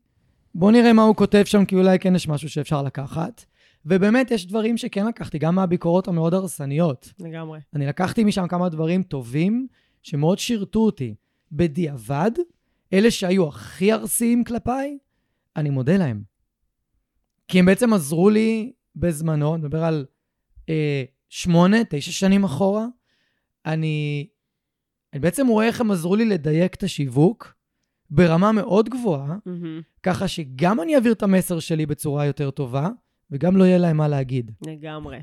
[0.56, 3.46] בוא נראה מה הוא כותב שם, כי אולי כן יש משהו שאפשר לקחת.
[3.86, 7.14] ובאמת, יש דברים שכן לקחתי, גם מהביקורות המאוד הרסניות.
[7.20, 7.60] לגמרי.
[7.74, 9.68] אני לקחתי משם כמה דברים טובים
[10.04, 11.16] שמאוד שירתו אותי.
[11.52, 12.32] בדיעבד,
[12.94, 14.98] אלה שהיו הכי ארסיים כלפיי,
[15.56, 16.24] אני מודה להם.
[17.48, 20.06] כי הם בעצם עזרו לי בזמנו, אני מדבר על
[20.70, 22.86] אה, שמונה, תשע שנים אחורה.
[23.66, 24.28] אני,
[25.14, 27.54] אני בעצם רואה איך הם עזרו לי לדייק את השיווק
[28.10, 29.82] ברמה מאוד גבוהה, מהמם.
[30.04, 32.90] ככה שגם אני אעביר את המסר שלי בצורה יותר טובה,
[33.36, 34.52] וגם לא יהיה להם מה להגיד.
[34.68, 35.20] לגמרי.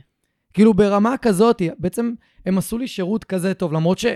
[0.53, 2.13] כאילו ברמה כזאת, בעצם
[2.47, 4.15] הם עשו לי שירות כזה טוב, למרות שזה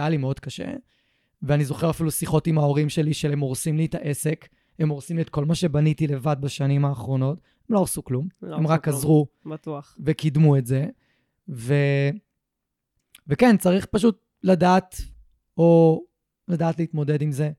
[0.00, 0.72] היה לי מאוד קשה.
[1.42, 5.22] ואני זוכר אפילו שיחות עם ההורים שלי, שהם הורסים לי את העסק, הם הורסים לי
[5.22, 7.38] את כל מה שבניתי לבד בשנים האחרונות.
[7.68, 8.96] הם לא הרסו כלום, לא הם רק כלום.
[8.96, 9.96] עזרו בטוח.
[10.06, 10.86] וקידמו את זה.
[11.48, 11.74] ו...
[13.28, 14.96] וכן, צריך פשוט לדעת,
[15.56, 16.02] או
[16.48, 17.50] לדעת להתמודד עם זה.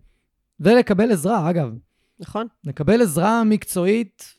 [0.60, 1.74] ולקבל עזרה, אגב.
[2.20, 2.48] נכון?
[2.64, 4.39] לקבל עזרה מקצועית,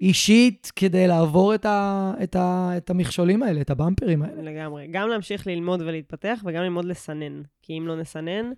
[0.00, 4.42] אישית, כדי לעבור את, ה, את, ה, את המכשולים האלה, את הבמפרים האלה.
[4.42, 4.86] לגמרי.
[4.90, 7.42] גם להמשיך ללמוד ולהתפתח, וגם ללמוד לסנן.
[7.62, 8.52] כי אם לא נסנן,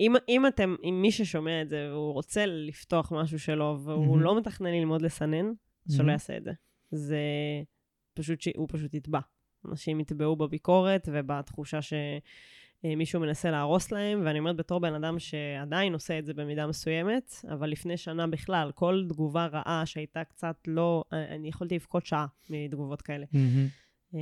[0.00, 4.22] אם, אם אתם, אם מי ששומע את זה, והוא רוצה לפתוח משהו שלו, והוא מהמם.
[4.22, 5.52] לא מתכנן ללמוד לסנן,
[5.88, 6.12] אז שלא.
[6.12, 6.52] יעשה את זה.
[6.90, 7.20] זה
[8.14, 8.48] פשוט, ש...
[8.56, 9.20] הוא פשוט יטבע.
[9.68, 11.78] אנשים יטבעו בביקורת ובתחושה
[12.92, 17.34] שמישהו מנסה להרוס להם, ואני אומרת בתור בן אדם שעדיין עושה את זה במידה מסוימת,
[17.52, 21.04] אבל לפני שנה בכלל, כל תגובה רעה שהייתה קצת לא...
[21.12, 23.26] אני יכולתי לבכות שעה מתגובות כאלה.
[24.14, 24.20] אה,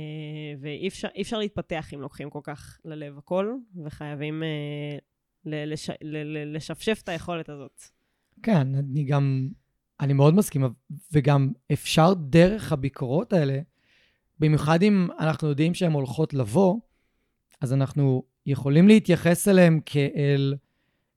[0.59, 3.53] ואי אפשר, אפשר להתפתח אם לוקחים כל כך ללב הכל,
[3.85, 4.97] וחייבים אה,
[5.45, 7.81] ל- לש, ל- ל- לשפשף את היכולת הזאת.
[8.43, 9.49] כן, אני גם,
[9.99, 10.63] אני מאוד מסכים,
[11.13, 13.59] וגם אפשר דרך הביקורות האלה,
[14.39, 16.79] במיוחד אם אנחנו יודעים שהן הולכות לבוא,
[17.61, 20.53] אז אנחנו יכולים להתייחס אליהן כאל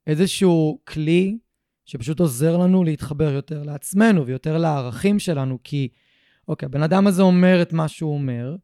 [0.06, 1.38] איזשהו כלי
[1.84, 5.88] שפשוט עוזר לנו להתחבר יותר לעצמנו ויותר לערכים שלנו, כי,
[6.48, 8.56] אוקיי, הבן אדם הזה אומר את מה שהוא אומר,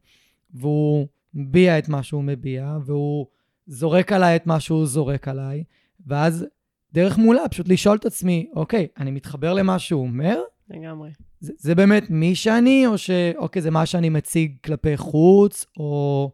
[0.53, 3.25] והוא מביע את מה שהוא מביע, והוא
[3.67, 5.63] זורק עליי את מה שהוא זורק עליי,
[6.07, 6.45] ואז
[6.93, 10.39] דרך מולה, פשוט לשאול את עצמי, אוקיי, אני מתחבר למה שהוא אומר?
[10.69, 11.09] לגמרי.
[11.39, 16.31] זה, זה באמת מי שאני, או שאוקיי, זה מה שאני מציג כלפי חוץ, או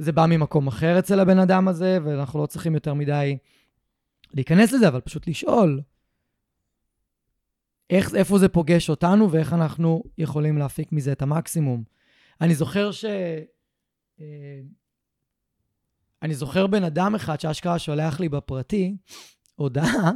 [0.00, 3.38] זה בא ממקום אחר אצל הבן אדם הזה, ואנחנו לא צריכים יותר מדי
[4.34, 5.80] להיכנס לזה, אבל פשוט לשאול
[7.90, 11.84] איך, איפה זה פוגש אותנו ואיך אנחנו יכולים להפיק מזה את המקסימום.
[12.40, 13.04] אני זוכר ש...
[14.20, 14.60] אה,
[16.22, 18.96] אני זוכר בן אדם אחד שאשכרה שולח לי בפרטי
[19.54, 20.10] הודעה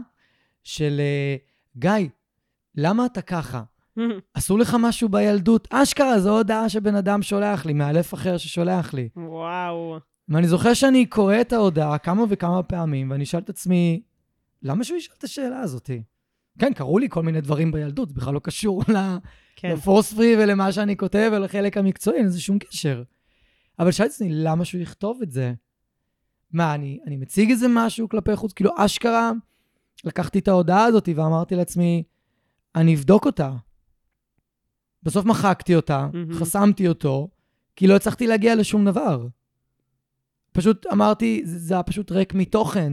[0.63, 1.37] של אה,
[1.77, 2.09] גיא,
[2.75, 3.63] למה אתה ככה?
[4.35, 5.69] עשו לך משהו בילדות?
[5.71, 9.09] אשכרה, זו הודעה שבן אדם שולח לי, מאלף אחר ששולח לי.
[9.17, 9.99] וואו.
[10.29, 14.03] ואני זוכר שאני קורא את ההודעה כמה וכמה פעמים, ואני אשאל את עצמי,
[14.63, 15.91] למה שהוא ישאל את השאלה הזאת?
[16.59, 18.83] כן, קרו לי כל מיני דברים בילדות, זה בכלל לא קשור
[19.57, 19.73] כן.
[19.73, 23.03] לפורס פרי ולמה שאני כותב ולחלק המקצועי, אין לזה שום קשר.
[23.79, 25.53] אבל שאלתי את עצמי, למה שהוא יכתוב את זה?
[26.53, 28.53] מה, אני, אני מציג איזה משהו כלפי חוץ?
[28.53, 29.33] כאילו, אשכרה,
[30.05, 32.03] לקחתי את ההודעה הזאת ואמרתי לעצמי,
[32.75, 33.53] אני אבדוק אותה.
[35.05, 36.33] בסוף מחקתי אותה, מהמם.
[36.33, 37.29] חסמתי אותו,
[37.77, 39.27] כי לא הצלחתי להגיע לשום דבר.
[40.53, 42.93] פשוט אמרתי, זה, זה היה פשוט ריק מתוכן,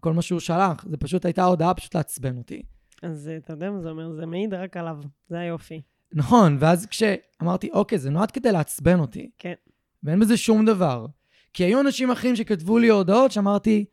[0.00, 0.84] כל מה שהוא שלח.
[0.88, 2.62] זה פשוט הייתה הודעה פשוט לעצבן אותי.
[3.02, 4.12] אז אה, אתה יודע מה זה אומר?
[4.12, 4.98] זה מעיד רק עליו.
[5.28, 5.82] זה היופי.
[6.12, 9.30] נכון, ואז כשאמרתי, אוקיי, זה נועד כדי לעצבן אותי.
[9.38, 9.54] כן.
[10.02, 11.06] ואין בזה שום דבר.
[11.52, 13.84] כי היו אנשים אחרים שכתבו לי הודעות שאמרתי,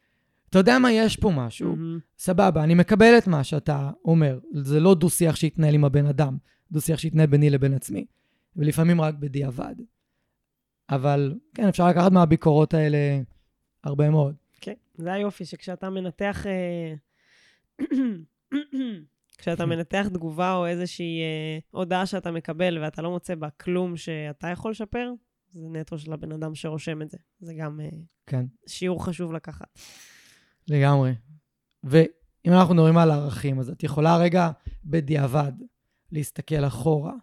[0.50, 1.70] אתה יודע מה, יש פה משהו.
[1.70, 2.00] מהמם.
[2.18, 4.40] סבבה, אני מקבל את מה שאתה אומר.
[4.54, 6.38] זה לא דו-שיח שהתנהל עם הבן אדם,
[6.72, 8.06] דו-שיח שהתנהל ביני לבין עצמי.
[8.56, 9.76] ולפעמים רק בדיעבד.
[10.90, 13.22] אבל כן, אפשר לקחת מהביקורות האלה
[13.84, 14.36] הרבה מאוד.
[14.62, 16.46] כן, זה היופי, שכשאתה מנתח...
[16.48, 16.94] אה,
[19.38, 24.48] כשאתה מנתח תגובה או איזושהי אה, הודעה שאתה מקבל ואתה לא מוצא בה כלום שאתה
[24.48, 25.12] יכול לשפר,
[25.54, 27.18] זה נטו של הבן אדם שרושם את זה.
[27.40, 27.90] זה גם אה,
[28.28, 29.80] כן, שיעור חשוב לקחת.
[30.68, 31.16] לגמרי.
[31.84, 34.50] ואם אנחנו מדברים על ערכים, אז את יכולה רגע
[34.86, 35.52] בדיעבד
[36.12, 37.14] להסתכל אחורה,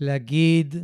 [0.00, 0.74] להגיד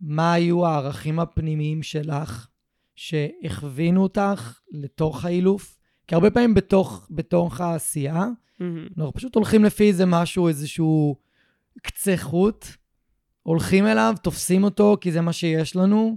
[0.00, 2.48] מה היו הערכים הפנימיים שלך
[2.96, 5.78] שהכווינו אותך לתוך האילוף.
[6.06, 8.26] כי הרבה פעמים בתוך, בתוך העשייה,
[8.60, 8.86] מהמם.
[8.98, 11.16] אנחנו פשוט הולכים לפי איזה משהו, איזשהו
[11.82, 12.66] קצה חוט,
[13.42, 16.16] הולכים אליו, תופסים אותו, כי זה מה שיש לנו,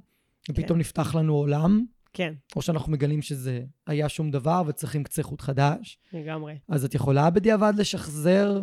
[0.50, 0.80] ופתאום כן.
[0.80, 5.98] נפתח לנו עולם, כן, או שאנחנו מגלים שזה היה שום דבר וצריכים קצה חוט חדש.
[6.14, 6.58] לגמרי.
[6.68, 8.62] אז את יכולה בדיעבד לשחזר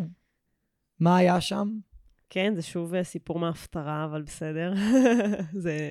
[1.01, 1.78] מה היה שם?
[2.30, 4.72] כן, זה שוב אה, סיפור מההפטרה, אבל בסדר.
[5.64, 5.88] זה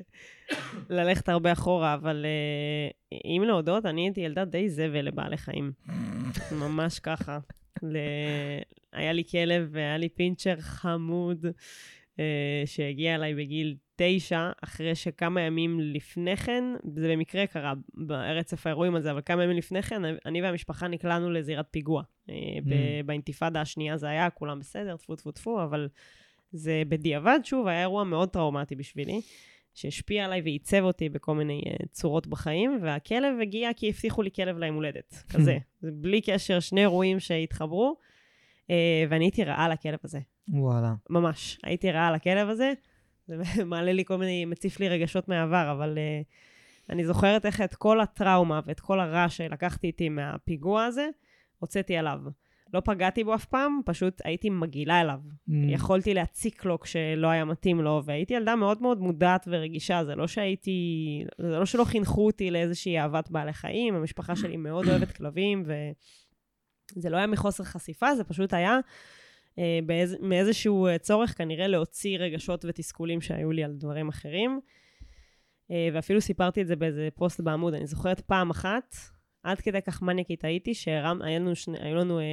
[0.90, 5.72] ללכת הרבה אחורה, אבל אה, אם להודות, אני הייתי ילדה די זבל לבעלי חיים.
[6.52, 7.40] ממש ככה.
[7.84, 7.98] ל...
[8.94, 11.46] היה לי כלב והיה לי פינצ'ר חמוד
[12.20, 16.64] אה, שהגיע אליי בגיל תשע, אחרי שכמה ימים לפני כן,
[16.96, 21.66] זה במקרה קרה ברצף האירועים הזה, אבל כמה ימים לפני כן, אני והמשפחה נקלענו לזירת
[21.72, 22.04] פיגוע.
[22.30, 22.36] אה,
[22.66, 25.90] ב- באינתיפאדה השנייה זה היה, כולם בסדר, טפו טפו טפו, אבל
[26.52, 29.22] זה בדיעבד, שוב, היה אירוע מאוד טראומטי בשבילי,
[29.74, 34.58] שהשפיע עליי ועיצב אותי בכל מיני uh, צורות בחיים, והכלב הגיע כי הבטיחו לי כלב
[34.58, 35.58] ליום הולדת, כזה.
[35.82, 37.96] זה בלי קשר, שני אירועים שהתחברו,
[38.64, 38.72] uh,
[39.10, 40.20] ואני הייתי רעה לכלב הזה,
[40.50, 40.94] וואלה.
[41.10, 41.60] ממש.
[41.64, 42.74] הייתי רעה לכלב הזה,
[43.28, 46.26] זה מעלה לי כל מיני, מציף לי רגשות מהעבר, אבל uh,
[46.90, 51.10] אני זוכרת איך את כל הטראומה ואת כל הרע שלקחתי איתי מהפיגוע הזה,
[51.60, 52.20] הוצאתי עליו.
[52.74, 55.20] לא פגעתי בו אף פעם, פשוט הייתי מגעילה אליו.
[55.50, 60.16] Mm, יכולתי להציק לו כשלא היה מתאים לו, והייתי ילדה מאוד מאוד מודעת ורגישה, זה
[60.16, 60.80] לא שהייתי,
[61.38, 65.64] זה לא שלא חינכו אותי לאיזושהי אהבת בעלי חיים, המשפחה שלי מאוד אוהבת כלבים,
[66.96, 68.80] וזה לא היה מחוסר חשיפה, זה פשוט היה
[69.86, 74.60] באיז, מאיזשהו אה, צורך כנראה להוציא רגשות ותסכולים שהיו לי על דברים אחרים.
[75.72, 78.96] אה, ואפילו סיפרתי את זה באיזה פוסט בעמוד, אני זוכרת פעם אחת,
[79.44, 82.24] עד כדי כך מניאקית הייתי, שהרם, היה לנו, שני, היו לנו, אה,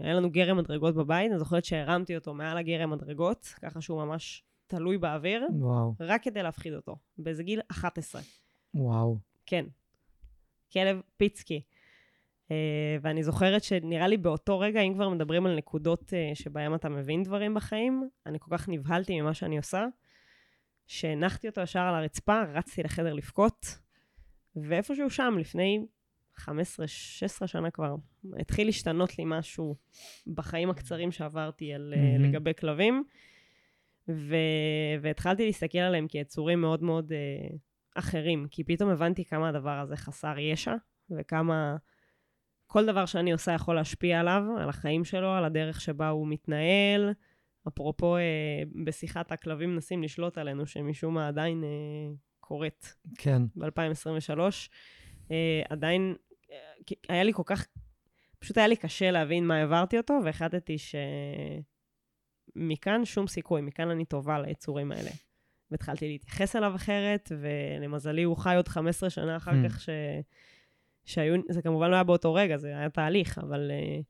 [0.00, 4.44] היה לנו גרם מדרגות בבית, אני זוכרת שהרמתי אותו מעל הגרם מדרגות, ככה שהוא ממש
[4.66, 8.22] תלוי באוויר, וואו, רק כדי להפחיד אותו, באיזה גיל 11.
[8.74, 9.18] וואו.
[9.46, 9.64] כן.
[10.72, 11.62] כלב פיצקי.
[12.50, 12.52] Uh,
[13.02, 17.22] ואני זוכרת שנראה לי באותו רגע, אם כבר מדברים על נקודות uh, שבהם אתה מבין
[17.22, 19.86] דברים בחיים, אני כל כך נבהלתי ממה שאני עושה,
[20.86, 23.78] שהנחתי אותו ישר על הרצפה, רצתי לחדר לבכות,
[24.56, 25.86] ואיפשהו שם, לפני
[26.38, 26.42] 15-16
[27.46, 27.94] שנה כבר,
[28.38, 29.76] התחיל להשתנות לי משהו
[30.26, 32.24] בחיים הקצרים שעברתי על, מהמם.
[32.24, 33.04] לגבי כלבים,
[34.08, 34.36] ו...
[35.02, 37.12] והתחלתי להסתכל עליהם כיצורים מאוד מאוד
[37.94, 40.74] אחרים, כי פתאום הבנתי כמה הדבר הזה חסר ישע,
[41.10, 41.76] וכמה
[42.72, 47.12] כל דבר שאני עושה יכול להשפיע עליו, על החיים שלו, על הדרך שבה הוא מתנהל.
[47.68, 51.68] אפרופו, אה, בשיחת הכלבים מנסים לשלוט עלינו, שמשום מה עדיין אה,
[52.40, 52.94] קורית.
[53.18, 53.42] כן.
[53.56, 54.40] ב-2023.
[55.30, 56.14] אה, עדיין,
[56.52, 56.56] אה,
[57.08, 57.66] היה לי כל כך,
[58.38, 60.76] פשוט היה לי קשה להבין מה העברתי אותו, והחלטתי
[62.56, 65.10] שמכאן שום סיכוי, מכאן אני טובה ליצורים האלה.
[65.70, 69.68] והתחלתי להתייחס אליו אחרת, ולמזלי הוא חי עוד 15 שנה אחר Hmm.
[69.68, 69.88] כך, ש...
[71.04, 74.00] שהיו, זה כמובן לא היה באותו רגע, זה היה תהליך, אבל, אה,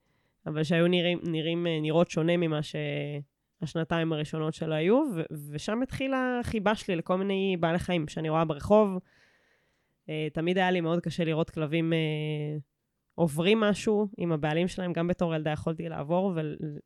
[0.47, 5.23] אבל שהיו נראים, נראים, אה, נראות שונה ממה שהשנתיים הראשונות שלו היו, ו-
[5.53, 8.99] ושם התחילה החיבה שלי לכל מיני בעלי חיים שאני רואה ברחוב.
[10.09, 11.93] אה, תמיד היה לי מאוד קשה לראות כלבים
[13.15, 16.33] עוברים משהו עם הבעלים שלהם, גם בתור ילדה יכולתי לעבור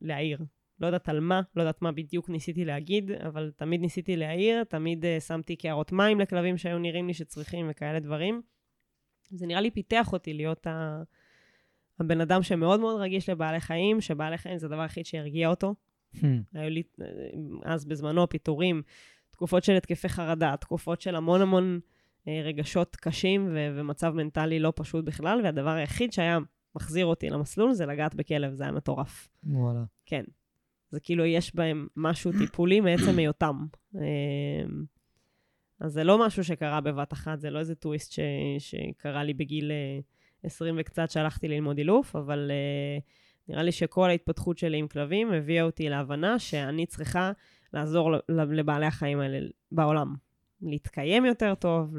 [0.01, 0.39] ולהעיר.
[0.79, 5.05] לא יודעת על מה, לא יודעת מה בדיוק ניסיתי להגיד, אבל תמיד ניסיתי להעיר, תמיד
[5.27, 8.41] שמתי קערות מים לכלבים שהיו נראים לי שצריכים וכאלה דברים.
[9.31, 11.03] זה נראה לי פיתח אותי להיות ה...
[11.99, 15.75] הבן אדם שמאוד מאוד רגיש לבעלי חיים, שבעלי חיים זה הדבר היחיד שהרגיע אותו.
[16.15, 16.25] Hmm.
[16.53, 17.05] היו לי אה,
[17.63, 18.81] אז בזמנו פיטורים,
[19.29, 21.79] תקופות של התקפי חרדה, תקופות של המון המון
[22.27, 26.39] אה, רגשות קשים ו- ומצב מנטלי לא פשוט בכלל, והדבר היחיד שהיה
[26.75, 29.27] מחזיר אותי למסלול זה לגעת בכלב, זה היה מטורף.
[29.43, 29.83] וואלה.
[30.05, 30.23] כן.
[30.89, 33.65] זה כאילו יש בהם משהו טיפולי מעצם היותם.
[35.85, 38.19] אז זה לא משהו שקרה בבת אחת, זה לא איזה טוויסט ש...
[38.59, 39.99] שקרה לי בגיל אה,
[40.43, 42.97] 20 וקצת שהלכתי ללמוד אילוף, אבל אה,
[43.47, 47.31] נראה לי שכל ההתפתחות שלי עם כלבים הביאה אותי להבנה שאני צריכה
[47.73, 50.15] לעזור לבעלי החיים האלה בעולם.
[50.61, 51.95] להתקיים יותר טוב,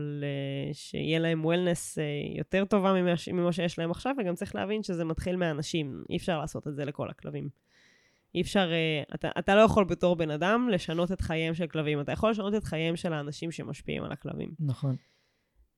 [0.73, 1.99] שיהיה להם וולנס
[2.37, 6.39] יותר טובה ממה, ממה שיש להם עכשיו, וגם צריך להבין שזה מתחיל מהאנשים, אי אפשר
[6.39, 7.49] לעשות את זה לכל הכלבים.
[8.37, 12.01] אי אפשר, אה, אתה, אתה לא יכול בתור בן אדם לשנות את חייהם של כלבים,
[12.01, 14.51] אתה יכול לשנות את חייהם של האנשים שמשפיעים על הכלבים.
[14.61, 14.97] נכון.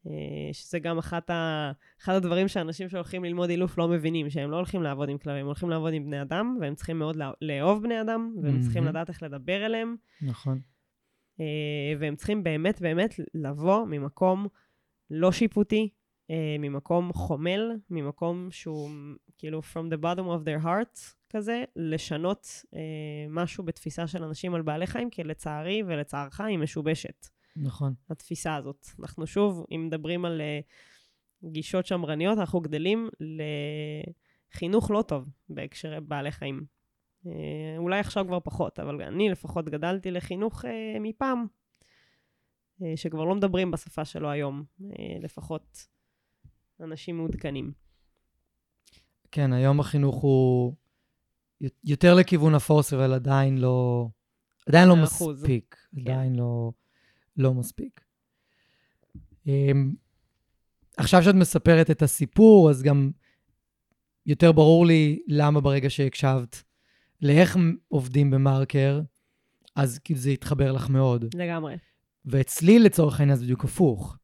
[0.07, 0.13] אה,
[0.53, 4.83] שזה גם אחת ה, אחד הדברים שאנשים שהולכים ללמוד אילוף לא מבינים, שהם לא הולכים
[4.83, 8.01] לעבוד עם כלבים, הם הולכים לעבוד עם בני אדם, והם צריכים מאוד לא- לאהוב בני
[8.01, 8.97] אדם, והם צריכים מהמם.
[8.97, 10.61] לדעת איך לדבר אליהם, נכון.
[11.41, 11.45] אה,
[11.99, 14.47] והם צריכים באמת באמת לבוא ממקום
[15.11, 15.89] לא שיפוטי,
[16.59, 18.91] ממקום חומל, ממקום שהוא
[19.39, 22.81] כאילו from the bottom of their heart כזה, לשנות אה,
[23.29, 27.27] משהו בתפיסה של אנשים על בעלי חיים, כי לצערי ולצערך היא משובשת,
[27.57, 27.95] נכון.
[28.11, 28.87] התפיסה הזאת.
[29.01, 30.61] אנחנו שוב, אם מדברים על אה,
[31.45, 33.09] גישות שמרניות, אנחנו גדלים
[34.55, 36.65] לחינוך לא טוב בהקשרי בעלי חיים.
[37.27, 37.33] אה,
[37.79, 41.47] אולי עכשיו כבר פחות, אבל אני לפחות גדלתי לחינוך אה, מפעם,
[42.83, 45.87] אה, שכבר לא מדברים בשפה שלו היום, אה, לפחות
[46.81, 47.73] אנשים מעודכנים.
[49.31, 50.75] כן, היום החינוך הוא
[51.85, 54.09] יותר לכיוון הפורס, אבל עדיין לא,
[54.69, 54.97] עדיין לא.
[54.97, 55.77] מספיק.
[56.01, 56.73] עדיין לא,
[57.37, 58.01] לא מספיק.
[59.47, 59.95] אמ,
[60.97, 63.11] עכשיו שאת מספרת את הסיפור, אז גם
[64.27, 66.63] יותר ברור לי למה ברגע שהקשבת
[67.23, 69.01] לאיך עובדים במרקר,
[69.77, 71.35] אז כאילו זה התחבר לך מאוד.
[71.35, 71.77] לגמרי.
[72.25, 74.17] ואצלי לצורך העניין זה בדיוק הפוך.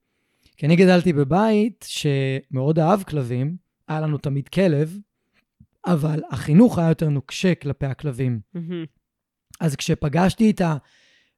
[0.56, 3.56] כי אני גדלתי בבית שמאוד אהב כלבים,
[3.88, 4.98] היה לנו תמיד כלב,
[5.86, 8.40] אבל החינוך היה יותר נוקשה כלפי הכלבים.
[8.54, 8.84] מהמם.
[9.60, 10.60] אז כשפגשתי את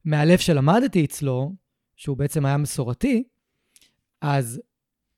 [0.06, 1.52] המאלף שלמדתי אצלו,
[1.96, 3.24] שהוא בעצם היה מסורתי,
[4.20, 4.60] אז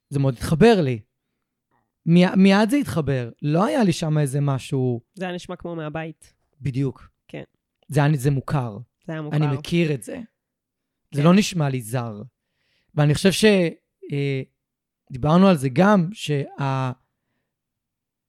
[0.09, 0.99] זה מאוד התחבר לי.
[2.05, 3.29] מי- מיד זה התחבר.
[3.41, 6.33] לא היה לי שם איזה משהו זה היה נשמע כמו מהבית.
[6.61, 7.09] בדיוק.
[7.27, 7.43] כן.
[7.87, 8.77] זה, היה- זה מוכר.
[9.07, 9.37] זה היה מוכר.
[9.37, 10.19] אני מכיר את זה.
[11.11, 11.27] זה כן.
[11.27, 12.21] לא נשמע לי זר.
[12.95, 13.29] ואני חושב
[15.11, 16.09] שדיברנו על זה גם,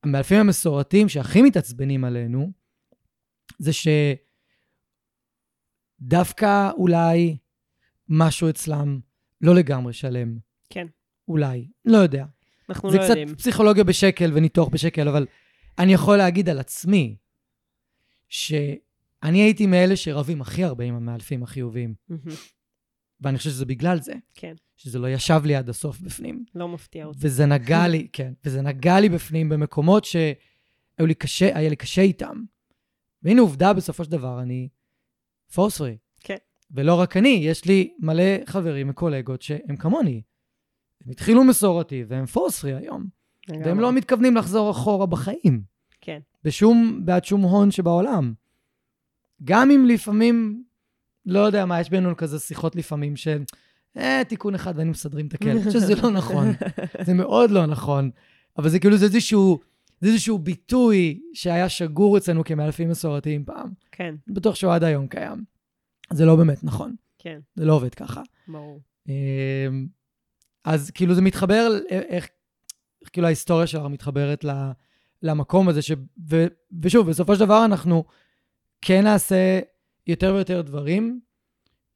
[0.04, 2.52] שהמאלפים המסורתיים שהכי מתעצבנים עלינו,
[3.58, 3.70] זה
[6.00, 7.36] שדווקא אולי
[8.08, 9.00] משהו אצלם
[9.40, 10.38] לא לגמרי שלם.
[10.70, 10.86] כן.
[11.28, 12.24] אולי, לא יודע.
[12.68, 13.36] אנחנו זה לא קצת יודעים.
[13.36, 15.26] פסיכולוגיה בשקל וניתוח בשקל, אבל
[15.78, 17.16] אני יכול להגיד על עצמי,
[18.28, 21.94] שאני הייתי מאלה שרבים הכי הרבה עם המאלפים החיוביים.
[22.08, 22.22] מהמם.
[23.20, 24.12] ואני חושב שזה בגלל זה.
[24.34, 24.54] כן.
[24.76, 26.44] שזה לא ישב לי עד הסוף בפנים.
[26.54, 27.18] לא מפתיע אותי.
[27.22, 32.02] וזה נגע לי, כן, וזה נגע לי בפנים במקומות שהיו לי קשה, היה לי קשה
[32.02, 32.42] איתם.
[33.22, 34.68] והנה עובדה, בסופו של דבר, אני
[35.54, 35.96] פורספרי.
[36.20, 36.36] כן.
[36.70, 40.22] ולא רק אני, יש לי מלא חברים וקולגות שהם כמוני.
[41.04, 43.06] הם התחילו מסורתי והם פורספרי היום.
[43.48, 43.82] והם לגמרי.
[43.82, 45.62] לא מתכוונים לחזור אחורה בחיים.
[46.00, 46.20] כן.
[46.44, 48.34] בשום, בעד שום הון שבעולם.
[49.44, 50.64] גם אם לפעמים,
[51.26, 53.42] לא יודע מה, יש בינינו כזה שיחות לפעמים של,
[53.96, 55.50] אה, תיקון אחד והיינו מסדרים את הכלב.
[55.50, 56.52] אני חושב שזה לא נכון.
[57.04, 58.10] זה מאוד לא נכון.
[58.58, 59.60] אבל זה כאילו, זה איזשהו,
[60.00, 63.70] זה איזשהו ביטוי שהיה שגור אצלנו כמאלפים מסורתיים פעם.
[63.92, 65.44] כן, בטוח שהוא עד היום קיים.
[66.12, 66.94] זה לא באמת נכון.
[67.18, 68.22] כן, זה לא עובד ככה.
[68.48, 68.80] ברור.
[69.08, 69.86] אמ,
[70.64, 72.28] אז כאילו זה מתחבר לאיך
[73.12, 74.50] כאילו ההיסטוריה שלך מתחברת ל,
[75.22, 75.92] למקום הזה, ש,
[76.30, 76.46] ו,
[76.82, 78.04] ושוב, בסופו של דבר אנחנו
[78.80, 79.60] כן נעשה
[80.06, 81.20] יותר ויותר דברים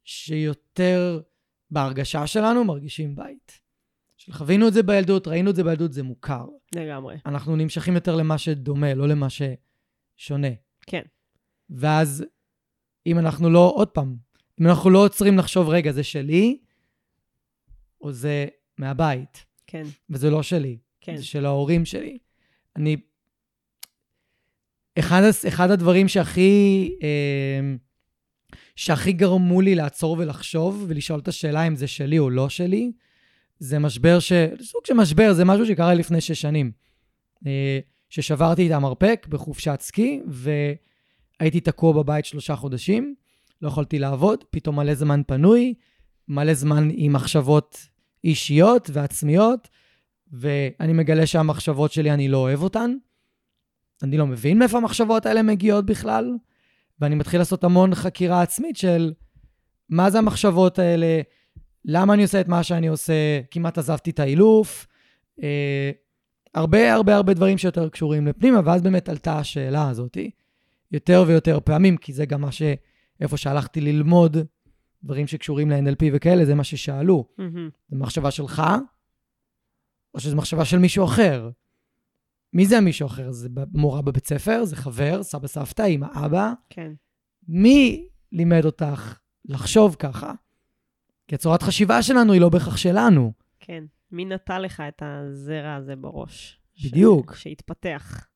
[0.03, 1.21] שיותר
[1.71, 3.59] בהרגשה שלנו מרגישים בית.
[4.31, 6.45] חווינו את זה בילדות, ראינו את זה בילדות, זה מוכר.
[6.75, 7.17] לגמרי.
[7.25, 10.47] אנחנו נמשכים יותר למה שדומה, לא למה ששונה.
[10.81, 11.01] כן.
[11.69, 12.25] ואז
[13.05, 14.15] אם אנחנו לא, עוד פעם,
[14.61, 16.57] אם אנחנו לא עוצרים לחשוב, רגע, זה שלי,
[18.01, 18.45] או זה
[18.77, 19.45] מהבית.
[19.67, 19.83] כן.
[20.09, 20.77] וזה לא שלי.
[21.01, 21.17] כן.
[21.17, 22.17] זה של ההורים שלי.
[22.75, 22.97] אני...
[24.99, 26.91] אחד, אחד הדברים שהכי...
[27.03, 27.75] אה,
[28.75, 32.91] שהכי גרמו לי לעצור ולחשוב ולשאול את השאלה אם זה שלי או לא שלי,
[33.59, 34.31] זה משבר ש...
[34.61, 36.71] סוג של משבר, זה משהו שקרה לפני שש שנים.
[37.47, 43.15] אה, ששברתי את המרפק בחופשת סקי, והייתי תקוע בבית שלושה חודשים,
[43.61, 45.73] לא יכולתי לעבוד, פתאום מלא זמן פנוי,
[46.27, 47.87] מלא זמן עם מחשבות
[48.23, 49.67] אישיות ועצמיות,
[50.31, 52.95] ואני מגלה שהמחשבות שלי, אני לא אוהב אותן.
[54.03, 56.31] אני לא מבין מאיפה המחשבות האלה מגיעות בכלל,
[56.99, 59.13] ואני מתחיל לעשות המון חקירה עצמית של
[59.89, 61.21] מה זה המחשבות האלה,
[61.85, 64.87] למה אני עושה את מה שאני עושה, כמעט עזבתי את האילוף.
[65.43, 65.91] אה,
[66.53, 70.17] הרבה הרבה הרבה דברים שיותר קשורים לפנימה, ואז באמת עלתה השאלה הזאת
[70.91, 72.61] יותר ויותר פעמים, כי זה גם מה ש...
[73.21, 74.37] איפה שהלכתי ללמוד
[75.03, 77.25] דברים שקשורים ל-NLP וכאלה, זה מה ששאלו.
[77.39, 77.71] Mm-hmm.
[77.89, 78.63] זה מחשבה שלך,
[80.13, 81.49] או שזו מחשבה של מישהו אחר?
[82.55, 83.31] מי זה המישהו אחר?
[83.31, 84.65] זה מורה בבית ספר?
[84.65, 85.23] זה חבר?
[85.23, 85.87] סבא סבתא?
[85.87, 86.53] אמא אבא?
[86.69, 86.91] כן.
[87.47, 90.33] מי לימד אותך לחשוב ככה?
[91.27, 93.33] כי הצורת חשיבה שלנו היא לא בהכרח שלנו.
[93.59, 93.83] כן.
[94.11, 96.61] מי נטע לך את הזרע הזה בראש?
[96.85, 97.35] בדיוק.
[97.35, 97.43] ש...
[97.43, 98.27] שהתפתח.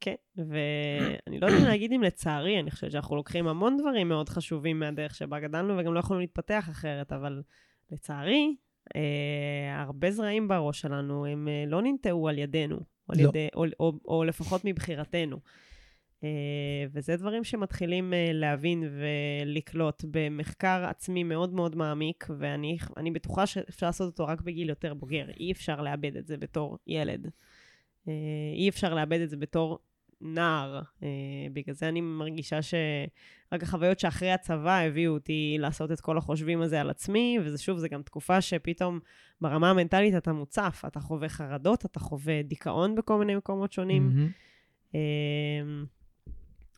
[0.00, 4.78] כן, ואני לא יודעת להגיד אם לצערי, אני חושבת שאנחנו לוקחים המון דברים מאוד חשובים
[4.78, 7.42] מהדרך שבה גדלנו, וגם לא יכולנו להתפתח אחרת, אבל
[7.90, 8.56] לצערי,
[9.76, 12.76] הרבה זרעים בראש שלנו, הם אה, לא ננטעו על ידינו,
[13.08, 13.28] או, לא.
[13.28, 15.40] ידי, או, או, או לפחות מבחירתנו.
[16.24, 16.28] אה,
[16.92, 24.06] וזה דברים שמתחילים אה, להבין ולקלוט במחקר עצמי מאוד מאוד מעמיק, ואני בטוחה שאפשר לעשות
[24.12, 25.30] אותו רק בגיל יותר בוגר.
[25.40, 27.30] אי אפשר לאבד את זה בתור ילד.
[28.08, 28.12] אה,
[28.54, 29.78] אי אפשר לאבד את זה בתור
[30.20, 30.82] נער.
[31.52, 32.58] בגלל זה אני מרגישה
[33.50, 37.78] שרק החוויות שאחרי הצבא הביאו אותי לעשות את כל החושבים הזה על עצמי, וזה שוב,
[37.78, 39.00] זה גם תקופה שפתאום
[39.40, 44.12] ברמה המנטלית אתה מוצף, אתה חווה חרדות, אתה חווה דיכאון בכל מיני מקומות שונים.
[44.92, 44.96] Mm-hmm.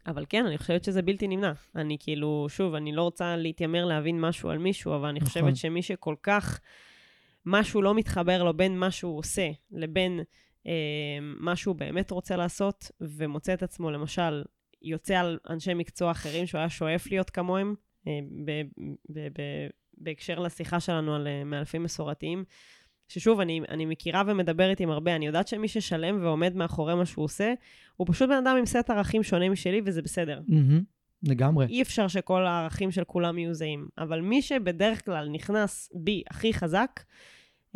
[0.07, 1.53] אבל כן, אני חושבת שזה בלתי נמנע.
[1.77, 5.29] אני כאילו, שוב, אני לא רוצה להתיימר להבין משהו על מישהו, אבל אני נכון.
[5.29, 6.61] חושבת שמי שכל כך
[7.47, 10.21] משהו לא מתחבר לו בין מה שהוא עושה לבין
[10.67, 10.73] אה,
[11.21, 14.43] מה שהוא באמת רוצה לעשות, ומוצא את עצמו, למשל,
[14.83, 17.75] יוצא על אנשי מקצוע אחרים שהוא היה שואף להיות כמוהם,
[18.07, 18.21] אה,
[19.99, 22.45] בהקשר לשיחה שלנו על אה, מאלפים מסורתיים,
[23.09, 27.25] ששוב, אני, אני מכירה ומדברת עם הרבה, אני יודעת שמי ששלם ועומד מאחורי מה שהוא
[27.25, 27.53] עושה,
[27.97, 30.41] הוא פשוט בן אדם עם סט ערכים שונה משלי, וזה בסדר.
[30.49, 30.83] Mm-hmm,
[31.23, 31.67] לגמרי.
[31.67, 33.89] אי אפשר שכל הערכים של כולם יהיו זהים.
[33.99, 37.01] אבל מי שבדרך כלל נכנס בי הכי חזק,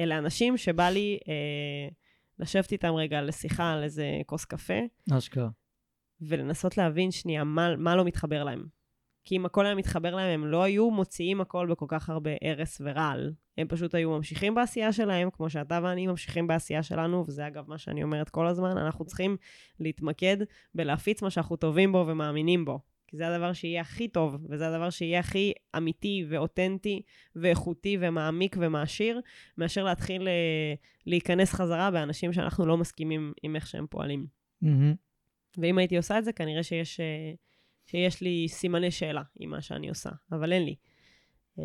[0.00, 1.88] אלה אנשים שבא לי אה,
[2.38, 4.80] לשבת איתם רגע לשיחה על איזה כוס קפה.
[5.12, 5.48] אשכרה.
[6.20, 8.66] ולנסות להבין שנייה מה, מה לא מתחבר להם.
[9.24, 12.80] כי אם הכל היה מתחבר להם, הם לא היו מוציאים הכל בכל כך הרבה הרס
[12.84, 13.32] ורעל.
[13.58, 17.78] הם פשוט היו ממשיכים בעשייה שלהם, כמו שאתה ואני ממשיכים בעשייה שלנו, וזה אגב מה
[17.78, 19.36] שאני אומרת כל הזמן, אנחנו צריכים
[19.80, 20.36] להתמקד
[20.74, 22.80] בלהפיץ מה שאנחנו טובים בו ומאמינים בו.
[23.06, 27.02] כי זה הדבר שיהיה הכי טוב, וזה הדבר שיהיה הכי אמיתי ואותנטי
[27.36, 29.20] ואיכותי ומעמיק ומעשיר,
[29.58, 30.74] מאשר להתחיל אה,
[31.06, 34.26] להיכנס חזרה באנשים שאנחנו לא מסכימים עם איך שהם פועלים.
[34.64, 35.05] Mm-hmm.
[35.58, 37.00] ואם הייתי עושה את זה, כנראה שיש...
[37.00, 37.32] אה,
[37.86, 40.74] שיש לי סימני שאלה עם מה שאני עושה, אבל אין לי.
[41.56, 41.60] Uh,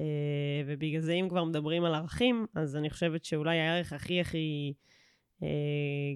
[0.65, 4.73] ובגלל זה אם כבר מדברים על ערכים, אז אני חושבת שאולי הערך הכי הכי
[5.39, 5.43] uh,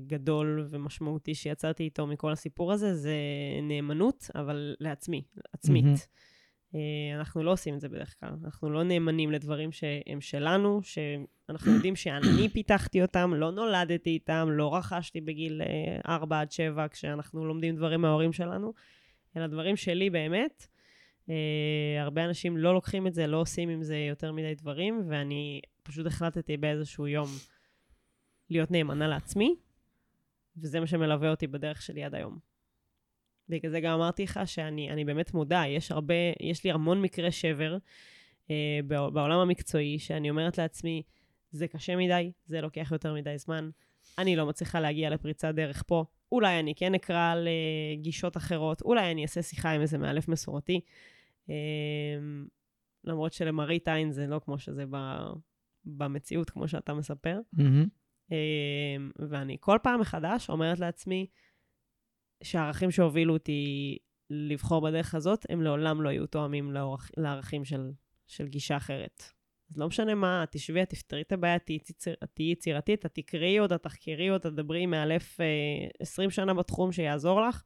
[0.07, 3.15] גדול ומשמעותי שיצאתי איתו מכל הסיפור הזה, זה
[3.63, 5.23] נאמנות, אבל לעצמי,
[5.53, 5.85] עצמית.
[5.85, 6.34] Mm-hmm.
[6.75, 6.77] Uh,
[7.19, 8.29] אנחנו לא עושים את זה בדרך כלל.
[8.43, 14.75] אנחנו לא נאמנים לדברים שהם שלנו, שאנחנו יודעים שאני פיתחתי אותם, לא נולדתי איתם, לא
[14.75, 18.73] רכשתי בגיל uh, 4 עד 7 כשאנחנו לומדים דברים מההורים שלנו.
[19.37, 20.67] אלא דברים שלי באמת.
[21.27, 21.31] Uh,
[21.99, 26.05] הרבה אנשים לא לוקחים את זה, לא עושים עם זה יותר מדי דברים, ואני פשוט
[26.07, 27.27] החלטתי באיזשהו יום
[28.49, 29.55] להיות נאמנה לעצמי,
[30.57, 32.54] וזה מה שמלווה אותי בדרך שלי עד היום.
[33.49, 37.77] בגלל זה גם אמרתי לך שאני באמת מודה, יש הרבה, יש לי המון מקרי שבר
[38.43, 38.49] uh,
[38.87, 41.03] בעולם המקצועי, שאני אומרת לעצמי,
[41.51, 43.69] זה קשה מדי, זה לוקח יותר מדי זמן,
[44.17, 49.21] אני לא מצליחה להגיע לפריצת דרך פה, אולי אני כן אקרא לגישות אחרות, אולי אני
[49.21, 50.81] אעשה שיחה עם איזה מאלף מסורתי.
[51.49, 52.47] אמ,
[53.03, 54.97] למרות שלמראית עין זה לא כמו שזה ב,
[55.85, 57.39] במציאות, כמו שאתה מספר.
[57.55, 57.87] Mm-hmm.
[58.31, 61.27] אה, ואני כל פעם מחדש אומרת לעצמי
[62.43, 63.97] שהערכים שהובילו אותי
[64.29, 67.11] לבחור בדרך הזאת, הם לעולם לא יהיו תואמים לערכ...
[67.17, 67.91] לערכים של,
[68.27, 69.23] של גישה אחרת.
[69.71, 73.59] אז לא משנה מה, את תשבי, את תפתרי את הבעיה, תהיי יציר, יצירתית, את תקראי
[73.59, 75.45] אותה, תחקרי אותה, תדברי מאלף אה,
[75.99, 77.63] 20 שנה בתחום שיעזור לך,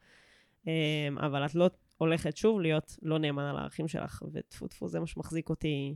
[0.68, 5.08] אה, אבל את לא הולכת שוב להיות לא נאמנה לערכים שלך, וטפו טפו, זה מה
[5.08, 5.96] שמחזיק אותי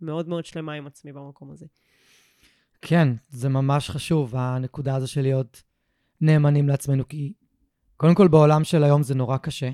[0.00, 1.66] מאוד מאוד שלמה עם עצמי במקום הזה.
[2.82, 5.62] כן, זה ממש חשוב, הנקודה הזו של להיות
[6.20, 7.32] נאמנים לעצמנו, כי
[8.02, 9.70] קודם כל בעולם של היום זה נורא קשה.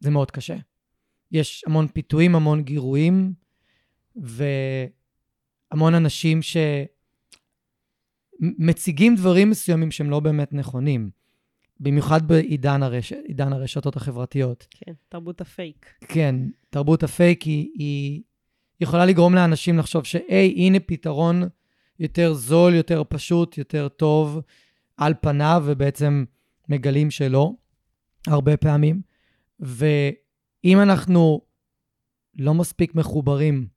[0.00, 0.56] זה מאוד קשה.
[1.32, 3.32] יש המון פיתויים, המון גירויים,
[4.16, 6.40] והמון אנשים
[8.42, 11.10] שמציגים דברים מסוימים שהם לא באמת נכונים.
[11.80, 13.12] במיוחד בעידן הרש...
[13.38, 14.66] הרשתות החברתיות.
[14.70, 15.94] כן, תרבות הפייק.
[16.08, 16.36] כן,
[16.70, 18.22] תרבות הפייק היא, היא
[18.80, 21.42] יכולה לגרום לאנשים לחשוב שהי, הנה פתרון
[21.98, 24.40] יותר זול, יותר פשוט, יותר טוב
[24.96, 26.24] על פניו, ובעצם
[26.68, 27.52] מגלים שלא,
[28.26, 29.00] הרבה פעמים.
[29.60, 31.40] ואם אנחנו
[32.34, 33.68] לא מספיק מחוברים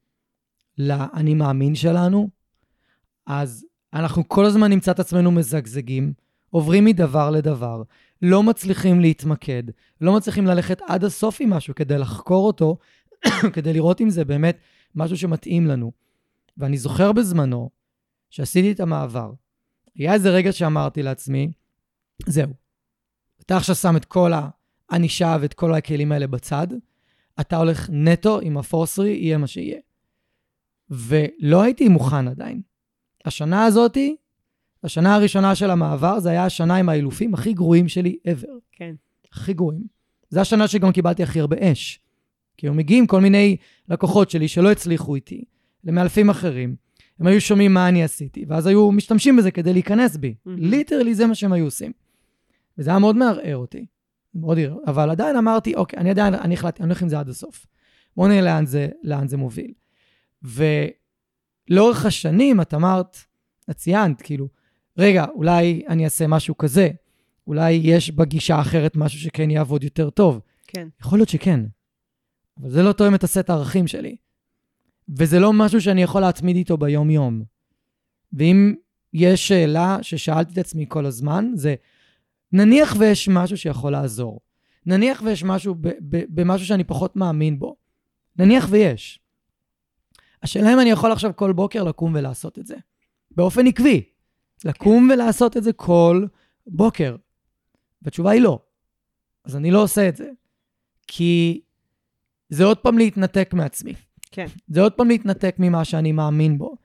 [0.77, 2.29] לאני מאמין שלנו,
[3.25, 6.13] אז אנחנו כל הזמן נמצא את עצמנו מזגזגים,
[6.49, 7.83] עוברים מדבר לדבר,
[8.21, 9.63] לא מצליחים להתמקד,
[10.01, 12.77] לא מצליחים ללכת עד הסוף עם משהו כדי לחקור אותו,
[13.53, 14.57] כדי לראות אם זה באמת
[14.95, 15.91] משהו שמתאים לנו.
[16.57, 17.69] ואני זוכר בזמנו
[18.29, 19.33] שעשיתי את המעבר.
[19.95, 21.51] היה איזה רגע שאמרתי לעצמי,
[22.25, 22.53] זהו,
[23.49, 24.31] אתה עכשיו שם את כל
[24.89, 26.67] הענישה ואת כל הכלים האלה בצד,
[27.39, 29.79] אתה הולך נטו עם הפורסרי, יהיה מה שיהיה.
[30.89, 32.61] ולא הייתי מוכן עדיין.
[33.25, 34.15] השנה הזאתי,
[34.83, 38.51] השנה הראשונה של המעבר, זה היה השנה עם האילופים הכי גרועים שלי ever.
[38.71, 38.95] כן.
[39.33, 39.83] הכי גרועים.
[40.29, 41.99] זו השנה שגם קיבלתי הכי הרבה אש.
[42.57, 45.43] כי הם מגיעים כל מיני לקוחות שלי שלא הצליחו איתי,
[45.83, 46.75] למאלפים אחרים.
[47.19, 50.35] הם היו שומעים מה אני עשיתי, ואז היו משתמשים בזה כדי להיכנס בי.
[50.45, 51.91] ליטרלי זה מה שהם היו עושים.
[52.80, 53.86] וזה היה מאוד מערער אותי.
[54.36, 54.77] מאוד ערער.
[54.88, 57.65] אבל עדיין אמרתי, אוקיי, אני עדיין, אני החלטתי, אני הולך עם זה עד הסוף.
[58.17, 59.73] בואו נראה לאן זה, לאן זה מוביל.
[60.43, 63.17] ולאורך השנים את אמרת,
[63.69, 64.47] את ציינת, כאילו,
[64.97, 66.89] רגע, אולי אני אעשה משהו כזה,
[67.47, 70.41] אולי יש בגישה אחרת משהו שכן יעבוד יותר טוב.
[70.67, 70.88] כן.
[71.01, 71.59] יכול להיות שכן,
[72.61, 74.15] אבל זה לא תואם את הסט הערכים שלי.
[75.17, 77.43] וזה לא משהו שאני יכול להתמיד איתו ביום-יום.
[78.34, 78.75] ואם
[79.13, 81.75] יש שאלה ששאלתי את עצמי כל הזמן, זה
[82.53, 84.39] נניח ויש משהו שיכול לעזור.
[84.85, 85.75] נניח ויש משהו
[86.29, 87.75] במשהו שאני פחות מאמין בו.
[88.37, 89.19] נניח ויש.
[90.43, 92.75] השאלה אם אני יכול עכשיו כל בוקר לקום ולעשות את זה.
[93.31, 94.03] באופן עקבי.
[94.65, 95.13] לקום כן.
[95.13, 96.25] ולעשות את זה כל
[96.67, 97.15] בוקר.
[98.01, 98.59] והתשובה היא לא.
[99.45, 100.29] אז אני לא עושה את זה.
[101.07, 101.61] כי
[102.49, 103.93] זה עוד פעם להתנתק מעצמי.
[104.31, 104.45] כן.
[104.67, 106.75] זה עוד פעם להתנתק ממה שאני מאמין בו.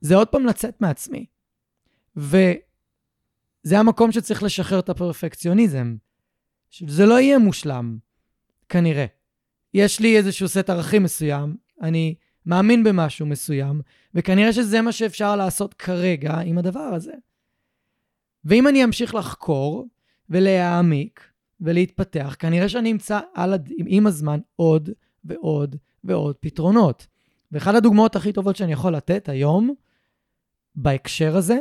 [0.00, 1.26] זה עוד פעם לצאת מעצמי.
[3.64, 5.96] וזה המקום שצריך לשחרר את הפרפקציוניזם.
[6.70, 7.98] שזה לא יהיה מושלם,
[8.68, 9.06] כנראה.
[9.74, 12.14] יש לי איזשהו סט ערכים מסוים, אני
[12.46, 13.80] מאמין במשהו מסוים,
[14.14, 17.12] וכנראה שזה מה שאפשר לעשות כרגע עם הדבר הזה.
[18.44, 19.88] ואם אני אמשיך לחקור
[20.30, 21.20] ולהעמיק
[21.60, 23.70] ולהתפתח, כנראה שאני אמצא הד...
[23.86, 24.90] עם הזמן עוד
[25.24, 27.06] ועוד ועוד פתרונות.
[27.52, 29.74] ואחת הדוגמאות הכי טובות שאני יכול לתת היום,
[30.74, 31.58] בהקשר הזה,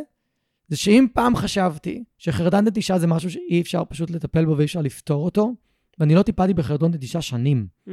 [0.74, 4.82] זה שאם פעם חשבתי שחרדן נטישה זה משהו שאי אפשר פשוט לטפל בו ואי אפשר
[4.82, 5.56] לפתור אותו,
[6.00, 7.68] ואני לא טיפלתי בחרדון נטישה שנים.
[7.88, 7.92] Mm-hmm.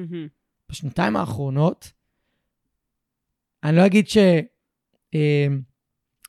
[0.68, 1.92] בשנתיים האחרונות,
[3.64, 4.08] אני לא אגיד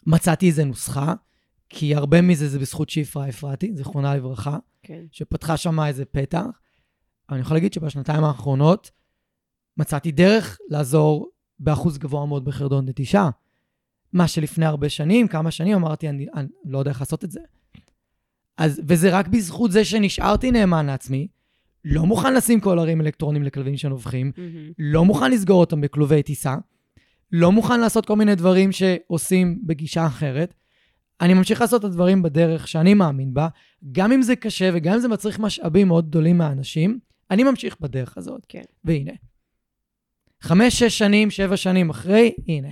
[0.09, 1.13] שמצאתי אה, איזה נוסחה,
[1.69, 5.03] כי הרבה מזה זה בזכות שיפרה אפרתי, זיכרונה לברכה, כן.
[5.11, 6.45] שפתחה שם איזה פתח.
[7.29, 8.91] אבל אני יכול להגיד שבשנתיים האחרונות
[9.77, 11.29] מצאתי דרך לעזור
[11.59, 13.29] באחוז גבוה מאוד בחרדון נטישה.
[14.13, 17.39] מה שלפני הרבה שנים, כמה שנים, אמרתי, אני, אני לא יודע איך לעשות את זה.
[18.57, 21.27] אז, וזה רק בזכות זה שנשארתי נאמן לעצמי,
[21.85, 24.73] לא מוכן לשים קולרים אלקטרונים לכלבים שנובחים, mm-hmm.
[24.79, 26.55] לא מוכן לסגור אותם בכלובי טיסה,
[27.31, 30.53] לא מוכן לעשות כל מיני דברים שעושים בגישה אחרת.
[31.21, 33.47] אני ממשיך לעשות את הדברים בדרך שאני מאמין בה,
[33.91, 36.99] גם אם זה קשה וגם אם זה מצריך משאבים מאוד גדולים מהאנשים,
[37.31, 38.45] אני ממשיך בדרך הזאת.
[38.49, 38.63] כן.
[38.83, 39.11] והנה.
[40.41, 42.69] חמש, שש שנים, שבע שנים אחרי, הנה.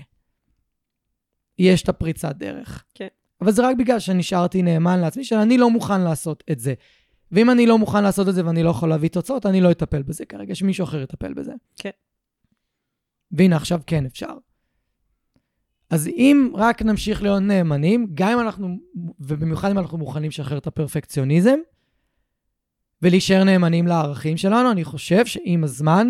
[1.60, 2.84] יש את הפריצת דרך.
[2.96, 3.08] כן.
[3.42, 6.74] אבל זה רק בגלל שנשארתי נאמן לעצמי, שאני לא מוכן לעשות את זה.
[7.32, 10.02] ואם אני לא מוכן לעשות את זה ואני לא יכול להביא תוצאות, אני לא אטפל
[10.02, 11.54] בזה כרגע, שמישהו אחר יטפל בזה.
[11.78, 11.90] כן.
[13.32, 14.34] והנה, עכשיו כן אפשר.
[15.90, 18.78] אז אם רק נמשיך להיות נאמנים, גם אם אנחנו,
[19.20, 21.58] ובמיוחד אם אנחנו מוכנים לשחרר את הפרפקציוניזם,
[23.02, 26.10] ולהישאר נאמנים לערכים שלנו, אני חושב שעם הזמן,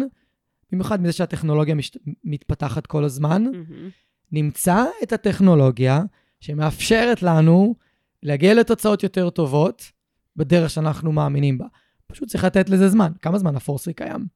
[0.71, 1.91] במיוחד מזה שהטכנולוגיה מש...
[2.23, 4.08] מתפתחת כל הזמן, mm-hmm.
[4.31, 6.01] נמצא את הטכנולוגיה
[6.39, 7.75] שמאפשרת לנו
[8.23, 9.91] להגיע לתוצאות יותר טובות
[10.35, 11.65] בדרך שאנחנו מאמינים בה.
[12.07, 13.11] פשוט צריך לתת לזה זמן.
[13.21, 14.27] כמה זמן הפורסרי קיים?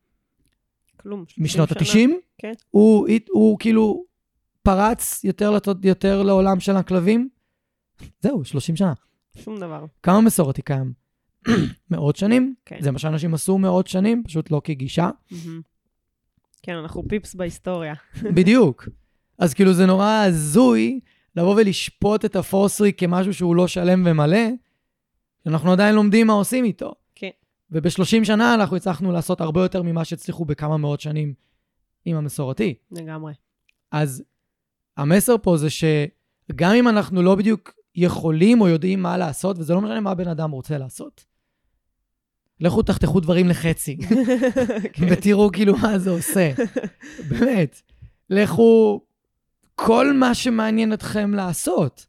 [0.98, 1.26] כלום.
[1.38, 2.04] משנות שנה.
[2.04, 2.10] ה-90?
[2.38, 2.54] כן.
[2.70, 4.04] הוא, הוא, הוא כאילו
[4.64, 7.30] פרץ יותר, לתות, יותר לעולם של הכלבים?
[8.22, 8.94] זהו, 30 שנה.
[9.38, 9.86] שום דבר.
[10.04, 10.94] כמה מסורת היא קיים?
[11.92, 12.56] מאות שנים?
[12.66, 12.78] כן.
[12.82, 15.10] זה מה שאנשים עשו מאות שנים, פשוט לא כגישה.
[16.64, 17.94] כן, אנחנו פיפס בהיסטוריה.
[18.24, 18.90] בדיוק.
[19.44, 21.00] אז כאילו זה נורא הזוי
[21.36, 24.48] לבוא ולשפוט את הפורסרי כמשהו שהוא לא שלם ומלא,
[25.44, 26.94] שאנחנו עדיין לומדים מה עושים איתו.
[27.16, 27.30] כן.
[27.72, 31.34] וב-30 שנה אנחנו הצלחנו לעשות הרבה יותר ממה שהצליחו בכמה מאות שנים
[32.06, 32.74] עם המסורתי.
[32.92, 33.34] לגמרי.
[33.92, 34.24] אז
[34.98, 39.82] המסר פה זה שגם אם אנחנו לא בדיוק יכולים או יודעים מה לעשות, וזה לא
[39.82, 41.26] משנה מה בן אדם רוצה לעשות.
[42.60, 43.98] לכו תחתכו דברים לחצי,
[44.94, 45.08] כן.
[45.10, 46.52] ותראו כאילו מה זה עושה.
[47.30, 47.82] באמת.
[48.30, 49.02] לכו
[49.76, 52.06] כל מה שמעניין אתכם לעשות.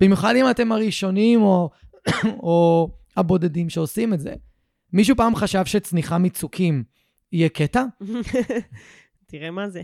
[0.00, 1.70] במיוחד אם אתם הראשונים או,
[2.46, 4.34] או הבודדים שעושים את זה.
[4.92, 6.84] מישהו פעם חשב שצניחה מצוקים
[7.32, 7.84] יהיה קטע?
[9.28, 9.82] תראה מה זה.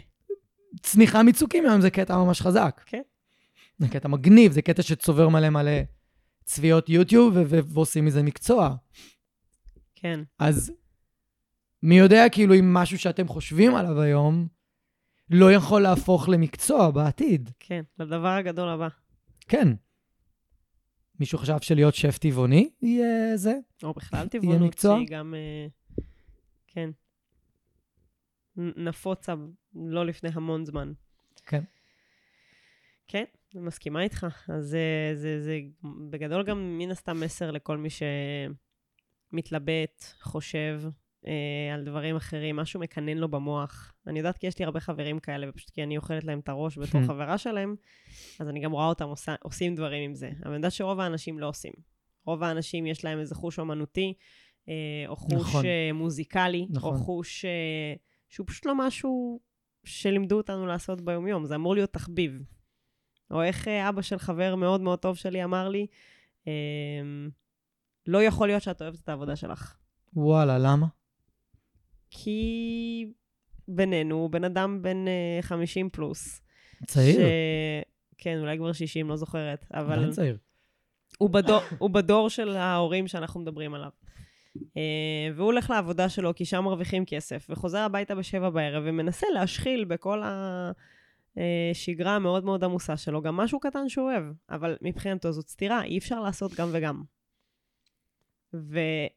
[0.82, 2.80] צניחה מצוקים היום זה קטע ממש חזק.
[2.86, 3.02] כן.
[3.78, 5.80] זה קטע מגניב, זה קטע שצובר מלא מלא
[6.44, 8.74] צביעות יוטיוב ועושים מזה מקצוע.
[9.94, 10.20] כן.
[10.38, 10.72] אז
[11.82, 14.46] מי יודע כאילו אם משהו שאתם חושבים עליו היום
[15.30, 17.50] לא יכול להפוך למקצוע בעתיד.
[17.60, 17.82] כן.
[17.98, 18.88] לדבר הגדול הבא.
[19.48, 19.68] כן.
[21.20, 23.54] מישהו חשב שלהיות שף טבעוני יהיה זה?
[23.82, 24.78] או בכלל טבעונות?
[24.78, 25.34] שהיא גם...
[25.34, 25.66] אה,
[26.66, 26.90] כן.
[28.56, 29.34] נפוצה
[29.74, 30.92] לא לפני המון זמן.
[31.46, 31.62] כן.
[33.08, 33.24] כן,
[33.54, 34.26] אני מסכימה איתך.
[34.48, 35.58] אז זה, זה, זה
[36.10, 37.88] בגדול גם מן הסתם מסר לכל מי
[39.32, 40.82] שמתלבט, חושב
[41.26, 43.92] אה, על דברים אחרים, משהו מקנן לו במוח.
[44.06, 46.78] אני יודעת כי יש לי הרבה חברים כאלה, ופשוט כי אני אוכלת להם את הראש
[46.78, 47.74] בתור חברה שלהם,
[48.40, 50.30] אז אני גם רואה אותם עושה, עושים דברים עם זה.
[50.42, 51.72] אבל אני יודעת שרוב האנשים לא עושים.
[52.26, 54.14] רוב האנשים יש להם איזה חוש אומנותי,
[54.68, 54.74] אה,
[55.08, 55.64] או חוש נכון.
[55.64, 56.94] אה, מוזיקלי, נכון.
[56.94, 57.94] או חוש אה,
[58.28, 59.40] שהוא פשוט לא משהו
[59.84, 62.42] שלימדו אותנו לעשות ביומיום, זה אמור להיות תחביב.
[63.30, 65.86] או איך אה, אבא של חבר מאוד מאוד טוב שלי אמר לי,
[66.46, 67.02] אה,
[68.06, 69.76] לא יכול להיות שאת אוהבת את העבודה שלך.
[70.12, 70.86] וואלה, למה?
[72.10, 73.12] כי
[73.68, 76.42] בינינו, הוא בן אדם בן אה, 50 פלוס.
[76.86, 77.20] צעיר?
[77.20, 77.22] ש...
[78.18, 79.66] כן, אולי כבר 60, לא זוכרת.
[79.74, 80.36] אבל עדיין צעיר.
[81.18, 83.90] הוא בדור, הוא בדור של ההורים שאנחנו מדברים עליו.
[84.76, 89.84] אה, והוא הולך לעבודה שלו כי שם מרוויחים כסף, וחוזר הביתה בשבע בערב ומנסה להשחיל
[89.84, 90.22] בכל
[91.36, 95.98] השגרה המאוד מאוד עמוסה שלו גם משהו קטן שהוא אוהב, אבל מבחינתו זאת סתירה, אי
[95.98, 97.02] אפשר לעשות גם וגם.
[98.52, 99.08] ואני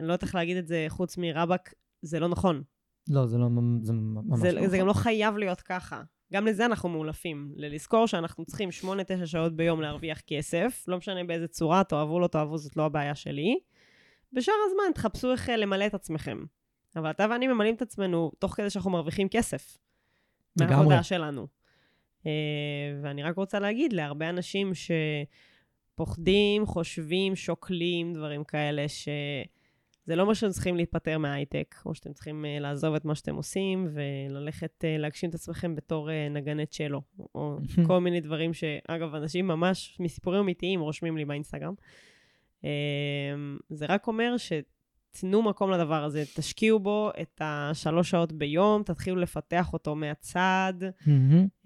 [0.00, 2.62] לא יודעת איך להגיד את זה חוץ מרבאק, זה לא נכון.
[3.08, 3.48] לא, זה לא,
[3.82, 4.88] זה ממש זה, לא זה גם נכון.
[4.88, 6.02] לא חייב להיות ככה.
[6.32, 7.52] גם לזה אנחנו מאולפים.
[7.56, 12.58] ללזכור שאנחנו צריכים 8-9 שעות ביום להרוויח כסף, לא משנה באיזה צורה, תאהבו לא תאהבו,
[12.58, 13.58] זאת לא הבעיה שלי.
[14.32, 16.44] בשאר הזמן תחפשו איך אה, למלא את עצמכם.
[16.96, 19.78] אבל אתה ואני ממלאים את עצמנו תוך כדי שאנחנו מרוויחים כסף.
[20.56, 20.76] לגמרי.
[20.76, 21.46] מהעבודה שלנו.
[22.26, 22.30] אה,
[23.02, 24.72] ואני רק רוצה להגיד להרבה אנשים
[25.94, 28.84] שפוחדים, חושבים, שוקלים, דברים כאלה,
[30.04, 33.34] שזה לא מה שאתם צריכים להיפטר מההייטק, או שאתם צריכים אה, לעזוב את מה שאתם
[33.34, 37.02] עושים וללכת אה, להגשים את עצמכם בתור אה, נגנת צ'לו,
[37.34, 41.74] או כל מיני דברים שאגב, אנשים ממש מסיפורים אמיתיים רושמים לי באינסטגרם.
[42.64, 42.70] אה,
[43.70, 49.72] זה רק אומר שתנו מקום לדבר הזה, תשקיעו בו את השלוש שעות ביום, תתחילו לפתח
[49.72, 50.74] אותו מהצד.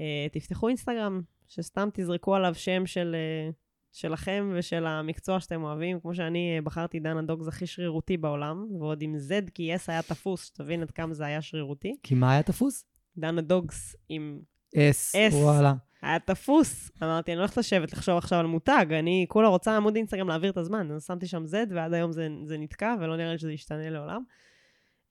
[0.01, 3.51] אה, תפתחו אינסטגרם, שסתם תזרקו עליו שם של, אה,
[3.97, 9.03] שלכם ושל המקצוע שאתם אוהבים, כמו שאני אה, בחרתי דנה דוגס הכי שרירותי בעולם, ועוד
[9.03, 11.97] עם Z, כי S היה תפוס, שתבין עד כמה זה היה שרירותי.
[12.03, 12.85] כי מה היה תפוס?
[13.17, 14.41] דנה דוגס עם
[14.77, 15.35] אס, אס.
[15.35, 15.75] וואלה.
[16.03, 16.91] היה תפוס.
[17.03, 20.51] אמרתי, אני לא הולכת לשבת לחשוב עכשיו על מותג, אני כולה רוצה עמוד אינסטגרם להעביר
[20.51, 20.91] את הזמן.
[20.91, 24.23] אז שמתי שם Z, ועד היום זה, זה נתקע, ולא נראה לי שזה ישתנה לעולם.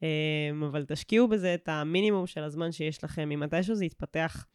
[0.02, 3.32] אמ, אבל תשקיעו בזה את המינימום של הזמן שיש לכם.
[3.32, 4.45] אם מתישהו זה יתפתח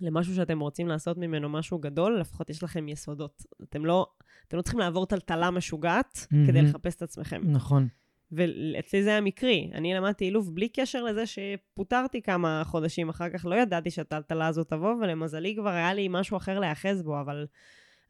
[0.00, 3.42] למשהו שאתם רוצים לעשות ממנו משהו גדול, לפחות יש לכם יסודות.
[3.62, 4.06] אתם לא,
[4.48, 6.68] אתם לא צריכים לעבור טלטלה משוגעת כדי מהמם.
[6.68, 7.42] לחפש את עצמכם.
[7.44, 7.88] נכון.
[8.32, 9.70] ואצלי זה היה מקרי.
[9.74, 13.46] אני למדתי אילוף בלי קשר לזה שפוטרתי כמה חודשים אחר כך.
[13.46, 17.46] לא ידעתי שהטלטלה הזאת תבוא, ולמזלי כבר היה לי משהו אחר להיאחז בו, אבל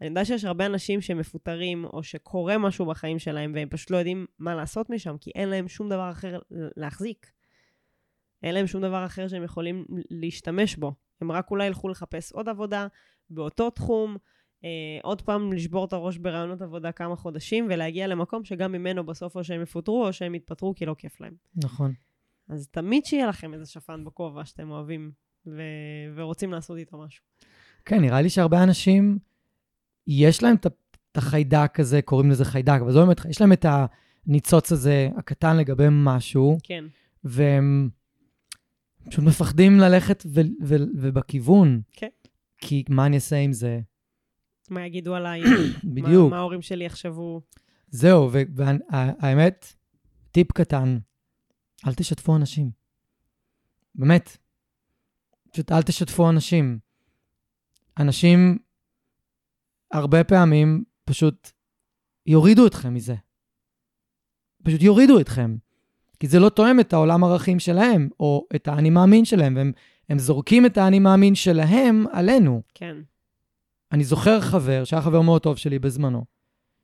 [0.00, 4.26] אני יודעת שיש הרבה אנשים שמפוטרים, או שקורה משהו בחיים שלהם, והם פשוט לא יודעים
[4.38, 7.26] מה לעשות משם, כי אין להם שום דבר אחר להחזיק.
[8.42, 10.92] אין להם שום דבר אחר שהם יכולים להשתמש בו.
[11.20, 12.86] הם רק אולי ילכו לחפש עוד עבודה
[13.30, 14.16] באותו תחום,
[14.64, 14.68] אה,
[15.02, 19.44] עוד פעם לשבור את הראש ברעיונות עבודה כמה חודשים, ולהגיע למקום שגם ממנו בסוף או
[19.44, 21.34] שהם יפוטרו או שהם יתפטרו כי לא כיף להם.
[21.56, 21.92] נכון.
[22.48, 25.10] אז תמיד שיהיה לכם איזה שפן בכובע שאתם אוהבים
[25.46, 27.24] ו- ורוצים לעשות איתו משהו.
[27.84, 29.18] כן, נראה לי שהרבה אנשים,
[30.06, 30.66] יש להם את
[31.14, 33.66] החיידק הזה, קוראים לזה חיידק, אבל זו באמת, יש להם את
[34.26, 36.84] הניצוץ הזה, הקטן לגבי משהו, כן.
[37.24, 37.88] והם
[39.10, 41.80] פשוט מפחדים ללכת ו- ו- ובכיוון.
[41.92, 42.08] כן.
[42.58, 43.80] כי מה אני אעשה עם זה?
[44.70, 45.42] מה יגידו עליי?
[45.94, 46.24] בדיוק.
[46.24, 47.40] מה, מה ההורים שלי יחשבו?
[47.88, 49.74] זהו, והאמת,
[50.30, 50.98] טיפ קטן,
[51.86, 52.70] אל תשתפו אנשים.
[53.94, 54.36] באמת.
[55.52, 56.78] פשוט אל תשתפו אנשים.
[57.98, 58.58] אנשים
[59.92, 61.50] הרבה פעמים פשוט
[62.26, 63.14] יורידו אתכם מזה.
[64.64, 65.56] פשוט יורידו אתכם.
[66.20, 69.72] כי זה לא תואם את העולם ערכים שלהם, או את האני מאמין שלהם, והם
[70.08, 72.62] הם זורקים את האני מאמין שלהם עלינו.
[72.74, 72.96] כן.
[73.92, 76.24] אני זוכר חבר, שהיה חבר מאוד טוב שלי בזמנו,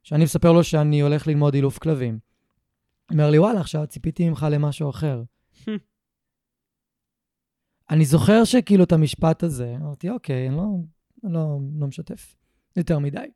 [0.02, 2.18] שאני מספר לו שאני הולך ללמוד אילוף כלבים.
[3.10, 5.22] אומר לי, וואלה, עכשיו ציפיתי ממך למשהו אחר.
[7.90, 10.66] אני זוכר שכאילו את המשפט הזה, אמרתי, אוקיי, אני לא,
[11.22, 12.36] לא, לא משתף
[12.76, 13.26] יותר מדי.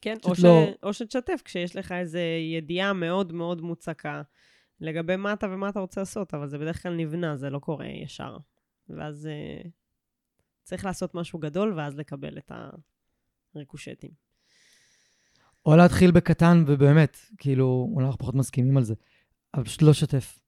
[0.00, 0.44] כן, או, ש...
[0.44, 2.18] לא- או שתשתף כשיש לך איזו
[2.56, 4.22] ידיעה מאוד מאוד מוצקה
[4.80, 7.86] לגבי מה אתה ומה אתה רוצה לעשות, אבל זה בדרך כלל נבנה, זה לא קורה
[7.86, 8.36] ישר.
[8.88, 9.68] ואז uh,
[10.62, 12.52] צריך לעשות משהו גדול, ואז לקבל את
[13.54, 14.10] הריקושטים.
[15.66, 18.94] או להתחיל בקטן, ובאמת, כאילו, אולי אנחנו פחות מסכימים על זה,
[19.54, 20.38] אבל פשוט לא לשתף.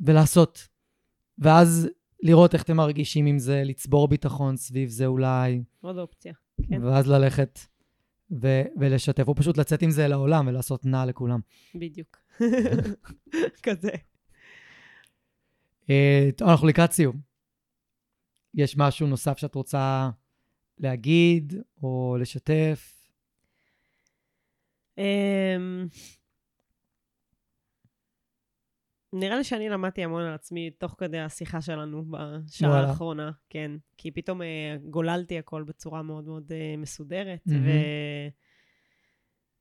[0.00, 0.68] ולעשות.
[1.38, 1.88] ואז
[2.22, 6.32] לראות איך אתם מרגישים עם זה, לצבור ביטחון סביב זה אולי, עוד אופציה.
[6.68, 6.84] כן.
[6.84, 7.58] ואז ללכת
[8.42, 11.40] ו- ולשתף, או פשוט לצאת עם זה לעולם ולעשות נע לכולם.
[11.74, 12.21] בדיוק.
[13.64, 13.90] כזה.
[15.90, 17.20] אה, טוב, אנחנו לקראת סיום.
[18.54, 20.10] יש משהו נוסף שאת רוצה
[20.78, 23.08] להגיד או לשתף?
[24.98, 25.86] אמ,
[29.12, 32.88] נראה לי שאני למדתי המון על עצמי תוך כדי השיחה שלנו בשעה וואלה.
[32.88, 33.70] האחרונה, כן.
[33.96, 37.66] כי פתאום אה, גוללתי הכל בצורה מאוד מאוד אה, מסודרת, מהמם.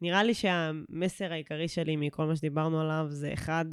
[0.02, 3.65] ונראה לי שהמסר העיקרי שלי מכל מה שדיברנו עליו זה אחד,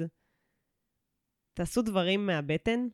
[1.55, 2.89] תעשו דברים מהבטן.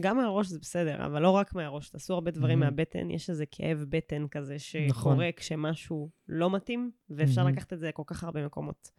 [0.00, 2.76] גם מהראש זה בסדר, אבל לא רק מהראש, תעשו הרבה דברים מהמם.
[2.76, 3.10] מהבטן.
[3.10, 5.32] יש איזה כאב בטן כזה שקורה נכון.
[5.36, 7.56] כשמשהו לא מתאים, ואפשר מהמם.
[7.56, 8.90] לקחת את זה לכל כך הרבה מקומות.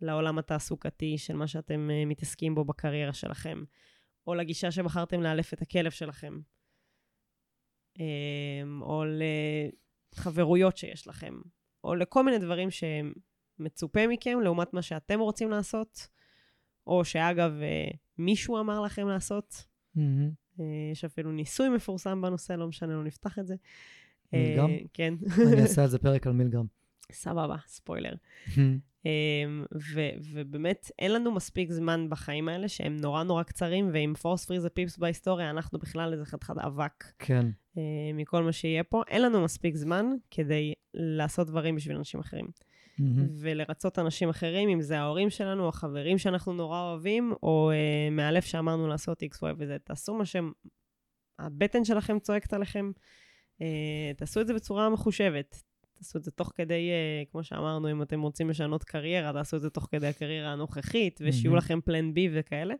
[0.00, 3.64] לעולם התעסוקתי של מה שאתם uh, מתעסקים בו בקריירה שלכם,
[4.26, 6.40] או לגישה שבחרתם לאלף את הכלב שלכם,
[7.98, 8.02] um,
[8.80, 9.04] או
[10.16, 11.34] לחברויות שיש לכם,
[11.84, 16.08] או לכל מיני דברים שמצופה מכם לעומת מה שאתם רוצים לעשות,
[16.86, 19.64] או שאגב, uh, מישהו אמר לכם לעשות.
[20.60, 23.54] אה, יש אפילו ניסוי מפורסם בנושא, לא משנה, לא נפתח את זה.
[24.34, 24.70] אה, מילגרם?
[24.92, 25.14] כן,
[25.52, 26.66] אני אעשה על זה פרק על מילגרם.
[27.12, 28.14] סבבה, ספוילר.
[29.06, 29.64] אמ,
[29.94, 34.60] ו- ובאמת, אין לנו מספיק זמן בחיים האלה, שהם נורא נורא קצרים, ועם פורס פרי
[34.60, 37.46] זה פיפס בהיסטוריה, אנחנו בכלל איזה חתיכת אבק כן.
[37.78, 37.82] אה,
[38.14, 39.02] מכל מה שיהיה פה.
[39.08, 42.46] אין לנו מספיק זמן כדי לעשות דברים בשביל אנשים אחרים.
[42.98, 43.26] מהמם.
[43.40, 48.88] ולרצות אנשים אחרים, אם זה ההורים שלנו, החברים שאנחנו נורא אוהבים, או אה, מהלב שאמרנו
[48.88, 49.76] לעשות X, Y וזה.
[49.84, 52.90] תעשו מה שהבטן שלכם צועקת עליכם,
[53.62, 55.62] אה, תעשו את זה בצורה מחושבת.
[55.98, 59.62] תעשו את זה תוך כדי, אה, כמו שאמרנו, אם אתם רוצים לשנות קריירה, תעשו את
[59.62, 61.56] זה תוך כדי הקריירה הנוכחית, ושיהיו.
[61.56, 62.74] לכם פלן בי וכאלה.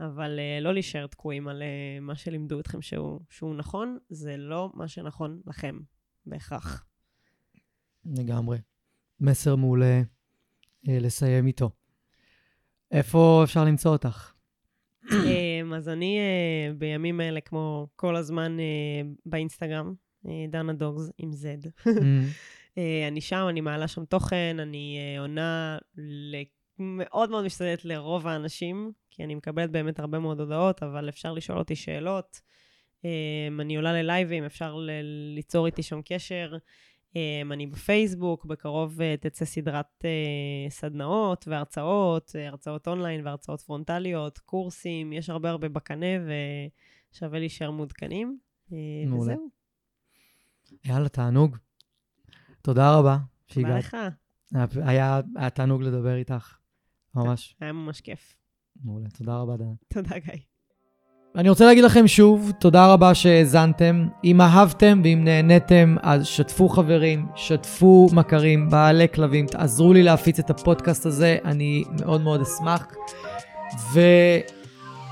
[0.00, 4.70] אבל אה, לא להישאר תקועים על אה, מה שלימדו אתכם שהוא, שהוא נכון, זה לא
[4.74, 5.78] מה שנכון לכם,
[6.26, 6.86] בהכרח.
[8.04, 8.58] לגמרי.
[9.20, 10.02] מסר מעולה
[10.84, 11.70] לסיים איתו.
[12.90, 14.32] איפה אפשר למצוא אותך?
[15.76, 16.18] אז אני
[16.78, 18.56] בימים האלה, כמו כל הזמן
[19.26, 19.94] באינסטגרם,
[20.48, 21.68] דנה דוגס עם Z.
[21.86, 22.24] מהמם.
[22.78, 26.42] אה, אני שם, אני מעלה שם תוכן, אני אה, עונה ל-
[26.78, 31.58] מאוד מאוד משתדלת לרוב האנשים, כי אני מקבלת באמת הרבה מאוד הודעות, אבל אפשר לשאול
[31.58, 32.40] אותי שאלות.
[33.60, 34.90] אני עולה ללייבים, אפשר ל-
[35.34, 36.56] ליצור איתי שם קשר.
[37.52, 40.10] אני בפייסבוק, בקרוב אה, תצא סדרת אה,
[40.70, 46.06] סדנאות והרצאות, אה, הרצאות אונליין והרצאות פרונטליות, קורסים, יש הרבה הרבה בקנה
[47.14, 48.38] ושווה להישאר מעודכנים.
[48.72, 48.78] אה,
[50.84, 51.56] וזהו, יאללה, תענוג.
[52.62, 53.84] תודה רבה תודה שהגעת.
[53.84, 53.96] לך,
[54.52, 56.56] היה, היה, היה תענוג לדבר איתך.
[57.14, 57.56] ממש.
[57.60, 58.34] היה ממש כיף.
[58.84, 59.08] מעולה.
[59.18, 59.72] תודה רבה, דנה.
[59.88, 60.42] תודה, גיא.
[61.36, 64.08] אני רוצה להגיד לכם שוב, תודה רבה שהאזנתם.
[64.24, 70.50] אם אהבתם ואם נהניתם, אז שתפו חברים, שתפו מכרים, בעלי כלבים, תעזרו לי להפיץ את
[70.50, 72.86] הפודקאסט הזה, אני מאוד מאוד אשמח.